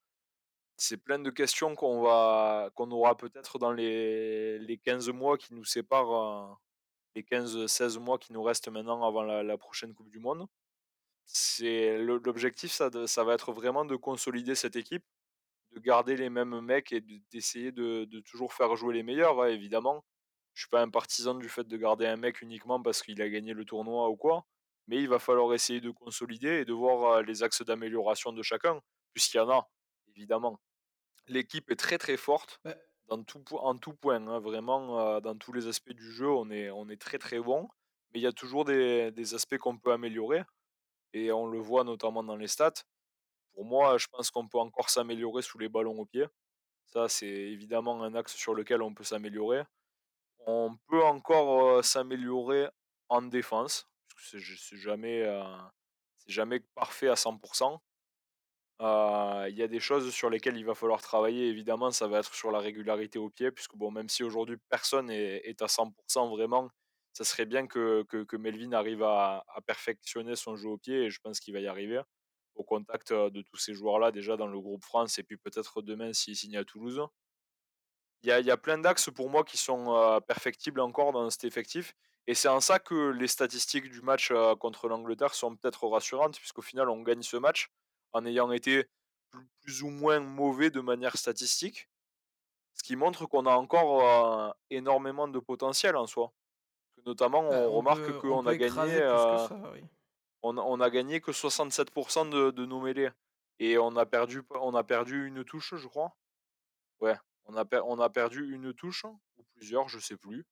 C'est 0.77 0.97
plein 0.97 1.19
de 1.19 1.29
questions 1.31 1.75
qu'on 1.75 2.01
va 2.01 2.71
qu'on 2.75 2.91
aura 2.91 3.17
peut-être 3.17 3.59
dans 3.59 3.71
les 3.73 4.59
les 4.59 4.77
15 4.77 5.09
mois 5.09 5.37
qui 5.37 5.53
nous 5.53 5.65
séparent, 5.65 6.13
heu, 6.53 6.55
les 7.15 7.23
quinze 7.23 7.67
seize 7.67 7.97
mois 7.99 8.19
qui 8.19 8.33
nous 8.33 8.43
restent 8.43 8.69
maintenant 8.69 9.03
avant 9.07 9.23
la 9.23 9.43
la 9.43 9.57
prochaine 9.57 9.93
coupe 9.95 10.09
du 10.11 10.19
monde. 10.19 10.47
L'objectif, 11.61 12.71
ça 12.71 12.89
ça 13.07 13.23
va 13.23 13.33
être 13.33 13.51
vraiment 13.53 13.85
de 13.85 13.95
consolider 13.95 14.55
cette 14.55 14.75
équipe 14.75 15.03
de 15.71 15.79
garder 15.79 16.15
les 16.17 16.29
mêmes 16.29 16.59
mecs 16.61 16.91
et 16.91 17.01
de 17.01 17.19
d'essayer 17.31 17.71
de 17.71 18.05
de 18.05 18.19
toujours 18.21 18.53
faire 18.53 18.75
jouer 18.75 18.93
les 18.95 19.03
meilleurs, 19.03 19.37
ouais, 19.37 19.53
évidemment. 19.53 20.05
Je 20.53 20.61
suis 20.63 20.69
pas 20.69 20.81
un 20.81 20.89
partisan 20.89 21.35
du 21.35 21.49
fait 21.49 21.63
de 21.67 21.77
garder 21.77 22.05
un 22.07 22.17
mec 22.17 22.41
uniquement 22.41 22.81
parce 22.81 23.01
qu'il 23.03 23.21
a 23.21 23.29
gagné 23.29 23.53
le 23.53 23.65
tournoi 23.65 24.09
ou 24.09 24.17
quoi, 24.17 24.45
mais 24.87 24.97
il 24.97 25.07
va 25.09 25.19
falloir 25.19 25.53
essayer 25.53 25.81
de 25.81 25.91
consolider 25.91 26.61
et 26.61 26.65
de 26.65 26.73
voir, 26.73 27.19
heu, 27.19 27.23
les 27.23 27.43
axes 27.43 27.61
d'amélioration 27.63 28.33
de 28.33 28.41
chacun, 28.43 28.81
puisqu'il 29.13 29.37
y 29.37 29.39
en 29.41 29.49
a, 29.51 29.69
évidemment. 30.15 30.59
L'équipe 31.27 31.71
est 31.71 31.75
très, 31.77 31.97
très 31.97 32.17
forte 32.17 32.61
dans 33.07 33.23
tout 33.23 33.41
po 33.43 33.57
en 33.59 33.77
tout 33.77 33.93
point, 33.93 34.27
hein, 34.27 34.39
vraiment, 34.39 35.17
heu, 35.17 35.21
dans 35.21 35.35
tous 35.37 35.53
les 35.53 35.67
aspects 35.67 35.93
du 35.93 36.11
jeu, 36.11 36.29
on 36.29 36.49
est 36.51 36.69
on 36.71 36.89
est 36.89 37.01
très, 37.01 37.17
très 37.19 37.39
bon, 37.39 37.67
mais 38.13 38.19
il 38.19 38.23
y 38.23 38.27
a 38.27 38.33
toujours 38.33 38.65
des 38.65 39.11
des 39.11 39.33
aspects 39.35 39.57
qu'on 39.57 39.77
peut 39.79 39.91
améliorer 39.93 40.43
et 41.13 41.31
on 41.31 41.47
le 41.47 41.59
voit 41.59 41.83
notamment 41.85 42.23
dans 42.23 42.35
les 42.37 42.47
stats. 42.47 42.73
Pour 43.59 43.65
moi, 43.65 43.97
je 43.97 44.07
pense 44.07 44.31
qu'on 44.31 44.47
peut 44.47 44.57
encore 44.57 44.89
s'améliorer 44.89 45.41
sous 45.41 45.57
les 45.59 45.67
ballons 45.67 45.99
au 45.99 46.05
pied. 46.05 46.23
Ça, 46.87 47.09
c'est 47.09 47.27
évidemment 47.27 48.01
un 48.03 48.15
axe 48.15 48.33
sur 48.37 48.55
lequel 48.55 48.81
on 48.81 48.93
peut 48.93 49.03
s'améliorer. 49.03 49.63
On 50.47 50.77
peut 50.89 51.03
encore, 51.03 51.83
s'améliorer 51.85 52.69
en 53.09 53.21
défense, 53.23 53.87
parce 54.09 54.31
que 54.31 54.39
c'est 54.39 54.77
jamais, 54.77 55.25
c'est 56.19 56.31
jamais 56.31 56.61
parfait 56.75 57.09
à 57.09 57.17
100 57.17 57.39
Heu, 58.81 59.49
il 59.49 59.55
y 59.57 59.63
a 59.63 59.67
des 59.67 59.79
choses 59.79 60.13
sur 60.13 60.29
lesquelles 60.29 60.57
il 60.57 60.65
va 60.65 60.75
falloir 60.75 61.01
travailler 61.01 61.47
évidemment, 61.47 61.91
ça 61.91 62.07
va 62.07 62.19
être 62.19 62.33
sur 62.33 62.51
la 62.51 62.59
régularité 62.59 63.19
au 63.19 63.29
pied 63.29 63.51
puisque 63.51 63.75
bon, 63.75 63.91
même 63.91 64.09
si 64.09 64.23
aujourd'hui 64.23 64.57
personne 64.69 65.09
est 65.11 65.61
à 65.61 65.67
100% 65.67 66.29
vraiment, 66.29 66.69
ça 67.13 67.25
serait 67.25 67.45
bien 67.45 67.67
que 67.67 68.05
Melvin 68.37 68.71
arrive 68.73 69.03
à 69.03 69.43
perfectionner 69.65 70.35
son 70.37 70.55
jeu 70.55 70.69
au 70.69 70.77
pied 70.77 71.05
et 71.05 71.09
je 71.09 71.19
pense 71.21 71.39
qu'il 71.41 71.53
va 71.53 71.59
y 71.59 71.67
arriver. 71.67 72.01
Au 72.55 72.63
contact, 72.63 73.13
de 73.13 73.41
tous 73.41 73.57
ces 73.57 73.73
joueurs-là 73.73 74.11
déjà 74.11 74.35
dans 74.35 74.47
le 74.47 74.59
groupe 74.59 74.83
France 74.83 75.17
et 75.17 75.23
puis 75.23 75.37
peut-être 75.37 75.81
demain 75.81 76.11
s'il 76.13 76.35
signe 76.35 76.57
à 76.57 76.65
Toulouse. 76.65 77.01
Il 78.21 78.27
y 78.27 78.31
a 78.31 78.39
il 78.41 78.45
y 78.45 78.51
a 78.51 78.57
plein 78.57 78.77
d'axes 78.77 79.09
pour 79.09 79.29
moi 79.29 79.43
qui 79.45 79.57
sont, 79.57 80.21
perfectibles 80.27 80.81
encore 80.81 81.13
dans 81.13 81.29
cet 81.29 81.45
effectif 81.45 81.95
et 82.27 82.33
c'est 82.33 82.49
en 82.49 82.59
ça 82.59 82.77
que 82.79 83.11
les 83.11 83.27
statistiques 83.27 83.89
du 83.89 84.01
match, 84.01 84.33
contre 84.59 84.89
l'Angleterre 84.89 85.33
sont 85.33 85.55
peut-être 85.55 85.87
rassurantes 85.87 86.37
puisqu'au 86.37 86.61
final 86.61 86.89
on 86.89 87.01
gagne 87.01 87.21
ce 87.21 87.37
match 87.37 87.69
en 88.11 88.25
ayant 88.25 88.51
été 88.51 88.85
plus 89.31 89.47
plus 89.61 89.83
ou 89.83 89.89
moins 89.89 90.19
mauvais 90.19 90.69
de 90.69 90.81
manière 90.81 91.15
statistique. 91.15 91.89
Ce 92.73 92.83
qui 92.83 92.95
montre 92.95 93.25
qu'on 93.25 93.45
a 93.45 93.55
encore, 93.55 94.55
énormément 94.69 95.27
de 95.27 95.39
potentiel 95.39 95.95
en 95.95 96.07
soi. 96.07 96.33
Notamment 97.05 97.43
bah, 97.43 97.49
on 97.51 97.67
on 97.67 97.77
remarque 97.77 98.19
qu'on 98.19 98.45
a 98.45 98.55
gagné, 98.55 98.97
ça, 98.97 99.49
oui. 99.73 99.83
On 100.43 100.57
a 100.57 100.61
on 100.61 100.79
a 100.81 100.89
gagné 100.89 101.21
que 101.21 101.31
67 101.31 101.93
de 101.95 102.51
de 102.51 102.65
nos 102.65 102.81
mêlées 102.81 103.09
et 103.59 103.77
on 103.77 103.95
a 103.97 104.05
perdu 104.05 104.43
on 104.51 104.75
a 104.75 104.83
perdu 104.83 105.27
une 105.27 105.43
touche 105.45 105.75
je 105.75 105.87
crois? 105.87 106.15
Ouais, 107.01 107.17
on 107.45 107.55
a 107.57 107.65
per 107.65 107.81
on 107.85 107.99
a 107.99 108.09
perdu 108.09 108.53
une 108.53 108.73
touche 108.73 109.03
ou 109.05 109.43
plusieurs, 109.55 109.89
je 109.89 109.99
sais 109.99 110.17
plus. 110.17 110.45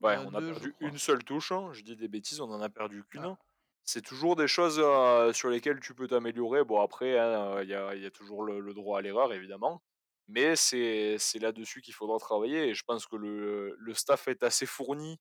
Ouais, 0.00 0.16
Heu, 0.16 0.26
on 0.26 0.32
a 0.34 0.42
2 0.42 0.52
je 0.54 0.60
perdu 0.60 0.76
une 0.80 0.96
seule 0.98 1.24
touche, 1.24 1.52
je 1.72 1.82
dis 1.82 1.96
des 1.96 2.06
bêtises, 2.08 2.40
on 2.40 2.50
en 2.52 2.60
a 2.60 2.68
perdu 2.68 3.02
Ah. 3.16 3.28
qu'une. 3.28 3.36
C'est 3.84 4.02
toujours 4.02 4.36
des 4.36 4.46
choses, 4.48 4.78
heu, 4.78 5.32
sur 5.32 5.48
lesquelles 5.50 5.80
tu 5.80 5.94
peux 5.94 6.06
t'améliorer. 6.06 6.62
Bon 6.64 6.80
après, 6.80 7.18
hein, 7.18 7.62
il 7.62 7.68
y 7.68 7.74
a 7.74 7.94
il 7.96 8.02
y 8.02 8.06
a 8.06 8.10
toujours 8.10 8.44
le 8.44 8.60
le 8.60 8.74
droit 8.74 8.98
à 8.98 9.02
l'erreur 9.02 9.32
évidemment, 9.32 9.82
mais 10.28 10.54
c'est 10.56 11.16
c'est 11.18 11.38
là-dessus 11.40 11.80
qu'il 11.80 11.94
faudra 11.94 12.18
travailler 12.18 12.68
et 12.68 12.74
je 12.74 12.84
pense 12.86 13.06
que 13.06 13.16
le 13.16 13.74
le 13.78 13.94
staff 13.94 14.28
est 14.28 14.42
assez 14.44 14.66
fourni 14.66 15.18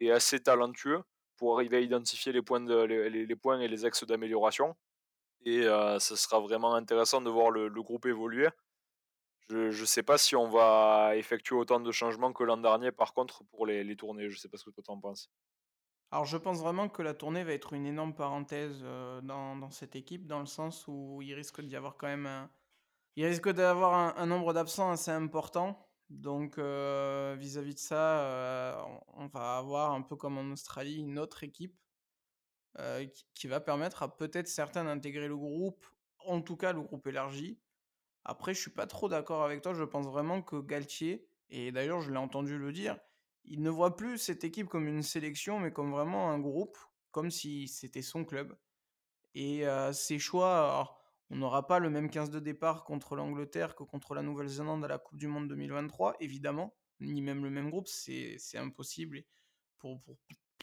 et 0.00 0.10
assez 0.12 0.40
talentueux 0.42 1.02
pour 1.38 1.56
arriver 1.56 1.78
à 1.78 1.80
identifier 1.80 2.32
les 2.32 2.42
points 2.42 2.60
les 3.10 3.10
les 3.26 3.36
points 3.36 3.60
et 3.60 3.68
les 3.68 3.84
axes 3.86 4.04
d'amélioration 4.04 4.76
et 5.44 5.60
heu, 5.66 5.98
ce 6.00 6.16
sera 6.16 6.40
vraiment 6.40 6.74
intéressant 6.74 7.20
de 7.22 7.30
voir 7.30 7.50
le 7.52 7.68
le 7.68 7.82
groupe 7.82 8.06
évoluer. 8.06 8.48
Je 9.50 9.70
je 9.72 9.84
sais 9.84 10.02
pas 10.04 10.16
si 10.18 10.36
on 10.36 10.48
va 10.48 11.12
effectuer 11.16 11.56
autant 11.56 11.80
de 11.80 11.92
changements 11.92 12.32
que 12.32 12.44
l'an 12.44 12.56
dernier 12.58 12.92
par 12.92 13.12
contre 13.14 13.44
pour 13.50 13.66
les 13.66 13.84
les 13.84 13.96
tournées, 13.96 14.30
je 14.30 14.38
sais 14.38 14.48
pas 14.48 14.58
ce 14.58 14.64
que 14.64 14.70
toi 14.70 14.84
tu 14.84 14.90
en 14.92 15.00
penses? 15.00 15.30
Alors 16.10 16.24
je 16.24 16.36
pense 16.38 16.60
vraiment 16.60 16.88
que 16.88 17.02
la 17.02 17.14
tournée 17.14 17.44
va 17.44 17.52
être 17.52 17.72
une 17.74 17.86
énorme 17.86 18.14
parenthèse, 18.14 18.82
heu, 18.82 19.20
dans 19.22 19.56
dans 19.56 19.70
cette 19.70 19.94
équipe, 19.96 20.26
dans 20.26 20.40
le 20.40 20.46
sens 20.46 20.86
où 20.88 21.20
il 21.22 21.34
risque 21.34 21.60
d'y 21.60 21.76
avoir 21.76 21.96
quand 21.96 22.06
même 22.06 22.26
un 22.26 22.50
il 23.16 23.26
risque 23.26 23.48
un 23.48 24.14
un 24.16 24.26
nombre 24.26 24.54
d'absents 24.54 24.90
assez 24.92 25.12
important. 25.12 25.87
Donc 26.10 26.58
vis-à-vis 26.58 27.74
de 27.74 27.78
ça, 27.78 28.84
on 29.14 29.26
va 29.26 29.58
avoir 29.58 29.92
un 29.92 30.02
peu 30.02 30.16
comme 30.16 30.38
en 30.38 30.52
Australie, 30.52 30.96
une 30.96 31.18
autre 31.18 31.44
équipe, 31.44 31.78
qui 33.34 33.46
va 33.46 33.60
permettre 33.60 34.02
à 34.02 34.16
peut-être 34.16 34.48
certains 34.48 34.84
d'intégrer 34.84 35.28
le 35.28 35.36
groupe, 35.36 35.86
en 36.24 36.40
tout 36.40 36.56
cas 36.56 36.72
le 36.72 36.80
groupe 36.80 37.06
élargi. 37.06 37.60
Après, 38.24 38.54
je 38.54 38.60
suis 38.60 38.70
pas 38.70 38.86
trop 38.86 39.08
d'accord 39.08 39.44
avec 39.44 39.62
toi. 39.62 39.74
Je 39.74 39.84
pense 39.84 40.06
vraiment 40.06 40.42
que 40.42 40.60
Galtier, 40.60 41.28
et 41.50 41.72
d'ailleurs 41.72 42.00
je 42.00 42.10
l'ai 42.10 42.18
entendu 42.18 42.58
le 42.58 42.72
dire, 42.72 42.98
il 43.44 43.62
ne 43.62 43.70
voit 43.70 43.96
plus 43.96 44.18
cette 44.18 44.44
équipe 44.44 44.68
comme 44.68 44.86
une 44.86 45.02
sélection, 45.02 45.58
mais 45.58 45.72
comme 45.72 45.90
vraiment 45.90 46.30
un 46.30 46.38
groupe, 46.38 46.76
comme 47.10 47.30
si 47.30 47.68
c'était 47.68 48.02
son 48.02 48.24
club. 48.24 48.58
Et 49.34 49.64
ses 49.92 50.18
choix, 50.18 50.97
on 51.30 51.36
n'aura 51.36 51.66
pas 51.66 51.78
le 51.78 51.90
même 51.90 52.10
15 52.10 52.30
de 52.30 52.40
départ 52.40 52.84
contre 52.84 53.14
l'Angleterre 53.14 53.74
que 53.74 53.82
contre 53.82 54.14
la 54.14 54.22
Nouvelle-Zélande 54.22 54.84
à 54.84 54.88
la 54.88 54.98
coupe 54.98 55.18
du 55.18 55.28
monde 55.28 55.48
2023, 55.48 56.16
évidemment, 56.20 56.74
ni 57.00 57.20
même 57.20 57.44
le 57.44 57.50
même 57.50 57.70
groupe, 57.70 57.86
c'est 57.88 58.38
impossible 58.54 59.24
pour 59.78 60.02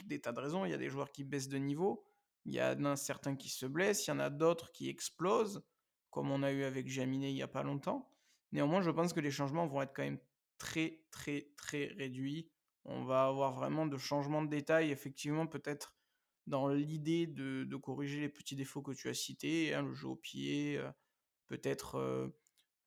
des 0.06 0.20
tas 0.20 0.32
de 0.32 0.40
raisons. 0.40 0.66
Il 0.66 0.72
y 0.72 0.74
a 0.74 0.78
des 0.78 0.90
joueurs 0.90 1.12
qui 1.12 1.24
baissent 1.24 1.50
de 1.50 1.58
niveau, 1.58 2.04
il 2.46 2.54
y 2.54 2.62
en 2.62 2.86
a 2.86 2.96
certains 2.96 3.36
qui 3.36 3.50
se 3.50 3.66
blessent, 3.66 4.08
il 4.08 4.12
y 4.12 4.14
en 4.14 4.20
a 4.20 4.30
d'autres 4.30 4.72
qui 4.72 4.90
explosent, 4.90 5.64
comme 6.10 6.32
on 6.32 6.44
a 6.44 6.52
eu 6.52 6.64
avec 6.64 6.88
Jaminet 6.88 7.32
il 7.32 7.38
y 7.38 7.44
a 7.44 7.48
pas 7.48 7.64
longtemps. 7.64 8.12
Néanmoins, 8.52 8.82
je 8.82 8.92
pense 8.92 9.14
que 9.14 9.20
les 9.20 9.32
changements 9.32 9.68
vont 9.68 9.82
être 9.82 9.94
quand 9.96 10.04
même 10.04 10.20
très, 10.58 11.04
très, 11.12 11.52
très 11.58 11.88
réduits. 11.88 12.50
On 12.86 13.04
va 13.04 13.26
avoir 13.26 13.52
vraiment 13.52 13.86
de 13.86 13.98
changements 13.98 14.44
de 14.44 14.50
détails, 14.50 14.92
effectivement, 14.92 15.48
peut-être 15.48 15.95
dans 16.48 16.70
l'idée 16.70 17.28
de 17.28 17.64
de 17.66 17.76
corriger 17.78 18.20
les 18.22 18.30
petits 18.30 18.56
défauts 18.56 18.82
que 18.82 18.92
tu 18.94 19.10
as 19.10 19.14
cités, 19.14 19.74
hein, 19.74 19.84
le 19.84 19.94
jeu 19.94 20.08
au 20.10 20.16
pied, 20.16 20.78
heu, 20.78 20.92
peut-être, 21.48 21.98
heu 22.00 22.36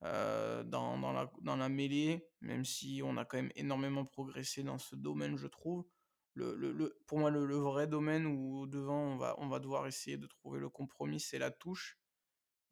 heu, 0.04 0.64
dans 0.64 0.98
dans 0.98 1.12
la 1.12 1.32
dans 1.42 1.56
la 1.56 1.68
mêlée, 1.68 2.28
même 2.40 2.64
si 2.64 3.02
on 3.04 3.16
a 3.16 3.24
quand 3.24 3.38
même 3.38 3.52
énormément 3.56 4.04
progressé 4.06 4.62
dans 4.64 4.78
ce 4.78 4.96
domaine, 4.96 5.36
je 5.38 5.46
trouve. 5.48 5.86
Le 6.34 6.54
le 6.56 6.98
pour 7.06 7.18
moi, 7.20 7.30
le 7.30 7.56
vrai 7.56 7.86
domaine 7.88 8.26
où 8.26 8.66
devant 8.68 9.00
on 9.14 9.16
va 9.18 9.34
on 9.38 9.48
va 9.48 9.58
devoir 9.60 9.86
essayer 9.88 10.16
de 10.18 10.26
trouver 10.28 10.60
le 10.60 10.68
compromis, 10.70 11.20
c'est 11.20 11.38
la 11.40 11.50
touche 11.50 11.98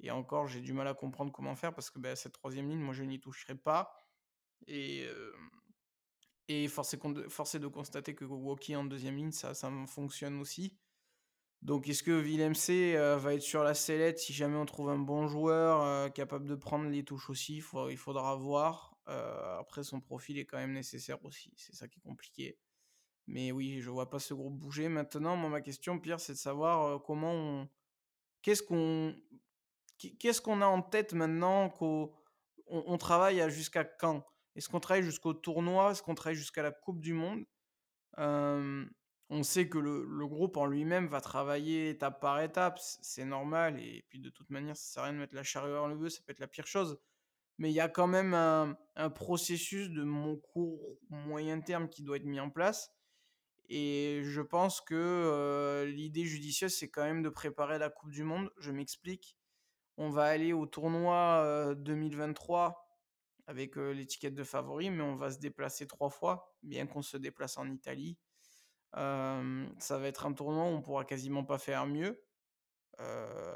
et 0.01 0.11
encore, 0.11 0.47
j'ai 0.47 0.61
du 0.61 0.73
mal 0.73 0.89
à 0.89 0.95
comprendre 0.95 1.33
comment 1.33 1.57
faire 1.57 1.75
parce 1.75 1.91
que, 1.91 1.99
bah, 1.99 2.17
cette 2.17 2.35
troisième 2.35 2.69
ligne, 2.69 2.81
moi, 2.81 2.95
je 2.95 3.03
n'y 3.05 3.21
toucherai 3.21 3.55
pas 3.57 3.95
et 4.67 5.07
et 6.49 6.69
force 6.69 6.95
est 6.95 7.61
de 7.61 7.67
constater 7.69 8.15
que 8.15 8.25
Woki 8.25 8.77
en 8.77 8.85
deuxième 8.85 9.17
ligne, 9.17 9.33
ça 9.33 9.55
fonctionne 9.87 10.41
aussi. 10.41 10.77
Donc 11.63 11.89
est-ce 11.89 12.03
que 12.03 12.13
Willem 12.13 12.55
heu, 12.97 13.17
va 13.17 13.35
être 13.35 13.43
sur 13.43 13.65
la 13.65 13.75
sellette 13.75 14.19
si 14.19 14.33
jamais 14.35 14.57
on 14.57 14.67
trouve 14.67 14.91
un 14.91 14.99
bon 14.99 15.29
joueur, 15.29 15.83
heu, 15.85 16.11
capable 16.11 16.47
de 16.49 16.55
prendre 16.57 16.89
les 16.91 17.05
touches 17.05 17.31
aussi? 17.31 17.57
Il 17.91 17.97
faudra 17.99 18.37
voir. 18.37 18.97
Heu, 19.09 19.13
après 19.61 19.85
son 19.85 20.01
profil 20.01 20.39
est 20.39 20.47
quand 20.47 20.59
même 20.59 20.73
nécessaire 20.73 21.25
aussi, 21.25 21.53
c'est 21.57 21.75
ça 21.75 21.89
qui 21.89 21.99
est 22.01 22.03
compliqué. 22.03 22.59
Mais 23.29 23.53
oui, 23.53 23.81
je 23.81 23.91
vois 23.91 24.11
pas 24.11 24.19
ce 24.21 24.35
groupe 24.35 24.59
bouger. 24.59 24.89
Maintenant, 24.89 25.37
ma 25.51 25.61
question, 25.63 25.99
Pierre, 26.01 26.21
c'est 26.21 26.35
de 26.35 26.39
savoir, 26.39 27.03
comment 27.05 27.33
on 27.33 27.69
qu'est-ce 28.43 28.63
qu'on 28.63 29.15
qu'est-ce 29.99 30.41
qu'on 30.41 30.63
a 30.63 30.67
en 30.67 30.83
tête 30.83 31.13
maintenant 31.15 31.69
qu'au 31.71 32.15
on 32.67 32.99
travaille 32.99 33.49
jusqu'à 33.51 33.85
quand? 33.85 34.25
Est-ce 34.57 34.69
qu'on 34.69 34.81
travaille 34.81 35.05
jusqu'au 35.05 35.35
tournoi? 35.35 35.93
Est-ce 35.93 36.03
qu'on 36.03 36.15
travaille 36.15 36.37
jusqu'à 36.37 36.63
la 36.63 36.73
coupe 36.73 37.01
du 37.01 37.13
monde? 37.13 37.45
On 39.29 39.43
sait 39.43 39.69
que 39.69 39.79
le 39.79 40.27
groupe 40.27 40.57
en 40.57 40.67
lui-même 40.67 41.07
va 41.09 41.21
travailler 41.21 41.91
étape 41.91 42.21
par 42.21 42.41
étape, 42.41 42.79
c'est 42.81 43.25
normal 43.25 43.79
et 43.81 44.05
puis 44.09 44.21
de 44.21 44.31
toute 44.31 44.51
manière, 44.51 44.77
ça 44.77 44.85
sert 44.85 45.03
à 45.03 45.07
rien 45.07 45.15
de 45.15 45.19
mettre 45.19 45.35
la 45.35 45.43
charrue 45.43 45.75
avant 45.75 45.89
le 45.89 45.97
bœuf, 45.97 46.13
ça 46.13 46.21
peut 46.25 46.33
être 46.33 46.41
la 46.41 46.49
pire 46.49 46.67
chose. 46.67 46.99
Mais 47.59 47.71
il 47.71 47.75
y 47.75 47.81
a 47.81 47.89
quand 47.89 48.07
même 48.07 48.35
un 48.35 49.11
processus 49.11 49.91
de 49.91 50.05
mon 50.05 50.37
court 50.37 50.99
moyen 51.11 51.61
terme 51.61 51.89
qui 51.89 52.03
doit 52.03 52.17
être 52.17 52.25
mis 52.25 52.41
en 52.41 52.51
place 52.51 52.93
et 53.69 54.21
je 54.23 54.41
pense 54.41 54.81
que, 54.81 55.85
l'idée 55.89 56.25
judicieuse, 56.25 56.75
c'est 56.75 56.89
quand 56.89 57.05
même 57.05 57.23
de 57.23 57.29
préparer 57.29 57.79
la 57.79 57.91
coupe 57.91 58.13
du 58.13 58.23
monde. 58.23 58.51
Je 58.59 58.71
m'explique, 58.71 59.37
on 59.97 60.09
va 60.09 60.25
aller 60.25 60.53
au 60.53 60.67
tournoi, 60.67 61.43
heu, 61.45 61.75
2023 61.75 62.86
avec, 63.47 63.77
l'étiquette 63.77 64.35
de 64.35 64.45
favori, 64.45 64.91
mais 64.91 65.03
on 65.03 65.17
va 65.17 65.31
se 65.31 65.39
déplacer 65.39 65.87
3 65.87 66.11
fois, 66.11 66.57
bien 66.63 66.87
qu'on 66.87 67.03
se 67.03 67.17
déplace 67.17 67.59
en 67.59 67.71
Italie. 67.71 68.19
Ça 68.95 69.99
va 69.99 70.07
être 70.07 70.27
un 70.27 70.33
tournoi 70.33 70.65
où 70.65 70.69
on 70.69 70.83
pourra 70.83 71.05
quasiment 71.05 71.45
pas 71.45 71.59
faire 71.59 71.87
mieux, 71.87 72.25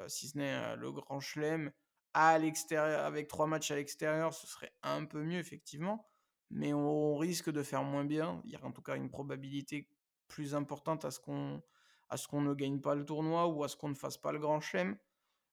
si 0.07 0.29
ce 0.29 0.39
n'est, 0.39 0.77
le 0.77 0.93
Grand 0.93 1.21
Chelem 1.21 1.73
à 2.13 2.39
l'extérieur 2.39 3.05
avec 3.05 3.29
3 3.29 3.47
matchs 3.47 3.71
à 3.71 3.77
l'extérieur, 3.77 4.35
ce 4.35 4.47
serait 4.47 4.73
un 4.83 5.05
peu 5.05 5.23
mieux 5.23 5.39
effectivement, 5.39 6.09
mais 6.51 6.75
on 6.75 7.17
risque 7.17 7.51
de 7.51 7.63
faire 7.63 7.85
moins 7.85 8.05
bien. 8.05 8.43
Il 8.45 8.51
y 8.51 8.57
a 8.57 8.65
en 8.65 8.73
tout 8.73 8.83
cas 8.83 8.97
une 8.97 9.09
probabilité 9.09 9.89
plus 10.27 10.55
importante 10.57 11.05
à 11.05 11.13
ce 11.13 11.21
qu'on 11.21 11.63
à 12.11 12.17
ce 12.17 12.29
qu'on 12.29 12.41
ne 12.43 12.55
gagne 12.55 12.81
pas 12.81 12.95
le 12.95 13.05
tournoi 13.05 13.47
ou 13.47 13.65
à 13.65 13.69
ce 13.69 13.77
qu'on 13.77 13.89
ne 13.89 13.95
fasse 13.95 14.19
pas 14.19 14.33
le 14.33 14.41
Grand 14.41 14.61
Chelem. 14.61 14.97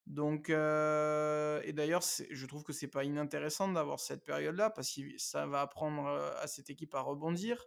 Donc 0.07 0.49
heu 0.49 1.61
et 1.65 1.73
d'ailleurs, 1.73 2.01
je 2.31 2.45
trouve 2.45 2.63
que 2.63 2.73
c'est 2.73 2.87
pas 2.87 3.03
inintéressant 3.03 3.67
d'avoir 3.71 3.99
cette 3.99 4.23
période-là 4.23 4.69
parce 4.69 4.93
que 4.95 5.01
ça 5.17 5.45
va 5.47 5.61
apprendre, 5.61 6.07
heu, 6.07 6.37
à 6.41 6.47
cette 6.47 6.69
équipe 6.69 6.95
à 6.95 7.01
rebondir. 7.01 7.65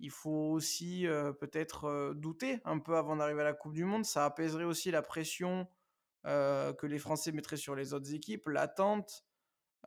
Il 0.00 0.10
faut 0.10 0.52
aussi, 0.52 1.06
heu, 1.06 1.34
peut-être, 1.34 2.14
douter 2.14 2.60
un 2.64 2.78
peu 2.80 2.96
avant 2.96 3.16
d'arriver 3.16 3.42
à 3.42 3.44
la 3.44 3.54
coupe 3.54 3.74
du 3.74 3.84
monde. 3.84 4.04
Ça 4.06 4.24
apaiserait 4.26 4.64
aussi 4.64 4.90
la 4.92 5.02
pression, 5.02 5.68
que 6.24 6.86
les 6.86 6.98
Français 6.98 7.32
mettraient 7.32 7.56
sur 7.56 7.74
les 7.76 7.94
autres 7.94 8.14
équipes, 8.14 8.48
l'attente. 8.48 9.24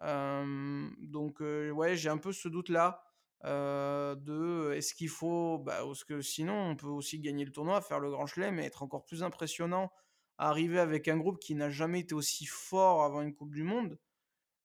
Donc 0.01 1.39
ouais, 1.41 1.95
j'ai 1.97 2.09
un 2.09 2.17
peu 2.17 2.31
ce 2.33 2.47
doute-là, 2.47 3.03
de 3.43 4.73
est-ce 4.75 4.93
qu'il 4.93 5.09
faut 5.09 5.59
bah, 5.59 5.79
parce 5.85 6.03
que 6.03 6.21
sinon 6.21 6.53
on 6.71 6.75
peut 6.75 6.87
aussi 6.87 7.19
gagner 7.19 7.45
le 7.45 7.51
tournoi, 7.51 7.81
faire 7.81 7.99
le 7.99 8.09
grand 8.11 8.25
chelem 8.27 8.59
et 8.59 8.65
être 8.65 8.83
encore 8.83 9.05
plus 9.05 9.23
impressionnant, 9.23 9.91
arriver 10.37 10.79
avec 10.79 11.07
un 11.07 11.17
groupe 11.17 11.39
qui 11.39 11.55
n'a 11.55 11.69
jamais 11.69 12.01
été 12.01 12.15
aussi 12.15 12.45
fort 12.45 13.03
avant 13.03 13.21
une 13.21 13.33
coupe 13.35 13.53
du 13.53 13.63
monde. 13.63 13.99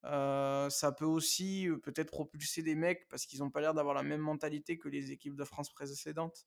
Heu, 0.05 0.69
ça 0.71 0.93
peut 0.93 1.05
aussi, 1.07 1.69
heu, 1.69 1.79
peut-être 1.81 2.11
propulser 2.11 2.63
des 2.63 2.75
mecs 2.77 3.09
parce 3.09 3.27
qu'ils 3.27 3.43
ont 3.43 3.51
pas 3.51 3.61
l'air 3.61 3.75
d'avoir 3.75 3.95
la 3.95 4.03
même 4.03 4.21
mentalité 4.23 4.79
que 4.79 4.89
les 4.89 5.13
équipes 5.13 5.37
de 5.37 5.45
France 5.45 5.73
précédentes 5.73 6.47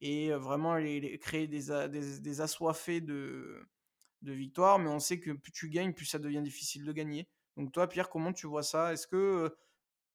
et 0.00 0.30
heu, 0.32 0.36
vraiment 0.36 0.76
les 0.76 1.18
créer 1.18 1.48
des 1.48 2.40
assoiffés 2.40 3.00
de 3.00 3.62
de 4.22 4.32
victoire, 4.32 4.78
mais 4.80 4.88
on 4.90 5.00
sait 5.00 5.20
que 5.20 5.32
plus 5.32 5.52
tu 5.52 5.68
gagnes, 5.70 5.92
plus 5.94 6.06
ça 6.06 6.18
devient 6.18 6.42
difficile 6.42 6.84
de 6.84 6.92
gagner. 6.92 7.28
Donc 7.56 7.72
toi, 7.72 7.88
Pierre, 7.88 8.10
comment 8.10 8.32
tu 8.32 8.46
vois 8.48 8.62
ça? 8.64 8.92
Est-ce 8.92 9.06
que, 9.06 9.56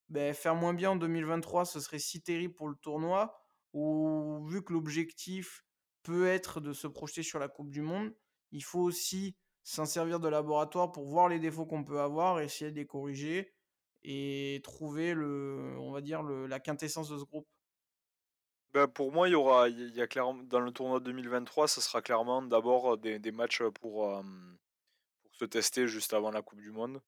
beh, 0.09 0.33
faire 0.33 0.55
moins 0.55 0.73
bien 0.73 0.91
en 0.91 0.95
2023, 0.95 1.65
ce 1.65 1.79
serait 1.79 1.99
si 1.99 2.21
terrible 2.21 2.53
pour 2.55 2.69
le 2.69 2.75
tournoi? 2.75 3.35
Ou 3.73 4.45
vu 4.47 4.63
que 4.63 4.73
l'objectif 4.73 5.65
peut 6.03 6.27
être 6.27 6.61
de 6.61 6.73
se 6.73 6.87
projeter 6.87 7.23
sur 7.23 7.39
la 7.39 7.47
coupe 7.49 7.71
du 7.71 7.81
monde, 7.81 8.13
il 8.53 8.63
faut 8.63 8.81
aussi 8.81 9.35
s'en 9.63 9.85
servir 9.87 10.21
de 10.21 10.29
laboratoire 10.29 10.91
pour 10.93 11.07
voir 11.07 11.29
les 11.29 11.39
défauts 11.39 11.65
qu'on 11.67 11.85
peut 11.85 12.01
avoir, 12.01 12.41
essayer 12.41 12.71
de 12.71 12.77
les 12.77 12.87
corriger 12.87 13.53
et 14.03 14.61
trouver 14.63 15.13
le 15.15 15.75
on 15.79 15.91
va 15.91 16.01
dire 16.01 16.23
la 16.23 16.59
quintessence 16.61 17.09
de 17.09 17.17
ce 17.19 17.23
groupe? 17.25 17.47
Bah, 18.73 18.87
pour 18.87 19.11
moi, 19.11 19.27
il 19.29 19.31
y 19.33 19.35
aura 19.35 19.69
il 19.69 19.93
y 19.95 20.01
a 20.01 20.07
clairement 20.07 20.41
dans 20.43 20.59
le 20.59 20.71
tournoi 20.71 20.99
2023, 20.99 21.67
ça 21.67 21.79
sera 21.79 22.01
clairement 22.01 22.41
d'abord, 22.41 22.97
des 22.97 23.19
des 23.19 23.31
matchs, 23.31 23.61
pour, 23.79 24.11
hem, 24.11 24.57
pour 25.23 25.35
se 25.35 25.45
tester 25.45 25.87
juste 25.87 26.13
avant 26.13 26.31
la 26.31 26.41
coupe 26.41 26.61
du 26.61 26.71
monde. 26.71 27.01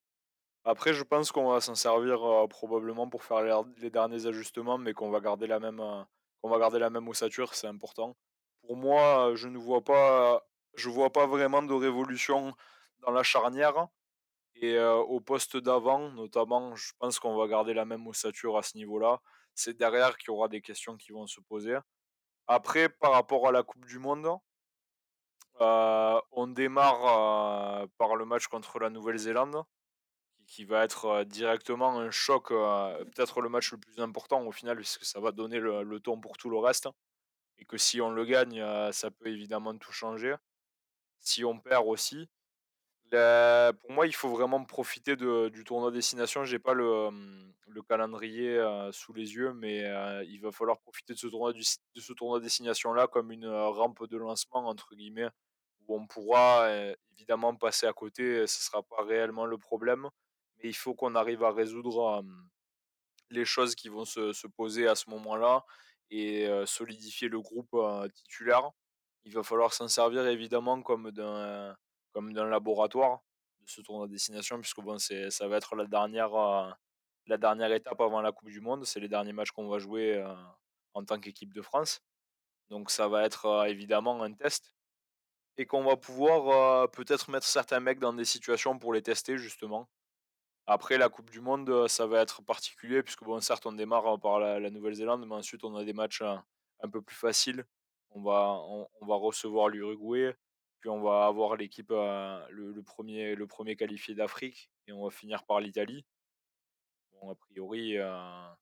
Après, 0.66 0.93
je 0.93 1.04
pense 1.04 1.32
qu'on 1.32 1.50
va 1.52 1.62
s'en 1.62 1.76
servir, 1.76 2.26
heu, 2.26 2.48
probablement 2.50 3.10
pour 3.10 3.24
faire 3.24 3.64
les 3.78 3.89
derniers 3.91 4.28
ajustements, 4.28 4.78
mais 4.80 4.93
qu'on 4.93 5.12
va 5.12 5.22
garder 5.22 5.48
la 5.48 5.60
même, 5.60 5.82
qu'on 6.41 6.50
va 6.50 6.60
garder 6.60 6.80
la 6.80 6.89
même 6.91 7.08
ossature, 7.10 7.56
c'est 7.56 7.68
important. 7.68 8.18
Pour 8.68 8.78
moi, 8.78 9.34
je 9.36 9.48
ne 9.50 9.58
vois 9.60 9.84
pas 9.84 10.43
je 10.78 10.89
vois 10.89 11.11
pas 11.11 11.28
vraiment 11.28 11.63
de 11.63 11.73
révolution 11.73 12.53
dans 12.99 13.11
la 13.11 13.23
charnière 13.23 13.88
et 14.55 14.73
heu, 14.76 14.93
au 14.95 15.19
poste 15.21 15.57
d'avant, 15.57 16.11
notamment, 16.11 16.76
je 16.76 16.91
pense 16.99 17.19
qu'on 17.19 17.38
va 17.38 17.47
garder 17.47 17.73
la 17.73 17.86
même 17.86 18.07
ossature 18.07 18.57
à 18.57 18.63
ce 18.63 18.78
niveau-là. 18.78 19.21
C'est 19.55 19.78
derrière 19.78 20.17
qu'il 20.17 20.30
y 20.30 20.36
aura 20.36 20.47
des 20.49 20.61
questions 20.61 20.97
qui 20.97 21.11
vont 21.13 21.28
se 21.28 21.41
poser. 21.41 21.78
Après, 22.47 22.89
par 22.89 23.13
rapport 23.13 23.47
à 23.47 23.53
la 23.53 23.63
coupe 23.63 23.86
du 23.86 23.99
monde, 23.99 24.28
heu, 25.61 26.21
on 26.32 26.47
démarre, 26.47 27.84
heu, 27.84 27.88
par 27.97 28.15
le 28.15 28.26
match 28.26 28.47
contre 28.47 28.80
la 28.80 28.89
Nouvelle-Zélande 28.89 29.63
qui 30.47 30.65
va 30.65 30.84
être, 30.86 31.23
directement 31.26 31.99
un 31.99 32.11
choc, 32.11 32.49
peut-être 32.49 33.41
le 33.41 33.49
match 33.49 33.71
le 33.73 33.80
plus 33.80 33.99
important 34.01 34.43
au 34.45 34.51
final, 34.51 34.78
puisque 34.78 35.05
ça 35.05 35.19
va 35.21 35.32
donner 35.32 35.59
le 35.59 35.99
ton 36.01 36.19
pour 36.21 36.38
tout 36.38 36.49
le 36.51 36.57
reste 36.59 36.89
et 37.59 37.65
que 37.65 37.78
si 37.78 38.01
on 38.01 38.11
le 38.11 38.26
gagne, 38.26 38.63
ça 38.93 39.11
peut 39.11 39.28
évidemment 39.30 39.78
tout 39.78 39.91
changer. 39.93 40.36
Si 41.20 41.43
on 41.43 41.59
perd 41.59 41.86
aussi, 41.88 42.30
pour 43.11 43.91
moi, 43.91 44.07
il 44.07 44.16
faut 44.16 44.30
vraiment 44.30 44.63
profiter 44.63 45.16
du 45.16 45.63
tournoi 45.63 45.91
destination. 45.91 46.43
J'ai 46.43 46.59
pas 46.59 46.74
le, 46.74 47.09
calendrier, 47.88 48.59
sous 48.91 49.13
les 49.13 49.36
yeux, 49.36 49.53
mais 49.53 49.84
il 50.28 50.39
va 50.41 50.51
falloir 50.51 50.80
profiter 50.80 51.13
de 51.13 51.20
ce 51.20 51.28
tournoi 51.28 51.53
de 51.53 52.01
ce 52.01 52.13
tournoi 52.13 52.39
destination-là 52.39 53.07
comme 53.07 53.32
une, 53.32 53.47
«rampe 53.47 54.07
de 54.07 54.18
lancement» 54.18 54.68
entre 54.68 54.95
guillemets, 54.95 55.30
où 55.88 55.95
on 55.95 56.07
pourra, 56.07 56.70
évidemment 57.11 57.55
passer 57.55 57.86
à 57.88 57.93
côté, 57.93 58.47
ce 58.47 58.61
sera 58.63 58.84
pas 58.84 59.03
réellement 59.03 59.45
le 59.45 59.57
problème, 59.57 60.09
mais 60.57 60.70
il 60.70 60.76
faut 60.76 60.95
qu'on 60.95 61.16
arrive 61.16 61.43
à 61.43 61.51
résoudre, 61.51 62.24
les 63.32 63.45
choses 63.45 63.76
qui 63.76 63.89
vont 63.89 64.05
se 64.05 64.34
se 64.34 64.47
poser 64.47 64.88
à 64.88 64.95
ce 64.95 65.09
moment-là 65.09 65.66
et 66.11 66.47
solidifier 66.66 67.30
le 67.30 67.41
groupe, 67.41 67.76
titulaire. 68.13 68.72
Il 69.26 69.34
va 69.34 69.41
falloir 69.43 69.73
s'en 69.73 69.88
servir 69.88 70.28
évidemment 70.28 70.82
comme 70.84 71.09
d'un 71.11 71.76
comme 72.13 72.32
d'un 72.34 72.45
laboratoire 72.45 73.21
de 73.61 73.69
ce 73.69 73.82
tournoi 73.82 74.07
destination 74.07 74.59
puisque 74.61 74.82
bon, 74.82 74.99
c'est 74.99 75.32
ça 75.32 75.47
va 75.47 75.57
être 75.57 75.76
la 75.76 75.86
dernière, 75.88 76.36
heu, 76.38 76.71
la 77.28 77.38
dernière 77.38 77.71
étape 77.73 77.99
avant 78.01 78.21
la 78.21 78.32
coupe 78.32 78.49
du 78.49 78.61
monde. 78.61 78.86
C'est 78.86 78.99
les 78.99 79.09
derniers 79.09 79.34
matchs 79.34 79.51
qu'on 79.51 79.67
va 79.67 79.80
jouer, 79.80 80.17
heu, 80.19 80.28
en 80.93 81.03
tant 81.05 81.19
qu'équipe 81.19 81.53
de 81.53 81.61
France. 81.63 82.01
Donc 82.69 82.91
ça 82.91 83.07
va 83.09 83.23
être, 83.26 83.65
évidemment 83.69 84.23
un 84.23 84.34
test 84.34 84.73
et 85.57 85.65
qu'on 85.67 85.84
va 85.86 85.97
pouvoir, 85.97 86.89
peut-être 86.91 87.30
mettre 87.32 87.47
certains 87.47 87.80
mecs 87.82 87.99
dans 87.99 88.13
des 88.13 88.26
situations 88.26 88.80
pour 88.80 88.93
les 88.93 89.01
tester 89.03 89.38
justement. 89.38 89.89
Après 90.67 90.97
la 90.99 91.09
coupe 91.09 91.30
du 91.32 91.41
monde, 91.41 91.88
ça 91.89 92.07
va 92.07 92.21
être 92.21 92.43
particulier 92.43 93.03
puisque 93.03 93.23
bon, 93.26 93.39
certes, 93.41 93.65
on 93.67 93.73
démarre, 93.73 94.19
par 94.21 94.39
la 94.39 94.59
la 94.61 94.69
Nouvelle-Zélande, 94.71 95.26
mais 95.28 95.36
ensuite 95.36 95.63
on 95.65 95.76
a 95.78 95.84
des 95.86 95.93
matchs, 95.93 96.21
un 96.23 96.89
peu 96.91 97.01
plus 97.01 97.15
faciles. 97.17 97.65
On 98.16 98.22
va 98.22 99.16
recevoir 99.16 99.68
l'Uruguay, 99.68 100.34
puis 100.80 100.89
on 100.89 101.01
va 101.01 101.26
avoir 101.28 101.57
l'équipe, 101.57 101.91
heu, 101.91 102.39
le 102.49 102.72
le 102.72 102.82
1 102.82 103.36
le 103.36 103.45
1 103.45 103.76
qualifié 103.76 104.16
d'Afrique 104.16 104.72
et 104.88 104.93
on 104.93 105.03
va 105.03 105.11
finir 105.11 105.43
par 105.45 105.59
l'Italie. 105.59 106.05
Bon 107.13 107.30
a 107.32 107.36
priori, 107.36 107.97
heu, 107.97 108.03
a 108.03 108.57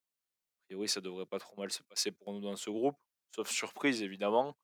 ça 0.87 1.01
devrait 1.01 1.25
pas 1.27 1.39
trop 1.39 1.55
mal 1.59 1.71
se 1.71 1.83
passer 1.83 2.11
pour 2.11 2.33
nous 2.33 2.41
dans 2.41 2.55
ce 2.55 2.69
groupe, 2.69 2.97
sauf 3.35 3.49
surprise 3.49 4.01
évidemment, 4.03 4.55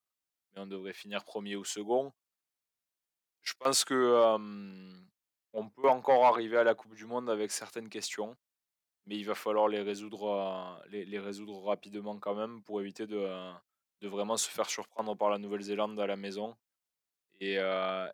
mais 0.53 0.61
on 0.61 0.67
devrait 0.67 0.93
finir 0.93 1.25
premier 1.25 1.55
ou 1.57 1.65
second. 1.65 2.13
Je 3.43 3.53
pense 3.59 3.83
que, 3.85 4.37
on 5.53 5.69
peut 5.69 5.89
encore 5.89 6.25
arriver 6.25 6.57
à 6.57 6.63
la 6.63 6.75
coupe 6.75 6.95
du 6.95 7.05
monde 7.05 7.29
avec 7.29 7.51
certaines 7.51 7.89
questions. 7.89 8.35
Mais 9.07 9.17
il 9.17 9.25
va 9.25 9.35
falloir 9.35 9.67
les 9.69 9.81
résoudre, 9.81 10.81
résoudre 11.19 11.63
rapidement 11.63 12.19
quand 12.19 12.35
même 12.35 12.63
pour 12.63 12.81
éviter 12.81 13.07
de, 13.07 13.17
de 14.01 14.07
vraiment 14.07 14.37
se 14.37 14.49
faire 14.49 14.69
surprendre 14.69 15.15
par 15.15 15.29
la 15.29 15.37
Nouvelle-Zélande 15.37 15.99
à 15.99 16.07
la 16.07 16.15
maison 16.15 16.55
et 17.39 17.55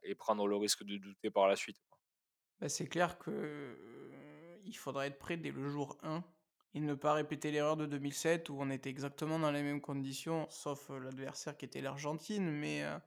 et 0.04 0.16
prendre 0.16 0.48
le 0.48 0.56
risque 0.56 0.84
de 0.84 0.98
douter 0.98 1.32
par 1.32 1.48
la 1.48 1.56
suite. 1.56 1.78
Bah, 2.60 2.70
c'est 2.70 2.88
clair 2.88 3.18
que, 3.18 3.78
il 4.64 4.76
faudra 4.78 5.08
être 5.08 5.20
prêt 5.20 5.38
dès 5.38 5.52
le 5.52 5.68
jour 5.68 5.98
1 6.04 6.24
et 6.74 6.80
ne 6.80 6.94
pas 6.94 7.14
répéter 7.14 7.52
l'erreur 7.52 7.78
de 7.78 7.86
2007 7.86 8.50
où 8.50 8.58
on 8.60 8.70
était 8.70 8.90
exactement 8.90 9.40
dans 9.40 9.52
les 9.52 9.64
mêmes 9.64 9.82
conditions, 9.82 10.48
sauf, 10.50 10.90
heu, 10.90 11.00
l'adversaire 11.00 11.56
qui 11.58 11.66
était 11.66 11.82
l'Argentine, 11.82 12.50
mais, 12.52 12.84
heu 12.84 13.00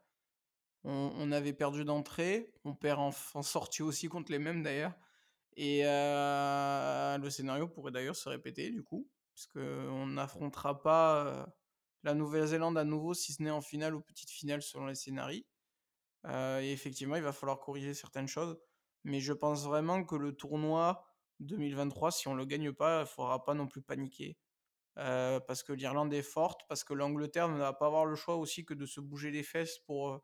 On, 0.84 1.32
avait 1.32 1.52
perdu 1.52 1.84
d'entrée, 1.84 2.54
on 2.64 2.74
perd 2.74 3.00
en, 3.00 3.10
en, 3.34 3.42
sortie 3.42 3.82
aussi 3.82 4.08
contre 4.08 4.32
les 4.32 4.38
mêmes 4.38 4.62
d'ailleurs. 4.62 4.94
Et 5.56 5.82
le 5.82 7.30
scénario 7.30 7.68
pourrait 7.68 7.92
d'ailleurs 7.92 8.16
se 8.16 8.28
répéter 8.28 8.70
du 8.70 8.82
coup, 8.82 9.08
parce 9.34 9.46
qu'on 9.48 10.06
n'affrontera 10.06 10.82
pas 10.82 11.48
la 12.02 12.14
Nouvelle-Zélande 12.14 12.78
à 12.78 12.84
nouveau, 12.84 13.14
si 13.14 13.32
ce 13.32 13.42
n'est 13.42 13.50
en 13.50 13.60
finale 13.60 13.94
ou 13.94 14.00
petite 14.00 14.30
finale 14.30 14.62
selon 14.62 14.86
les 14.86 14.94
scénarios. 14.94 15.44
et 16.26 16.72
effectivement, 16.72 17.16
il 17.16 17.22
va 17.22 17.32
falloir 17.32 17.60
corriger 17.60 17.94
certaines 17.94 18.28
choses. 18.28 18.58
Mais 19.04 19.20
je 19.20 19.32
pense 19.32 19.64
vraiment 19.64 20.04
que 20.04 20.16
le 20.16 20.32
tournoi 20.34 21.06
2023, 21.40 22.10
si 22.12 22.28
on 22.28 22.34
ne 22.34 22.38
le 22.38 22.44
gagne 22.46 22.72
pas, 22.72 22.98
il 22.98 23.00
ne 23.00 23.06
faudra 23.06 23.44
pas 23.44 23.54
non 23.54 23.66
plus 23.66 23.82
paniquer. 23.82 24.38
parce 24.96 25.62
que 25.62 25.72
l'Irlande 25.72 26.12
est 26.14 26.22
forte, 26.22 26.62
parce 26.68 26.84
que 26.84 26.94
l'Angleterre 26.94 27.48
ne 27.48 27.58
va 27.58 27.72
pas 27.72 27.86
avoir 27.86 28.06
le 28.06 28.16
choix 28.16 28.36
aussi 28.36 28.64
que 28.64 28.74
de 28.74 28.86
se 28.86 29.00
bouger 29.00 29.30
les 29.30 29.42
fesses 29.44 29.78
pour, 29.80 30.22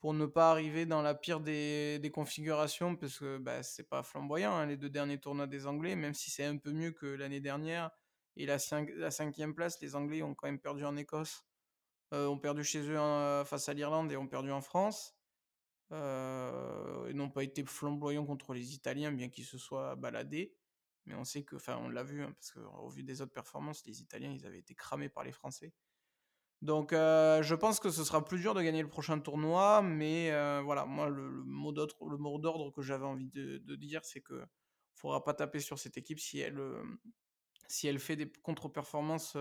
pour 0.00 0.14
ne 0.14 0.26
pas 0.26 0.50
arriver 0.50 0.86
dans 0.86 1.02
la 1.02 1.14
pire 1.14 1.40
des, 1.40 1.98
des 2.00 2.10
configurations, 2.10 2.96
parce 2.96 3.18
que 3.18 3.38
bah, 3.38 3.62
c'est 3.62 3.88
pas 3.88 4.02
flamboyant, 4.02 4.54
hein, 4.54 4.66
les 4.66 4.76
deux 4.76 4.90
derniers 4.90 5.20
tournois 5.20 5.46
des 5.46 5.66
Anglais, 5.66 5.96
même 5.96 6.14
si 6.14 6.30
c'est 6.30 6.44
un 6.44 6.58
peu 6.58 6.72
mieux 6.72 6.92
que 6.92 7.06
l'année 7.06 7.40
dernière. 7.40 7.90
Et 8.36 8.46
la, 8.46 8.58
cinquième 8.58 9.54
place, 9.54 9.80
les 9.80 9.94
Anglais 9.94 10.22
ont 10.22 10.34
quand 10.34 10.46
même 10.46 10.60
perdu 10.60 10.84
en 10.84 10.96
Écosse, 10.96 11.44
euh, 12.14 12.26
ont 12.26 12.38
perdu 12.38 12.64
chez 12.64 12.80
eux 12.80 12.96
face 13.44 13.68
à 13.68 13.74
l'Irlande 13.74 14.10
et 14.10 14.16
ont 14.16 14.28
perdu 14.28 14.50
en 14.50 14.62
France. 14.62 15.14
Euh, 15.92 17.06
ils 17.10 17.16
n'ont 17.16 17.30
pas 17.30 17.44
été 17.44 17.62
flamboyants 17.64 18.24
contre 18.24 18.54
les 18.54 18.74
Italiens, 18.74 19.12
bien 19.12 19.28
qu'ils 19.28 19.44
se 19.44 19.58
soient 19.58 19.96
baladés. 19.96 20.54
Mais 21.04 21.14
on 21.14 21.24
sait 21.24 21.42
que, 21.42 21.56
enfin, 21.56 21.76
on 21.78 21.88
l'a 21.88 22.04
vu, 22.04 22.22
hein, 22.22 22.32
parce 22.32 22.52
qu'au 22.52 22.88
vu 22.88 23.02
des 23.02 23.20
autres 23.20 23.32
performances, 23.32 23.84
les 23.86 24.00
Italiens, 24.00 24.30
ils 24.30 24.46
avaient 24.46 24.60
été 24.60 24.74
cramés 24.74 25.08
par 25.08 25.24
les 25.24 25.32
Français. 25.32 25.74
Donc, 26.62 26.92
euh, 26.92 27.42
je 27.42 27.54
pense 27.56 27.80
que 27.80 27.90
ce 27.90 28.04
sera 28.04 28.24
plus 28.24 28.38
dur 28.38 28.54
de 28.54 28.62
gagner 28.62 28.82
le 28.82 28.88
prochain 28.88 29.18
tournoi, 29.18 29.82
mais 29.82 30.30
voilà, 30.62 30.86
moi, 30.86 31.08
le, 31.08 31.42
mot 31.44 31.72
d'ordre 31.72 32.70
que 32.70 32.82
j'avais 32.82 33.04
envie 33.04 33.28
de, 33.28 33.58
de 33.58 33.76
dire, 33.76 34.04
c'est 34.04 34.20
que 34.22 34.46
faudra 34.94 35.24
pas 35.24 35.34
taper 35.34 35.58
sur 35.58 35.78
cette 35.78 35.96
équipe 35.98 36.20
si 36.20 36.38
elle, 36.38 36.60
si 37.68 37.88
elle 37.88 37.98
fait 37.98 38.16
des 38.16 38.30
contre-performances 38.42 39.36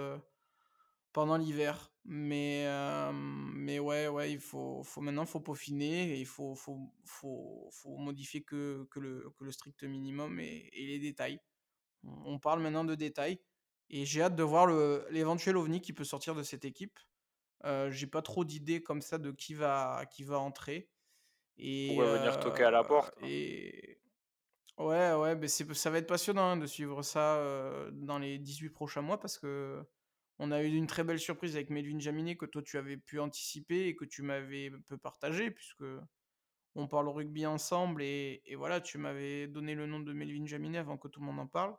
pendant 1.14 1.38
l'hiver. 1.38 1.92
Mais, 2.04 2.66
mais 3.14 3.80
ouais, 3.80 4.08
ouais, 4.08 4.32
il 4.32 4.40
faut, 4.40 4.82
faut 4.84 5.02
maintenant 5.02 5.26
faut 5.26 5.40
peaufiner 5.40 6.14
et 6.14 6.20
il 6.20 6.26
faut, 6.26 6.56
faut, 6.56 6.80
faut, 7.06 7.70
faut 7.72 7.98
modifier 7.98 8.42
que, 8.42 8.88
que, 8.90 9.00
le, 9.00 9.32
que, 9.38 9.44
le, 9.44 9.52
strict 9.52 9.84
minimum 9.84 10.40
et, 10.40 10.72
les 10.74 11.00
détails. 11.00 11.40
On 12.04 12.40
parle 12.40 12.62
maintenant 12.62 12.84
de 12.84 12.96
détails 12.96 13.40
et 13.92 14.06
j'ai 14.06 14.24
hâte 14.24 14.36
de 14.36 14.44
voir 14.44 14.68
l'éventuel 15.12 15.58
ovni 15.58 15.82
qui 15.82 15.94
peut 15.94 16.04
sortir 16.04 16.34
de 16.34 16.44
cette 16.44 16.66
équipe. 16.66 17.00
Euh, 17.66 17.92
j'ai 17.92 18.08
pas 18.08 18.22
trop 18.22 18.44
d'idées 18.44 18.82
comme 18.82 19.02
ça 19.02 19.18
de 19.18 19.32
qui 19.32 19.54
va, 19.54 20.06
qui 20.10 20.24
va 20.24 20.40
entrer. 20.40 20.90
Et, 21.58 21.96
va 21.98 22.18
venir 22.18 22.40
toquer 22.40 22.64
à 22.64 22.72
la 22.72 22.84
porte. 22.84 23.14
Et, 23.22 24.01
Ouais, 24.78 25.14
ouais, 25.14 25.36
mais 25.36 25.48
c'est, 25.48 25.72
ça 25.74 25.90
va 25.90 26.00
être 26.00 26.08
passionnant 26.08 26.52
hein, 26.52 26.58
de 26.58 26.66
suivre 26.66 27.04
ça 27.04 27.40
dans 27.92 28.18
les 28.18 28.40
18 28.40 28.70
prochains 28.70 29.02
mois 29.02 29.20
parce 29.20 29.38
que 29.38 29.84
on 30.40 30.52
a 30.52 30.64
eu 30.64 30.74
une 30.74 30.88
très 30.88 31.04
belle 31.04 31.20
surprise 31.20 31.56
avec 31.56 31.70
Melvin 31.70 32.00
Jaminet 32.00 32.36
que 32.36 32.48
toi 32.48 32.64
tu 32.64 32.78
avais 32.78 32.98
pu 32.98 33.20
anticiper 33.20 33.88
et 33.88 33.96
que 33.96 34.06
tu 34.06 34.24
m'avais 34.24 34.72
peu 34.88 34.98
partagé 34.98 35.52
puisque 35.52 35.84
on 36.74 36.88
parle 36.88 37.10
rugby 37.10 37.46
ensemble 37.46 38.02
et, 38.02 38.42
et 38.46 38.56
voilà, 38.56 38.82
tu 38.82 38.98
m'avais 38.98 39.48
donné 39.48 39.76
le 39.76 39.86
nom 39.86 40.00
de 40.00 40.14
Melvin 40.14 40.46
Jaminet 40.48 40.80
avant 40.80 40.98
que 40.98 41.08
tout 41.10 41.20
le 41.20 41.28
monde 41.28 41.40
en 41.40 41.48
parle. 41.48 41.76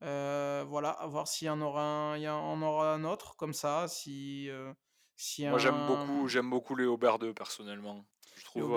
voilà, 0.00 0.90
à 0.90 1.06
voir 1.06 1.28
s'il 1.28 1.46
y 1.46 1.50
en 1.50 1.60
aura 1.60 1.82
un, 1.82 2.16
il 2.16 2.22
y 2.22 2.28
en 2.28 2.60
aura 2.60 2.92
un 2.94 3.04
autre 3.04 3.36
comme 3.36 3.52
ça, 3.52 3.86
si, 3.86 4.48
si 5.14 5.46
Moi 5.46 5.58
j'aime 5.58 5.86
beaucoup, 5.86 6.26
j'aime 6.28 6.50
beaucoup 6.50 6.74
Léo 6.74 6.96
2 6.96 7.34
personnellement. 7.34 8.04
Je 8.36 8.44
trouve 8.46 8.72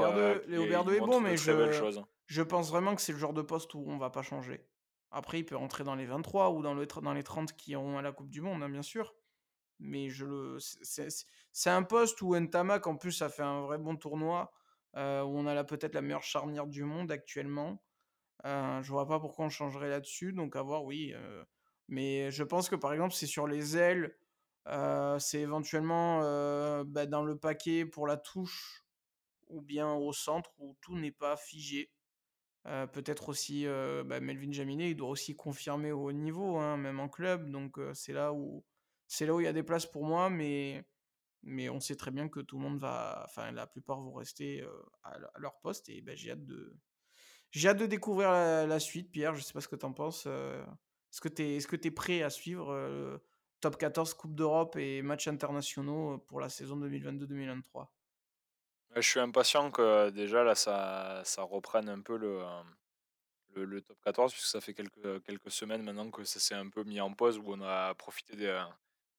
Léo 0.47 0.83
2 0.83 0.93
est 0.93 0.99
bon, 0.99 1.19
mais 1.19 1.37
je, 1.37 1.51
je 2.27 2.41
pense 2.41 2.69
vraiment 2.69 2.95
que 2.95 3.01
c'est 3.01 3.13
le 3.13 3.19
genre 3.19 3.33
de 3.33 3.41
poste 3.41 3.73
où 3.73 3.83
on 3.87 3.97
va 3.97 4.09
pas 4.09 4.21
changer. 4.21 4.65
Après, 5.11 5.39
il 5.39 5.45
peut 5.45 5.55
rentrer 5.55 5.83
dans 5.83 5.95
les 5.95 6.05
23 6.05 6.51
ou 6.51 6.63
dans, 6.63 6.73
le, 6.73 6.85
dans 6.85 7.13
les 7.13 7.23
30 7.23 7.53
qui 7.53 7.71
iront 7.71 7.97
à 7.97 8.01
la 8.01 8.11
Coupe 8.11 8.29
du 8.29 8.41
Monde, 8.41 8.63
hein, 8.63 8.69
bien 8.69 8.81
sûr. 8.81 9.13
Mais 9.79 10.09
je 10.09 10.25
le, 10.25 10.57
c'est 10.59 11.69
un 11.69 11.83
poste 11.83 12.21
où 12.21 12.35
Ntamak, 12.35 12.87
en 12.87 12.95
plus, 12.95 13.21
a 13.21 13.29
fait 13.29 13.43
un 13.43 13.61
vrai 13.61 13.77
bon 13.77 13.95
tournoi, 13.95 14.51
euh, 14.95 15.21
où 15.23 15.37
on 15.37 15.45
a 15.45 15.63
peut-être 15.63 15.93
la 15.93 16.01
meilleure 16.01 16.23
charnière 16.23 16.67
du 16.67 16.83
monde 16.83 17.11
actuellement. 17.11 17.83
Euh, 18.45 18.81
je 18.81 18.91
vois 18.91 19.07
pas 19.07 19.19
pourquoi 19.19 19.45
on 19.45 19.49
changerait 19.49 19.89
là-dessus, 19.89 20.33
donc 20.33 20.55
à 20.55 20.61
voir, 20.61 20.83
oui. 20.83 21.13
Euh. 21.15 21.43
mais 21.87 22.31
je 22.31 22.43
pense 22.43 22.69
que, 22.69 22.75
par 22.75 22.93
exemple, 22.93 23.13
c'est 23.13 23.27
sur 23.27 23.47
les 23.47 23.77
ailes, 23.77 24.15
euh, 24.67 25.19
c'est 25.19 25.41
éventuellement 25.41 26.19
bah, 26.85 27.05
dans 27.05 27.23
le 27.23 27.37
paquet 27.37 27.85
pour 27.85 28.07
la 28.07 28.17
touche, 28.17 28.83
ou 29.47 29.61
bien 29.61 29.93
au 29.93 30.13
centre, 30.13 30.51
où 30.57 30.75
tout 30.81 30.97
n'est 30.97 31.11
pas 31.11 31.37
figé. 31.37 31.91
Euh, 32.65 32.87
peut-être 32.87 33.29
aussi 33.29 33.67
euh, 33.67 34.03
bah, 34.05 34.19
Melvin 34.21 34.51
Jaminet, 34.51 34.91
il 34.91 34.95
doit 34.95 35.09
aussi 35.09 35.35
confirmer 35.35 35.91
au 35.91 36.05
haut 36.05 36.11
niveau, 36.13 36.57
hein, 36.57 36.77
même 36.77 36.99
en 36.99 37.09
club. 37.09 37.49
Donc 37.49 37.77
euh, 37.77 37.93
c'est 37.93 38.13
là 38.13 38.33
où 38.33 38.63
c'est 39.07 39.25
là 39.25 39.33
où 39.35 39.41
il 39.41 39.43
y 39.43 39.47
a 39.47 39.53
des 39.53 39.63
places 39.63 39.85
pour 39.85 40.05
moi, 40.05 40.29
mais 40.29 40.85
mais 41.43 41.69
on 41.69 41.79
sait 41.81 41.95
très 41.97 42.11
bien 42.11 42.29
que 42.29 42.39
tout 42.39 42.57
le 42.57 42.63
monde 42.63 42.79
va, 42.79 43.23
enfin 43.27 43.51
la 43.51 43.67
plupart 43.67 43.99
vont 43.99 44.13
rester 44.13 44.65
à, 45.03 45.17
leur 45.37 45.59
poste 45.59 45.89
et 45.89 46.01
bah, 46.01 46.15
j'ai 46.15 46.31
hâte 46.31 46.45
de 46.45 46.77
j'ai 47.51 47.69
hâte 47.69 47.77
de 47.79 47.85
découvrir 47.85 48.31
la, 48.31 48.79
suite. 48.79 49.11
Pierre, 49.11 49.35
je 49.35 49.41
sais 49.41 49.53
pas 49.53 49.61
ce 49.61 49.67
que 49.67 49.75
tu 49.75 49.85
en 49.85 49.93
penses. 49.93 50.25
est-ce 50.25 51.21
que 51.21 51.27
tu 51.29 51.43
es 51.43 51.57
est-ce 51.57 51.67
que 51.67 51.75
es 51.75 51.91
prêt 51.91 52.23
à 52.23 52.29
suivre 52.29 53.21
top 53.59 53.77
14 53.77 54.13
Coupe 54.13 54.35
d'Europe 54.35 54.77
et 54.77 55.01
matchs 55.01 55.27
internationaux 55.27 56.19
pour 56.19 56.39
la 56.39 56.49
saison 56.49 56.77
2022-2023 56.79 57.89
je 59.01 59.09
suis 59.09 59.19
impatient 59.19 59.71
que 59.71 60.09
déjà 60.09 60.43
là 60.43 60.55
ça, 60.55 61.21
ça 61.25 61.43
reprenne 61.43 61.89
un 61.89 62.01
peu 62.01 62.17
le, 62.17 62.43
le, 63.55 63.81
top 63.81 63.97
14, 64.03 64.31
puisque 64.31 64.47
ça 64.47 64.61
fait 64.61 64.73
quelques, 64.73 65.23
quelques 65.23 65.51
semaines 65.51 65.83
maintenant 65.83 66.09
que 66.11 66.23
ça 66.23 66.39
s'est 66.39 66.55
un 66.55 66.69
peu 66.69 66.83
mis 66.83 66.99
en 67.01 67.13
pause, 67.13 67.37
où 67.37 67.43
on 67.47 67.61
a 67.61 67.93
profité 67.95 68.35
des, 68.35 68.63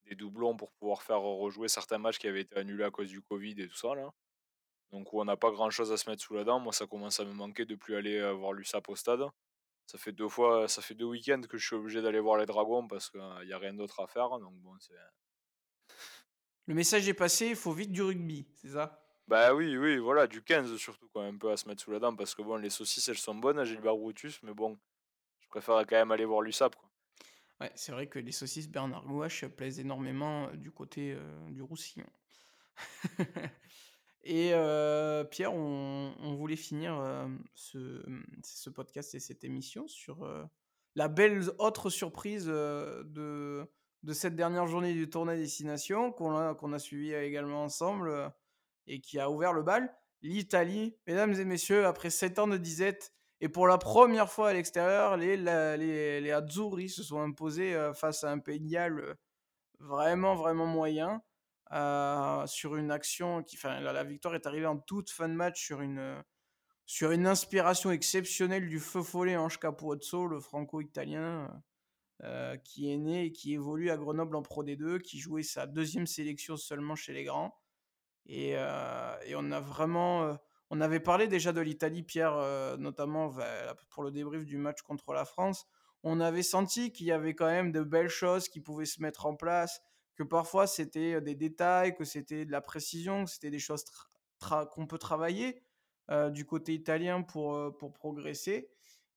des 0.05 0.15
doublons 0.15 0.55
pour 0.55 0.71
pouvoir 0.73 1.03
faire 1.03 1.19
rejouer 1.19 1.67
certains 1.67 1.97
matchs 1.97 2.19
qui 2.19 2.27
avaient 2.27 2.41
été 2.41 2.57
annulés 2.57 2.83
à 2.83 2.91
cause 2.91 3.09
du 3.09 3.21
Covid 3.21 3.55
et 3.61 3.67
tout 3.67 3.75
ça. 3.75 3.95
Là. 3.95 4.11
Donc 4.91 5.11
où 5.13 5.19
on 5.19 5.25
n'a 5.25 5.37
pas 5.37 5.51
grand 5.51 5.69
chose 5.69 5.91
à 5.91 5.97
se 5.97 6.09
mettre 6.09 6.21
sous 6.21 6.35
la 6.35 6.43
dent. 6.43 6.59
Moi 6.59 6.73
ça 6.73 6.87
commence 6.87 7.19
à 7.19 7.25
me 7.25 7.33
manquer 7.33 7.65
de 7.65 7.75
plus 7.75 7.95
aller 7.95 8.31
voir 8.33 8.53
l'USAP 8.53 8.89
au 8.89 8.95
stade. 8.95 9.25
Ça 9.87 9.97
fait 9.97 10.11
deux 10.11 10.29
fois, 10.29 10.67
ça 10.67 10.81
fait 10.81 10.95
deux 10.95 11.05
week-ends 11.05 11.41
que 11.47 11.57
je 11.57 11.67
suis 11.67 11.75
obligé 11.75 12.01
d'aller 12.01 12.19
voir 12.19 12.37
les 12.37 12.45
dragons 12.45 12.87
parce 12.87 13.09
qu'il 13.09 13.21
n'y 13.45 13.53
a 13.53 13.57
rien 13.57 13.73
d'autre 13.73 13.99
à 13.99 14.07
faire. 14.07 14.29
Donc 14.39 14.53
bon, 14.55 14.75
c'est. 14.79 14.93
Le 16.67 16.73
message 16.73 17.07
est 17.07 17.13
passé, 17.13 17.49
il 17.49 17.55
faut 17.55 17.73
vite 17.73 17.91
du 17.91 18.01
rugby, 18.01 18.47
c'est 18.55 18.69
ça? 18.69 19.04
Bah 19.27 19.55
oui, 19.55 19.75
oui, 19.75 19.97
voilà, 19.97 20.27
du 20.27 20.43
15 20.43 20.77
surtout, 20.77 21.07
quand 21.11 21.21
un 21.21 21.37
peu 21.37 21.51
à 21.51 21.57
se 21.57 21.67
mettre 21.67 21.81
sous 21.81 21.91
la 21.91 21.99
dent, 21.99 22.15
parce 22.15 22.35
que 22.35 22.43
bon, 22.43 22.57
les 22.57 22.69
saucisses, 22.69 23.07
elles 23.09 23.17
sont 23.17 23.33
bonnes 23.33 23.57
à 23.57 23.65
Gilbert 23.65 23.97
Brutus, 23.97 24.39
mais 24.43 24.53
bon, 24.53 24.77
je 25.39 25.47
préfère 25.47 25.75
quand 25.87 25.95
même 25.95 26.11
aller 26.11 26.25
voir 26.25 26.41
l'USAP, 26.41 26.75
quoi. 26.75 26.89
Ouais, 27.61 27.71
c'est 27.75 27.93
vrai 27.93 28.07
que 28.07 28.19
les 28.19 28.33
saucisses 28.33 28.67
Bernard 28.67 29.05
Gouache 29.05 29.45
plaisent 29.45 29.79
énormément 29.79 30.51
du 30.55 30.71
côté 30.71 31.13
euh, 31.13 31.49
du 31.51 31.61
Roussillon. 31.61 32.09
et 34.23 34.53
euh, 34.53 35.23
Pierre, 35.23 35.53
on, 35.53 36.35
voulait 36.35 36.57
finir 36.57 37.01
ce, 37.53 38.03
ce, 38.43 38.69
podcast 38.69 39.15
et 39.15 39.21
cette 39.21 39.45
émission 39.45 39.87
sur 39.87 40.27
la 40.95 41.07
belle 41.07 41.49
autre 41.57 41.89
surprise 41.89 42.45
de, 42.45 43.65
de 44.03 44.13
cette 44.13 44.35
dernière 44.35 44.67
journée 44.67 44.93
du 44.93 45.09
tournoi 45.09 45.37
Destination 45.37 46.11
qu'on 46.11 46.37
a, 46.37 46.55
qu'on 46.55 46.73
a 46.73 46.79
suivi 46.79 47.13
également 47.13 47.63
ensemble 47.63 48.33
et 48.87 49.01
qui 49.01 49.19
a 49.19 49.29
ouvert 49.29 49.53
le 49.53 49.63
bal. 49.63 49.93
L'Italie, 50.21 50.95
mesdames 51.07 51.33
et 51.33 51.45
messieurs, 51.45 51.85
après 51.85 52.09
7 52.09 52.39
ans 52.39 52.47
de 52.47 52.57
disette, 52.57 53.13
et 53.41 53.49
pour 53.49 53.67
la 53.67 53.77
première 53.77 54.31
fois 54.31 54.49
à 54.49 54.53
l'extérieur, 54.53 55.17
les, 55.17 55.37
les, 55.37 56.21
les 56.21 56.31
Azzurri 56.31 56.89
se 56.89 57.03
sont 57.03 57.19
imposés 57.21 57.75
euh, 57.75 57.93
face 57.93 58.23
à 58.23 58.31
un 58.31 58.39
pays 58.39 58.77
euh, 58.77 59.13
vraiment, 59.79 60.35
vraiment 60.35 60.65
moyen. 60.65 61.21
Euh, 61.71 62.45
sur 62.45 62.75
une 62.75 62.91
action 62.91 63.43
qui, 63.43 63.57
enfin, 63.57 63.79
la, 63.79 64.03
victoire 64.03 64.35
est 64.35 64.45
arrivée 64.45 64.67
en 64.67 64.77
toute 64.77 65.09
fin 65.09 65.27
de 65.27 65.33
match 65.33 65.63
sur 65.63 65.81
une, 65.81 66.23
sur 66.85 67.11
une 67.11 67.25
inspiration 67.25 67.91
exceptionnelle 67.91 68.69
du 68.69 68.79
feu 68.79 69.01
follet 69.01 69.35
Ange 69.35 69.59
Capuzzo, 69.59 70.27
le 70.27 70.39
franco-italien, 70.39 71.49
qui 72.63 72.91
est 72.91 72.97
né 72.97 73.25
et 73.25 73.31
qui 73.31 73.53
évolue 73.53 73.89
à 73.89 73.97
Grenoble 73.97 74.35
en 74.35 74.43
Pro 74.43 74.63
D2, 74.63 74.99
qui 75.01 75.19
jouait 75.19 75.43
sa 75.43 75.65
deuxième 75.65 76.07
sélection 76.07 76.55
seulement 76.55 76.95
chez 76.95 77.13
les 77.13 77.23
grands. 77.23 77.55
Et, 78.27 78.51
et 78.51 79.35
on 79.35 79.51
a 79.51 79.59
vraiment. 79.59 80.37
on 80.69 80.81
avait 80.81 80.99
parlé 80.99 81.27
déjà 81.27 81.53
de 81.53 81.61
l'Italie, 81.61 82.03
Pierre, 82.03 82.35
notamment 82.77 83.33
pour 83.89 84.03
le 84.03 84.11
débrief 84.11 84.45
du 84.45 84.57
match 84.57 84.81
contre 84.81 85.13
la 85.13 85.25
France. 85.25 85.65
On 86.03 86.19
avait 86.19 86.43
senti 86.43 86.91
qu'il 86.91 87.07
y 87.07 87.11
avait 87.11 87.33
quand 87.33 87.47
même 87.47 87.71
de 87.71 87.81
belles 87.81 88.09
choses 88.09 88.47
qui 88.47 88.61
pouvaient 88.61 88.85
se 88.85 89.01
mettre 89.01 89.25
en 89.25 89.35
place, 89.35 89.81
que 90.15 90.23
parfois 90.23 90.67
c'était 90.67 91.19
des 91.21 91.35
détails, 91.35 91.95
que 91.95 92.03
c'était 92.03 92.45
de 92.45 92.51
la 92.51 92.61
précision, 92.61 93.25
que 93.25 93.31
c'était 93.31 93.49
des 93.49 93.59
choses 93.59 93.83
qu'on 94.71 94.87
peut 94.87 94.99
travailler 94.99 95.61
du 96.31 96.45
côté 96.45 96.73
italien 96.73 97.21
pour, 97.23 97.73
progresser. 97.93 98.69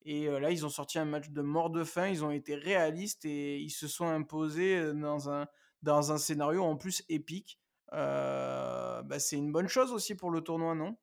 Et 0.03 0.27
là, 0.27 0.49
ils 0.49 0.65
ont 0.65 0.69
sorti 0.69 0.97
un 0.97 1.05
match 1.05 1.29
de 1.29 1.41
mort 1.41 1.69
de 1.69 1.83
faim, 1.83 2.07
ils 2.07 2.23
ont 2.23 2.31
été 2.31 2.55
réalistes 2.55 3.25
et 3.25 3.59
ils 3.59 3.69
se 3.69 3.87
sont 3.87 4.07
imposés 4.07 4.93
dans 4.93 6.11
un 6.11 6.17
scénario 6.17 6.63
en 6.63 6.75
plus 6.75 7.03
épique. 7.09 7.59
Heu, 7.93 9.01
bah, 9.03 9.19
c'est 9.19 9.37
une 9.37 9.51
bonne 9.51 9.67
chose 9.67 9.91
aussi 9.91 10.15
pour 10.15 10.31
le 10.31 10.41
tournoi, 10.41 10.75
non? 10.75 10.97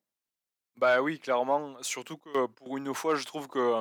Bah, 0.76 1.00
oui, 1.00 1.18
clairement, 1.18 1.82
surtout 1.82 2.18
que 2.18 2.46
pour 2.46 2.76
une 2.76 2.92
fois, 2.94 3.14
je 3.14 3.24
trouve 3.24 3.48
que, 3.48 3.80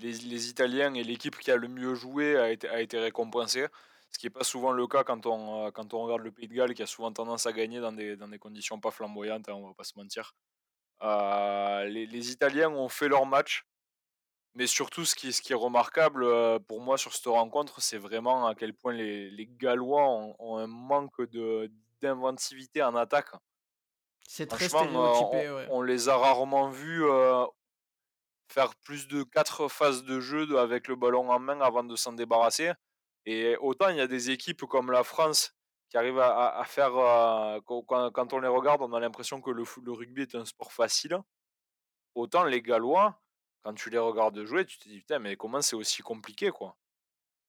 les 0.00 0.12
les 0.12 0.48
Italiens 0.50 0.94
et 0.94 1.04
l'équipe 1.04 1.36
qui 1.38 1.50
a 1.52 1.56
le 1.56 1.68
mieux 1.68 1.94
joué 1.94 2.36
a 2.38 2.50
été 2.50 2.68
a 2.68 2.80
été 2.82 2.98
récompensée. 2.98 3.66
Ce 4.10 4.18
qui 4.18 4.26
est 4.28 4.30
pas 4.30 4.44
souvent 4.44 4.72
le 4.72 4.86
cas 4.88 5.04
quand 5.04 5.26
on, 5.26 5.70
quand 5.72 5.94
on 5.94 6.02
regarde 6.04 6.22
le 6.22 6.32
Pays 6.32 6.48
de 6.48 6.54
Galles 6.54 6.74
qui 6.74 6.82
a 6.82 6.86
souvent 6.86 7.12
tendance 7.12 7.46
à 7.46 7.52
gagner 7.52 7.80
dans 7.80 7.92
des 7.92 8.16
dans 8.16 8.28
des 8.28 8.38
conditions 8.38 8.80
pas 8.80 8.90
flamboyantes, 8.92 9.48
hein, 9.48 9.54
on 9.54 9.68
va 9.68 9.74
pas 9.74 9.84
se 9.84 9.94
mentir. 9.98 10.34
Les 11.02 12.06
les 12.06 12.30
Italiens 12.32 12.70
ont 12.70 12.88
fait 12.88 13.08
leur 13.08 13.26
match, 13.26 13.64
mais 14.54 14.66
surtout 14.66 15.04
ce 15.04 15.14
qui 15.16 15.32
ce 15.32 15.42
qui 15.42 15.52
est 15.52 15.56
remarquable, 15.56 16.26
pour 16.68 16.80
moi 16.82 16.98
sur 16.98 17.14
cette 17.14 17.26
rencontre, 17.26 17.80
c'est 17.82 17.98
vraiment 17.98 18.46
à 18.48 18.54
quel 18.54 18.74
point 18.74 18.92
les 18.94 19.30
les 19.30 19.46
Gallois 19.48 20.08
ont 20.38 20.56
un 20.58 20.66
manque 20.68 21.22
de 21.30 21.70
d'inventivité 22.00 22.82
en 22.82 22.94
attaque. 22.96 23.30
C'est 24.26 24.46
très 24.46 24.66
on 24.66 24.68
stéréotypé, 24.68 25.50
ouais. 25.50 25.68
on 25.70 25.82
les 25.82 26.08
a 26.08 26.16
rarement 26.16 26.68
vus, 26.70 27.04
heu, 27.04 27.44
faire 28.52 28.74
plus 28.76 29.08
de 29.08 29.22
4 29.22 29.68
phases 29.68 30.04
de 30.04 30.20
jeu 30.20 30.58
avec 30.58 30.88
le 30.88 30.96
ballon 30.96 31.30
en 31.30 31.38
main 31.38 31.60
avant 31.60 31.84
de 31.84 31.96
s'en 31.96 32.12
débarrasser 32.12 32.72
et 33.26 33.56
autant 33.60 33.88
il 33.90 33.96
y 33.96 34.00
a 34.00 34.06
des 34.06 34.30
équipes 34.30 34.64
comme 34.64 34.90
la 34.90 35.04
France 35.04 35.54
qui 35.88 35.96
arrivent 35.96 36.20
à 36.20 36.62
faire, 36.66 36.96
heu, 36.96 37.60
quand 37.66 38.32
on 38.32 38.38
les 38.38 38.48
regarde, 38.48 38.82
on 38.82 38.92
a 38.92 39.00
l'impression 39.00 39.40
que 39.40 39.50
le 39.50 39.92
rugby 39.92 40.22
est 40.22 40.34
un 40.36 40.44
sport 40.44 40.72
facile. 40.72 41.18
Autant 42.14 42.44
les 42.44 42.62
Gallois, 42.62 43.20
quand 43.62 43.74
tu 43.74 43.90
les 43.90 43.98
regardes 43.98 44.44
jouer, 44.44 44.64
tu 44.64 44.78
te 44.78 44.88
dis: 44.88 44.98
«Putain, 45.00 45.18
mais 45.18 45.36
comment 45.36 45.60
c'est 45.62 45.76
aussi 45.76 46.02
compliqué, 46.02 46.50
quoi?» 46.50 46.76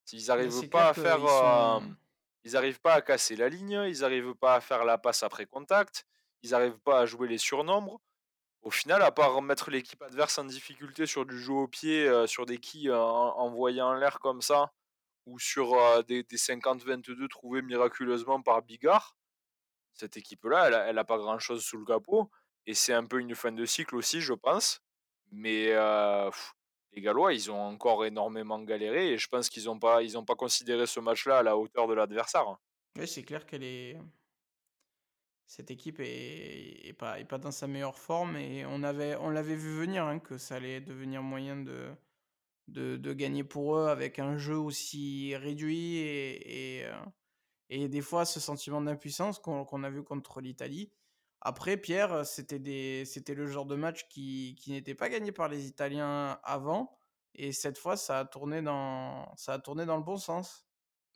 S'ils 0.06 0.32
arrivent 0.32 0.52
c'est 0.52 0.68
pas 0.70 0.90
à 0.90 0.94
faire, 0.94 1.20
sont 1.20 1.96
ils 2.44 2.58
arrivent 2.58 2.82
pas 2.82 2.94
à 2.96 3.02
casser 3.02 3.36
la 3.36 3.50
ligne, 3.50 3.84
ils 3.88 4.04
arrivent 4.04 4.36
pas 4.36 4.56
à 4.56 4.62
faire 4.62 4.86
la 4.86 4.98
passe 4.98 5.24
après 5.24 5.46
contact, 5.46 6.06
ils 6.44 6.54
arrivent 6.56 6.80
pas 6.80 7.00
à 7.02 7.06
jouer 7.06 7.28
les 7.28 7.38
surnombres. 7.38 8.02
Au 8.64 8.72
final, 8.72 9.02
à 9.04 9.12
part 9.12 9.42
mettre 9.42 9.72
l'équipe 9.72 10.02
adverse 10.04 10.38
en 10.40 10.46
difficulté 10.46 11.06
sur 11.08 11.26
du 11.26 11.40
jeu 11.40 11.54
au 11.54 11.68
pied, 11.68 12.08
heu, 12.08 12.28
sur 12.28 12.46
des 12.46 12.60
quilles, 12.60 12.92
en 12.94 13.00
envoyés 13.38 13.82
en 13.82 13.94
l'air 13.96 14.20
comme 14.20 14.42
ça 14.42 14.72
ou 15.28 15.40
sur, 15.40 15.76
heu, 15.76 16.04
des 16.04 16.24
des 16.24 16.38
50-22 16.38 17.28
trouvés 17.30 17.62
miraculeusement 17.64 18.42
par 18.44 18.62
Bigard, 18.64 19.16
cette 19.94 20.18
équipe-là, 20.18 20.68
elle 20.68 20.74
a 20.76 20.88
elle 20.90 20.98
a 21.00 21.04
pas 21.06 21.18
grand-chose 21.18 21.64
sous 21.64 21.78
le 21.78 21.86
capot 21.86 22.30
et 22.66 22.74
c'est 22.74 22.94
un 22.94 23.06
peu 23.06 23.20
une 23.20 23.36
fin 23.36 23.52
de 23.52 23.66
cycle 23.66 23.96
aussi, 23.96 24.22
je 24.22 24.34
pense. 24.34 24.82
Mais, 25.32 25.70
heu, 25.74 26.30
les 26.94 27.02
Gallois, 27.02 27.34
ils 27.34 27.52
ont 27.52 27.60
encore 27.62 28.06
énormément 28.06 28.60
galéré 28.60 29.14
et 29.14 29.18
je 29.18 29.28
pense 29.28 29.50
qu'ils 29.50 29.70
ont 29.70 29.80
pas 29.80 30.00
pas 30.28 30.36
considéré 30.36 30.88
ce 30.88 31.00
match-là 31.00 31.40
à 31.40 31.44
la 31.44 31.58
hauteur 31.58 31.88
de 31.88 31.94
l'adversaire, 31.94 32.58
ouais, 32.98 33.08
c'est 33.08 33.24
clair 33.24 33.46
qu'elle 33.46 33.64
est 33.64 33.98
cette 35.46 35.72
équipe 35.72 36.00
est 36.00 36.88
est 36.88 36.94
pas 36.94 37.20
est 37.20 37.26
pas 37.26 37.38
dans 37.38 37.52
sa 37.52 37.68
meilleure 37.68 37.98
forme 37.98 38.38
et 38.38 38.66
on 38.66 38.84
avait 38.84 39.16
on 39.18 39.30
l'avait 39.30 39.56
vu 39.56 39.76
venir, 39.76 40.06
hein, 40.06 40.20
que 40.20 40.38
ça 40.38 40.56
allait 40.56 40.82
devenir 40.82 41.22
moyen 41.24 41.58
de 41.58 41.90
de 42.68 43.14
gagner 43.14 43.44
pour 43.44 43.78
eux 43.78 43.88
avec 43.90 44.20
un 44.20 44.38
jeu 44.38 44.58
aussi 44.58 45.36
réduit 45.36 45.98
et 45.98 46.82
et 46.82 46.88
et 47.70 47.90
des 47.90 48.02
fois 48.02 48.26
ce 48.26 48.40
sentiment 48.40 48.82
d'impuissance 48.82 49.40
qu'on 49.40 49.84
a 49.84 49.90
vu 49.90 50.04
contre 50.04 50.42
l'Italie. 50.42 50.92
Après 51.42 51.78
Pierre, 51.78 52.26
c'était 52.26 52.60
des 52.60 53.04
le 53.36 53.48
genre 53.48 53.66
de 53.66 53.76
match 53.76 54.08
qui 54.10 54.56
qui 54.60 54.72
n'était 54.72 54.96
pas 54.96 55.10
gagné 55.10 55.32
par 55.32 55.50
les 55.50 55.68
Italiens 55.68 56.40
avant 56.44 56.98
et 57.34 57.52
cette 57.54 57.78
fois 57.80 57.98
ça 57.98 58.20
a 58.20 58.26
tourné 58.26 58.62
dans 58.62 59.34
ça 59.38 59.54
a 59.54 59.60
tourné 59.60 59.86
dans 59.86 59.98
le 59.98 60.04
bon 60.04 60.18
sens. 60.18 60.68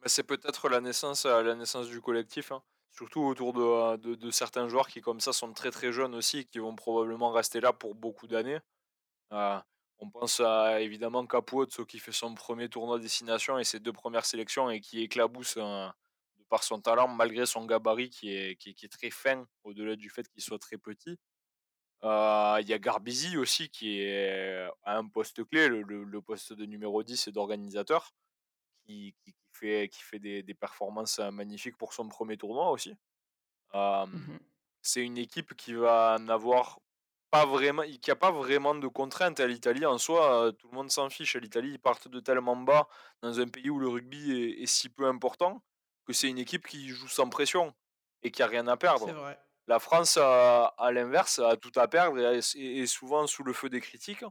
Bah, 0.02 0.08
c'est 0.10 0.24
peut-être 0.24 0.70
la 0.70 0.82
naissance, 0.82 1.26
la 1.26 1.56
naissance 1.56 1.88
du 1.90 2.02
collectif, 2.02 2.52
hein. 2.52 2.64
Surtout 2.92 3.22
autour 3.24 3.52
de, 3.54 3.98
de 4.16 4.32
certains 4.32 4.70
joueurs 4.70 4.88
qui 4.88 5.02
comme 5.02 5.20
ça 5.20 5.34
sont 5.34 5.52
très, 5.54 5.70
très 5.70 5.92
jeunes 5.92 6.16
aussi 6.16 6.46
qui 6.46 6.60
vont 6.60 6.76
probablement 6.78 7.32
rester 7.32 7.60
là 7.60 7.74
pour 7.74 7.94
beaucoup 7.94 8.26
d'années. 8.28 8.60
Heu, 9.34 9.60
on 10.00 10.10
pense 10.12 10.40
à 10.42 10.82
évidemment 10.82 11.26
qui 11.86 12.00
fait 12.00 12.12
son 12.14 12.36
premier 12.36 12.70
tournoi 12.70 13.00
destination 13.00 13.60
et 13.60 13.66
ses 13.66 13.80
2 13.82 13.94
premières 13.94 14.26
sélections 14.26 14.70
et 14.72 14.82
qui 14.82 15.02
éclabousse, 15.04 15.58
par 16.50 16.64
son 16.64 16.82
talent 16.82 17.08
malgré 17.08 17.46
son 17.46 17.66
gabarit 17.66 18.10
qui 18.10 18.36
est 18.36 18.56
qui 18.58 18.72
est 18.72 18.74
qui 18.74 18.86
est 18.86 18.90
très 18.90 19.10
fin 19.12 19.48
au-delà 19.64 19.96
du 19.96 20.10
fait 20.10 20.28
qu'il 20.30 20.44
soit 20.44 20.60
très 20.60 20.78
petit. 20.78 21.20
Heu, 22.04 22.62
il 22.62 22.70
y 22.70 22.74
a 22.74 22.80
Garbisi 22.80 23.38
aussi 23.38 23.70
qui 23.70 24.00
est 24.02 24.68
à 24.84 24.98
un 24.98 25.08
poste 25.08 25.44
clé, 25.50 25.68
le 25.70 25.82
le 25.84 26.04
le 26.04 26.22
poste 26.22 26.54
de 26.54 26.66
numéro 26.66 27.04
10 27.04 27.28
et 27.28 27.32
d'organisateur 27.32 28.12
qui 28.88 29.16
fait 29.54 29.90
qui 29.90 30.02
fait 30.04 30.20
des 30.20 30.44
des 30.44 30.56
performances, 30.56 31.20
heu, 31.20 31.32
magnifiques 31.32 31.78
pour 31.78 31.94
son 31.94 32.08
premier 32.10 32.38
tournoi 32.38 32.72
aussi. 32.72 32.96
Mmh 34.12 34.40
c'est 34.82 35.04
une 35.04 35.18
équipe 35.18 35.56
qui 35.56 35.74
va 35.74 36.18
n'avoir 36.20 36.80
pas 37.32 37.46
vraiment 37.46 37.84
qui 38.02 38.12
a 38.12 38.16
pas 38.16 38.32
vraiment 38.32 38.76
de 38.76 38.88
contraintes, 38.88 39.40
à 39.40 39.48
L'Italie 39.48 39.86
en 39.86 39.98
soi, 39.98 40.48
heu, 40.48 40.52
tout 40.54 40.70
le 40.70 40.76
monde 40.76 40.92
s'en 40.92 41.10
fiche. 41.10 41.36
L'Italie, 41.36 41.72
ils 41.74 41.80
partent 41.80 42.08
de 42.08 42.20
tellement 42.20 42.56
bas 42.56 42.88
dans 43.22 43.40
un 43.40 43.48
pays 43.48 43.70
où 43.70 43.80
le 43.80 43.88
rugby 43.90 44.32
est 44.32 44.62
est 44.64 44.66
si 44.68 44.90
peu 44.90 45.06
important, 45.08 45.64
que 46.06 46.14
c'est 46.14 46.30
une 46.30 46.38
équipe 46.40 46.68
qui 46.68 46.90
joue 46.90 47.08
sans 47.08 47.30
pression 47.30 47.74
et 48.24 48.32
qui 48.32 48.44
a 48.44 48.48
rien 48.48 48.68
à 48.68 48.78
perdre. 48.78 49.14
vrai. 49.14 49.40
La 49.68 49.80
France, 49.80 50.18
à 50.18 50.68
à 50.78 50.92
l'inverse, 50.92 51.40
a 51.40 51.58
tout 51.58 51.72
à 51.76 51.88
perdre 51.88 52.20
et 52.20 52.40
est 52.82 52.86
souvent 52.88 53.28
sous 53.28 53.44
le 53.44 53.54
feu 53.54 53.70
des 53.70 53.82
critiques. 53.82 54.24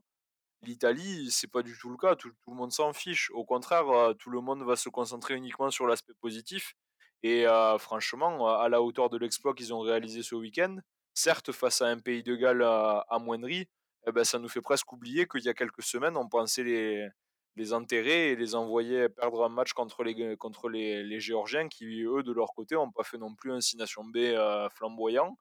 L'Italie, 0.63 1.31
c'est 1.31 1.51
pas 1.51 1.63
du 1.63 1.77
tout 1.79 1.91
le 1.91 1.97
cas, 1.99 2.17
tout 2.17 2.31
tout 2.43 2.51
le 2.51 2.57
monde 2.57 2.73
s'en 2.73 2.93
fiche. 2.95 3.31
Au 3.33 3.45
contraire, 3.45 3.87
heu, 3.93 4.15
tout 4.15 4.31
le 4.31 4.41
monde 4.41 4.63
va 4.65 4.77
se 4.77 4.89
concentrer 4.89 5.35
uniquement 5.35 5.71
sur 5.71 5.87
l'aspect 5.87 6.15
positif 6.21 6.75
et 7.23 7.47
heu, 7.47 7.79
franchement, 7.79 8.49
à 8.59 8.69
la 8.69 8.81
hauteur 8.83 9.11
de 9.11 9.19
l'exploit 9.19 9.55
qu'ils 9.55 9.75
ont 9.75 9.81
réalisé 9.81 10.23
ce 10.23 10.35
week-end, 10.35 10.77
certes 11.15 11.53
face 11.53 11.83
à 11.83 11.87
un 11.89 11.99
pays 11.99 12.23
de 12.23 12.35
Galles, 12.37 12.63
amoindri, 13.09 13.69
et 14.07 14.13
bah, 14.13 14.25
ça 14.25 14.39
nous 14.39 14.49
fait 14.49 14.61
presque 14.63 14.93
oublier 14.93 15.27
qu'il 15.27 15.43
y 15.45 15.49
a 15.49 15.55
quelques 15.55 15.83
semaines, 15.83 16.17
on 16.17 16.29
pensait 16.29 16.65
les 16.65 17.09
les 17.57 17.73
enterrer 17.75 18.31
et 18.33 18.37
les 18.37 18.55
envoyer 18.55 19.09
perdre 19.09 19.45
un 19.45 19.49
match 19.49 19.73
contre 19.75 20.05
les 20.05 20.37
contre 20.37 20.69
les 20.69 21.21
Géorgiens 21.21 21.69
qui, 21.69 22.03
eux, 22.05 22.23
de 22.23 22.33
leur 22.33 22.55
côté, 22.55 22.77
ont 22.77 22.91
pas 22.93 23.05
fait 23.05 23.19
non 23.19 23.35
plus 23.35 23.53
un 23.53 23.61
6 23.61 23.77
nations 23.77 24.05
B, 24.05 24.17
heu, 24.19 24.69
flamboyant. 24.71 25.39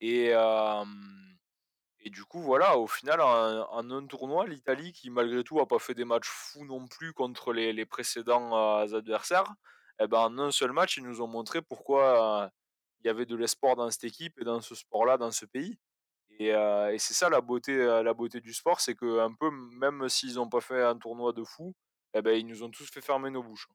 Et 0.00 0.32
et 2.00 2.10
du 2.10 2.24
coup, 2.24 2.40
voilà, 2.40 2.78
au 2.78 2.86
final, 2.86 3.20
en 3.20 3.90
un 3.90 4.06
tournoi, 4.06 4.46
l'Italie 4.46 4.92
qui, 4.92 5.10
malgré 5.10 5.42
tout, 5.44 5.60
a 5.60 5.66
pas 5.66 5.78
fait 5.78 5.94
des 5.94 6.04
matchs 6.04 6.28
fous 6.28 6.64
non 6.64 6.86
plus 6.86 7.12
contre 7.12 7.52
les 7.52 7.72
les 7.72 7.86
précédents, 7.86 8.54
heu, 8.84 8.94
adversaires, 8.96 9.54
et 10.00 10.06
ben, 10.06 10.18
en 10.20 10.38
un 10.38 10.50
seul 10.52 10.72
match, 10.72 10.96
ils 10.98 11.04
nous 11.04 11.20
ont 11.22 11.26
montré 11.28 11.62
pourquoi, 11.62 12.50
il 13.00 13.06
y 13.06 13.10
avait 13.10 13.26
de 13.26 13.36
l'espoir 13.36 13.76
dans 13.76 13.90
cette 13.90 14.04
équipe 14.04 14.38
et 14.40 14.44
dans 14.44 14.60
ce 14.60 14.74
sport-là, 14.74 15.16
dans 15.18 15.30
ce 15.32 15.46
pays 15.46 15.78
et 16.38 16.52
heu 16.52 16.94
et 16.94 16.98
c'est 16.98 17.14
ça 17.14 17.28
la 17.28 17.40
beauté, 17.40 17.76
beauté 18.14 18.40
du 18.40 18.52
sport, 18.52 18.80
c'est 18.80 18.94
que 18.94 19.20
un 19.20 19.32
peu, 19.32 19.50
même 19.50 20.08
s'ils 20.08 20.40
ont 20.40 20.48
pas 20.48 20.60
fait 20.60 20.82
un 20.82 20.96
tournoi 20.96 21.32
de 21.32 21.44
fou, 21.44 21.74
et 22.14 22.22
ben, 22.22 22.38
ils 22.38 22.46
nous 22.46 22.62
ont 22.62 22.70
tous 22.70 22.90
fait 22.90 23.00
fermer 23.00 23.30
nos 23.30 23.42
bouches. 23.42 23.68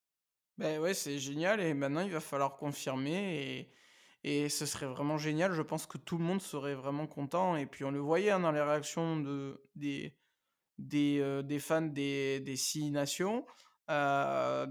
Beh, 0.57 0.77
ouais, 0.77 0.93
c'est 0.93 1.17
génial 1.17 1.61
et 1.61 1.73
maintenant 1.73 2.01
il 2.01 2.11
va 2.11 2.19
falloir 2.19 2.57
confirmer 2.57 3.69
et 4.23 4.49
ce 4.49 4.65
serait 4.65 4.85
vraiment 4.85 5.17
génial. 5.17 5.53
Je 5.53 5.61
pense 5.61 5.87
que 5.87 5.97
tout 5.97 6.17
le 6.17 6.23
monde 6.23 6.41
serait 6.41 6.75
vraiment 6.75 7.07
content 7.07 7.55
et 7.55 7.65
puis 7.65 7.83
on 7.83 7.91
le 7.91 7.99
voyait, 7.99 8.31
hein, 8.31 8.41
dans 8.41 8.51
les 8.51 8.61
réactions 8.61 9.19
de 9.19 9.63
des 10.77 11.59
fans 11.59 11.81
des 11.81 12.55
6 12.55 12.91
nations, 12.91 13.45
mmh, 13.87 14.65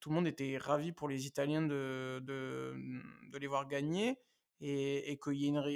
tout 0.00 0.08
le 0.10 0.14
monde 0.14 0.26
était 0.26 0.58
ravi 0.58 0.92
pour 0.92 1.08
les 1.08 1.26
Italiens 1.26 1.62
de 1.62 2.20
mmh, 2.20 3.30
de 3.32 3.38
les 3.38 3.46
voir 3.46 3.66
gagner 3.66 4.18
et 4.60 5.18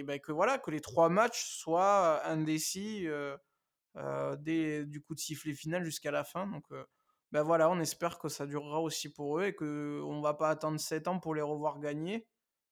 bah, 0.05 0.19
que 0.19 0.33
voilà, 0.33 0.59
que 0.59 0.71
les 0.71 0.81
3 0.81 1.09
matchs 1.11 1.45
soient 1.47 2.27
indécis, 2.27 3.07
heu 3.07 3.37
heu, 3.97 4.37
dès 4.39 4.87
du 4.87 5.03
coup 5.03 5.15
de 5.15 5.21
sifflet 5.21 5.55
final 5.55 5.85
jusqu'à 5.85 6.11
la 6.13 6.25
fin 6.25 6.47
donc 6.49 6.65
bah, 7.33 7.43
voilà, 7.43 7.71
on 7.71 7.81
espère 7.81 8.19
que 8.19 8.29
ça 8.29 8.47
durera 8.47 8.81
aussi 8.81 9.13
pour 9.13 9.41
eux 9.41 9.47
et 9.47 9.55
qu'on 9.55 10.21
va 10.23 10.35
pas 10.35 10.51
attendre 10.51 10.79
7 10.81 11.09
ans 11.09 11.19
pour 11.21 11.35
les 11.35 11.43
revoir 11.43 11.81
gagner. 11.81 12.29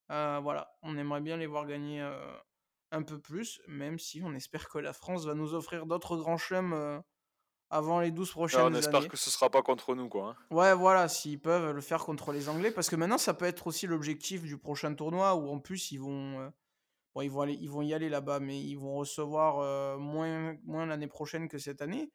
Voilà, 0.09 0.73
on 0.83 0.97
aimerait 0.99 1.21
bien 1.23 1.37
les 1.39 1.47
voir 1.47 1.67
gagner, 1.67 2.01
un 2.93 3.03
peu 3.03 3.19
plus, 3.21 3.61
même 3.69 3.99
si 3.99 4.23
on 4.25 4.35
espère 4.35 4.69
que 4.69 4.79
la 4.79 4.93
France 4.93 5.27
va 5.27 5.35
nous 5.35 5.55
offrir 5.55 5.87
d'autres 5.87 6.17
grands 6.17 6.37
chelems, 6.39 7.03
avant 7.73 8.01
les 8.01 8.13
12 8.13 8.31
Ouais, 8.53 8.61
on 8.63 8.73
prochaines 8.73 8.75
espère 8.75 9.09
années. 9.09 9.09
que 9.09 9.17
ce 9.17 9.31
sera 9.31 9.51
pas 9.51 9.63
contre 9.63 9.97
nous, 9.97 10.09
quoi, 10.09 10.29
hein. 10.31 10.37
Ouais, 10.51 10.75
voilà, 10.75 11.09
s'ils 11.09 11.41
peuvent 11.41 11.73
le 11.75 11.81
faire 11.81 12.05
contre 12.05 12.31
les 12.33 12.49
Anglais, 12.51 12.71
parce 12.71 12.91
que 12.91 12.97
maintenant 12.97 13.17
ça 13.17 13.33
peut 13.33 13.47
être 13.47 13.67
aussi 13.67 13.87
l'objectif 13.87 14.43
du 14.43 14.59
prochain 14.59 14.95
tournoi 14.95 15.35
où 15.35 15.49
en 15.49 15.59
plus 15.59 15.91
ils 15.93 15.97
vont, 15.99 16.41
heu, 16.41 16.53
bon 17.15 17.23
ils 17.23 17.31
vont 17.31 17.43
aller 17.43 17.55
ils 17.55 17.71
vont 17.71 17.83
y 17.83 17.95
aller 17.95 18.09
là-bas, 18.11 18.41
mais 18.41 18.61
ils 18.63 18.77
vont 18.77 18.95
recevoir, 18.97 19.61
heu, 19.63 19.99
moins 19.99 20.57
moins 20.65 20.87
l'année 20.87 21.09
prochaine 21.09 21.49
que 21.49 21.59
cette 21.59 21.83
année. 21.83 22.13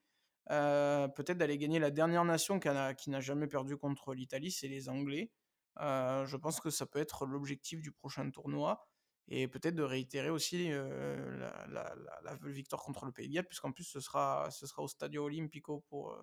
Heu, 0.51 1.08
peut-être 1.16 1.38
d'aller 1.39 1.58
gagner 1.60 1.80
la 1.80 1.91
dernière 1.91 2.26
nation 2.26 2.60
qui 2.60 2.70
n'a 2.70 2.93
qui 2.95 3.10
n'a 3.12 3.22
jamais 3.22 3.47
perdu 3.47 3.78
contre 3.78 4.14
l'Italie, 4.16 4.51
c'est 4.51 4.68
les 4.70 4.89
Anglais. 4.89 5.32
Je 5.80 6.38
pense 6.38 6.60
que 6.62 6.70
ça 6.72 6.86
peut 6.88 6.99
être 6.99 7.26
l'objectif 7.28 7.82
du 7.82 7.91
prochain 7.91 8.30
tournoi 8.32 8.88
et 9.30 9.47
peut-être 9.47 9.75
de 9.75 9.84
réitérer 9.84 10.30
aussi, 10.30 10.71
heu, 10.71 11.38
la 11.39 12.36
victoire 12.45 12.84
contre 12.84 13.05
le 13.05 13.11
Pays 13.11 13.28
de 13.30 13.34
Galles 13.36 13.47
puisqu'en 13.47 13.71
plus 13.71 13.84
ce 13.86 13.99
sera 13.99 14.49
au 14.78 14.88
Stadio 14.88 15.25
Olimpico 15.25 15.82
pour, 15.89 16.11
heu, 16.13 16.17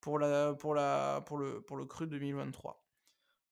pour 0.00 0.18
la 0.18 0.54
pour 1.22 1.38
le 1.38 1.60
pour 1.62 1.76
le 1.76 1.86
Cru 1.86 2.06
2023. 2.06 2.84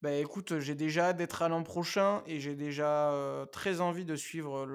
Bah, 0.02 0.12
écoute, 0.12 0.58
j'ai 0.60 0.74
déjà 0.74 1.08
hâte 1.08 1.16
d'être 1.16 1.42
à 1.42 1.48
l'an 1.48 1.62
prochain 1.62 2.22
et 2.26 2.38
j'ai 2.40 2.54
déjà, 2.56 3.12
heu, 3.12 3.46
très 3.52 3.80
envie 3.80 4.04
de 4.04 4.16
suivre 4.16 4.66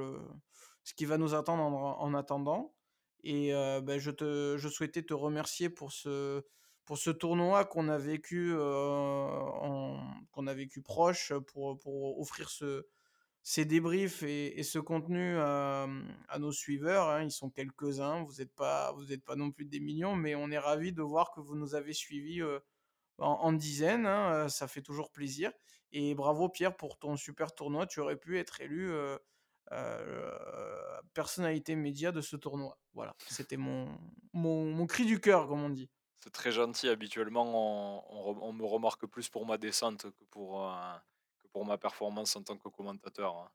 ce 0.83 0.93
qui 0.93 1.05
va 1.05 1.17
nous 1.17 1.35
attendre 1.35 1.63
en 1.63 1.99
en 1.99 2.13
attendant 2.15 2.75
et 3.23 3.53
heu, 3.53 3.81
bah, 3.81 3.97
je 3.99 4.11
te 4.11 4.55
je 4.57 4.67
souhaitais 4.69 5.03
te 5.03 5.13
remercier 5.13 5.69
pour 5.69 5.91
ce 5.91 6.43
pour 6.85 6.97
ce 6.97 7.11
tournoi 7.11 7.65
qu'on 7.65 7.87
a 7.89 7.97
vécu, 7.99 8.51
qu'on 10.31 10.47
a 10.47 10.53
vécu 10.53 10.81
proche, 10.81 11.33
pour, 11.47 11.77
pour 11.77 12.19
offrir 12.19 12.49
ce 12.49 12.87
ces 13.51 13.65
débriefs 13.65 14.21
et 14.21 14.61
ce 14.61 14.77
contenu, 14.77 15.35
à 15.39 15.87
nos 16.37 16.51
suiveurs, 16.51 17.09
hein. 17.09 17.23
Ils 17.23 17.31
sont 17.31 17.49
quelques-uns, 17.49 18.21
vous 18.23 18.43
êtes 18.43 18.53
pas 18.53 18.93
pas 19.25 19.35
non 19.35 19.49
plus 19.49 19.65
des 19.65 19.79
millions, 19.79 20.15
mais 20.15 20.35
on 20.35 20.51
est 20.51 20.59
ravis 20.59 20.93
de 20.93 21.01
voir 21.01 21.31
que 21.31 21.39
vous 21.39 21.55
nous 21.55 21.73
avez 21.73 21.93
suivis, 21.93 22.43
en 23.17 23.51
dizaines, 23.51 24.05
hein, 24.05 24.49
ça 24.49 24.67
fait 24.67 24.83
toujours 24.83 25.11
plaisir 25.11 25.51
et 25.91 26.13
bravo 26.13 26.47
Pierre 26.47 26.77
pour 26.77 26.99
ton 26.99 27.15
super 27.17 27.55
tournoi. 27.55 27.87
Tu 27.87 27.99
aurais 28.01 28.17
pu 28.17 28.37
être 28.37 28.61
élu, 28.61 28.91
heu, 28.91 29.17
personnalité 31.15 31.75
média 31.75 32.11
de 32.11 32.21
ce 32.21 32.35
tournoi. 32.35 32.77
Voilà, 32.93 33.15
c'était 33.29 33.57
mon 33.57 33.97
mon 34.33 34.85
cri 34.85 35.05
du 35.07 35.19
cœur, 35.19 35.47
comme 35.47 35.63
on 35.63 35.69
dit. 35.71 35.89
C'est 36.23 36.31
très 36.31 36.51
gentil. 36.51 36.87
Habituellement, 36.87 38.05
on 38.43 38.53
me 38.53 38.63
remarque 38.63 39.07
plus 39.07 39.27
pour 39.27 39.47
ma 39.47 39.57
descente 39.57 40.03
que 40.03 40.23
pour, 40.29 40.71
pour 41.51 41.65
ma 41.65 41.77
performance 41.77 42.35
en 42.35 42.43
tant 42.43 42.57
que 42.57 42.69
commentateur, 42.69 43.35
hein. 43.37 43.51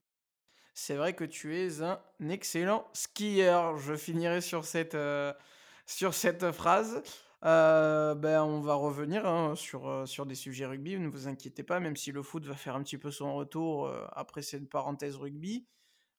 C'est 0.75 0.97
vrai 0.97 1.15
que 1.15 1.25
tu 1.25 1.57
es 1.57 1.83
un 1.83 2.01
excellent 2.29 2.87
skieur. 2.93 3.77
Je 3.79 3.95
finirai 3.95 4.41
sur 4.41 4.65
cette, 4.65 4.95
heu, 4.95 5.33
sur 5.87 6.15
cette 6.15 6.51
phrase. 6.53 7.03
Heu, 7.45 8.15
ben, 8.17 8.43
on 8.43 8.61
va 8.61 8.75
revenir, 8.75 9.27
hein, 9.27 9.55
sur, 9.55 9.89
heu, 9.89 10.07
sur 10.07 10.27
des 10.27 10.35
sujets 10.35 10.67
rugby, 10.67 10.99
ne 10.99 11.09
vous 11.09 11.29
inquiétez 11.29 11.63
pas, 11.63 11.79
même 11.81 11.97
si 11.97 12.11
le 12.13 12.23
foot 12.23 12.45
va 12.47 12.55
faire 12.57 12.75
un 12.77 12.83
petit 12.83 12.99
peu 12.99 13.11
son 13.11 13.35
retour, 13.35 13.89
après 14.13 14.43
cette 14.43 14.69
parenthèse 14.69 15.17
rugby. 15.17 15.67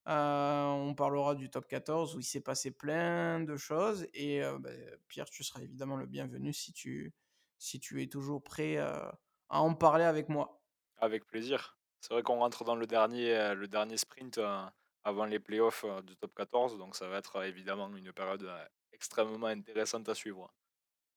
On 0.07 0.93
parlera 0.97 1.35
du 1.35 1.49
top 1.49 1.67
14 1.67 2.15
où 2.15 2.19
il 2.21 2.23
s'est 2.25 2.41
passé 2.41 2.71
plein 2.71 3.41
de 3.41 3.57
choses 3.57 4.07
et 4.13 4.41
beh, 4.59 4.97
Pierre, 5.09 5.29
tu 5.29 5.43
seras 5.43 5.61
évidemment 5.61 5.97
le 5.97 6.05
bienvenu 6.07 6.53
si 6.53 6.73
tu 6.73 7.13
si 7.59 7.79
tu 7.79 8.01
es 8.03 8.07
toujours 8.07 8.43
prêt, 8.43 8.77
à 8.77 9.17
en 9.49 9.75
parler 9.75 10.03
avec 10.05 10.29
moi. 10.29 10.64
Avec 10.97 11.25
plaisir. 11.25 11.77
C'est 11.99 12.13
vrai 12.13 12.23
qu'on 12.23 12.39
rentre 12.39 12.63
dans 12.63 12.75
le 12.75 12.87
dernier, 12.87 13.33
heu, 13.35 13.53
le 13.55 13.67
dernier 13.67 13.97
sprint, 13.97 14.37
heu, 14.37 14.45
avant 15.03 15.25
les 15.25 15.39
playoffs, 15.39 15.83
heu, 15.85 16.01
du 16.03 16.15
top 16.17 16.33
14, 16.35 16.77
donc 16.77 16.95
ça 16.95 17.07
va 17.09 17.17
être, 17.17 17.37
heu, 17.39 17.45
évidemment 17.45 17.93
une 17.95 18.13
période, 18.13 18.49
extrêmement 18.93 19.47
intéressante 19.47 20.07
à 20.09 20.15
suivre. 20.15 20.51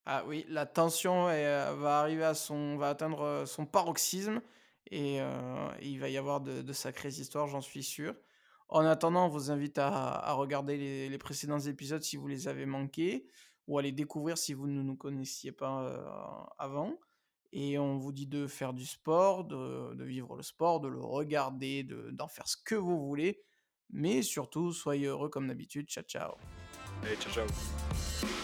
Ah 0.06 0.24
oui, 0.26 0.44
la 0.48 0.64
tension 0.66 1.24
va 1.26 2.00
arriver 2.00 2.24
à 2.24 2.34
son 2.34 2.76
va 2.78 2.88
atteindre, 2.90 3.44
son 3.46 3.66
paroxysme 3.66 4.40
et 4.90 5.18
il 5.82 5.98
va 6.00 6.08
y 6.08 6.16
avoir 6.16 6.40
de 6.40 6.72
sacrées 6.72 7.08
histoires, 7.10 7.46
j'en 7.46 7.60
suis 7.60 7.82
sûr. 7.82 8.14
En 8.68 8.84
attendant, 8.84 9.26
on 9.26 9.28
vous 9.28 9.50
invite 9.50 9.78
à 9.78 10.32
regarder 10.32 11.08
les 11.08 11.18
précédents 11.18 11.58
épisodes 11.60 12.02
si 12.02 12.16
vous 12.16 12.28
les 12.28 12.48
avez 12.48 12.64
manqués 12.66 13.26
ou 13.66 13.78
à 13.78 13.82
les 13.82 13.92
découvrir 13.92 14.38
si 14.38 14.54
vous 14.54 14.66
ne 14.66 14.82
nous 14.82 14.96
connaissiez 14.96 15.52
pas, 15.52 16.50
avant 16.58 16.98
et 17.52 17.78
on 17.78 17.96
vous 17.96 18.12
dit 18.12 18.26
de 18.26 18.46
faire 18.46 18.72
du 18.72 18.86
sport, 18.86 19.44
de 19.44 19.94
de 19.94 20.04
vivre 20.04 20.36
le 20.36 20.42
sport, 20.42 20.80
de 20.80 20.88
le 20.88 21.00
regarder, 21.00 21.82
de 21.82 22.10
d'en 22.12 22.28
faire 22.28 22.48
ce 22.48 22.56
que 22.64 22.74
vous 22.74 22.98
voulez, 23.06 23.40
mais 23.90 24.22
surtout 24.22 24.72
soyez 24.72 25.06
heureux 25.06 25.28
comme 25.28 25.48
d'habitude. 25.48 25.88
Ciao, 25.88 26.04
ciao. 26.04 26.34
Allez, 27.02 27.16
ciao, 27.16 27.32
ciao. 27.32 28.37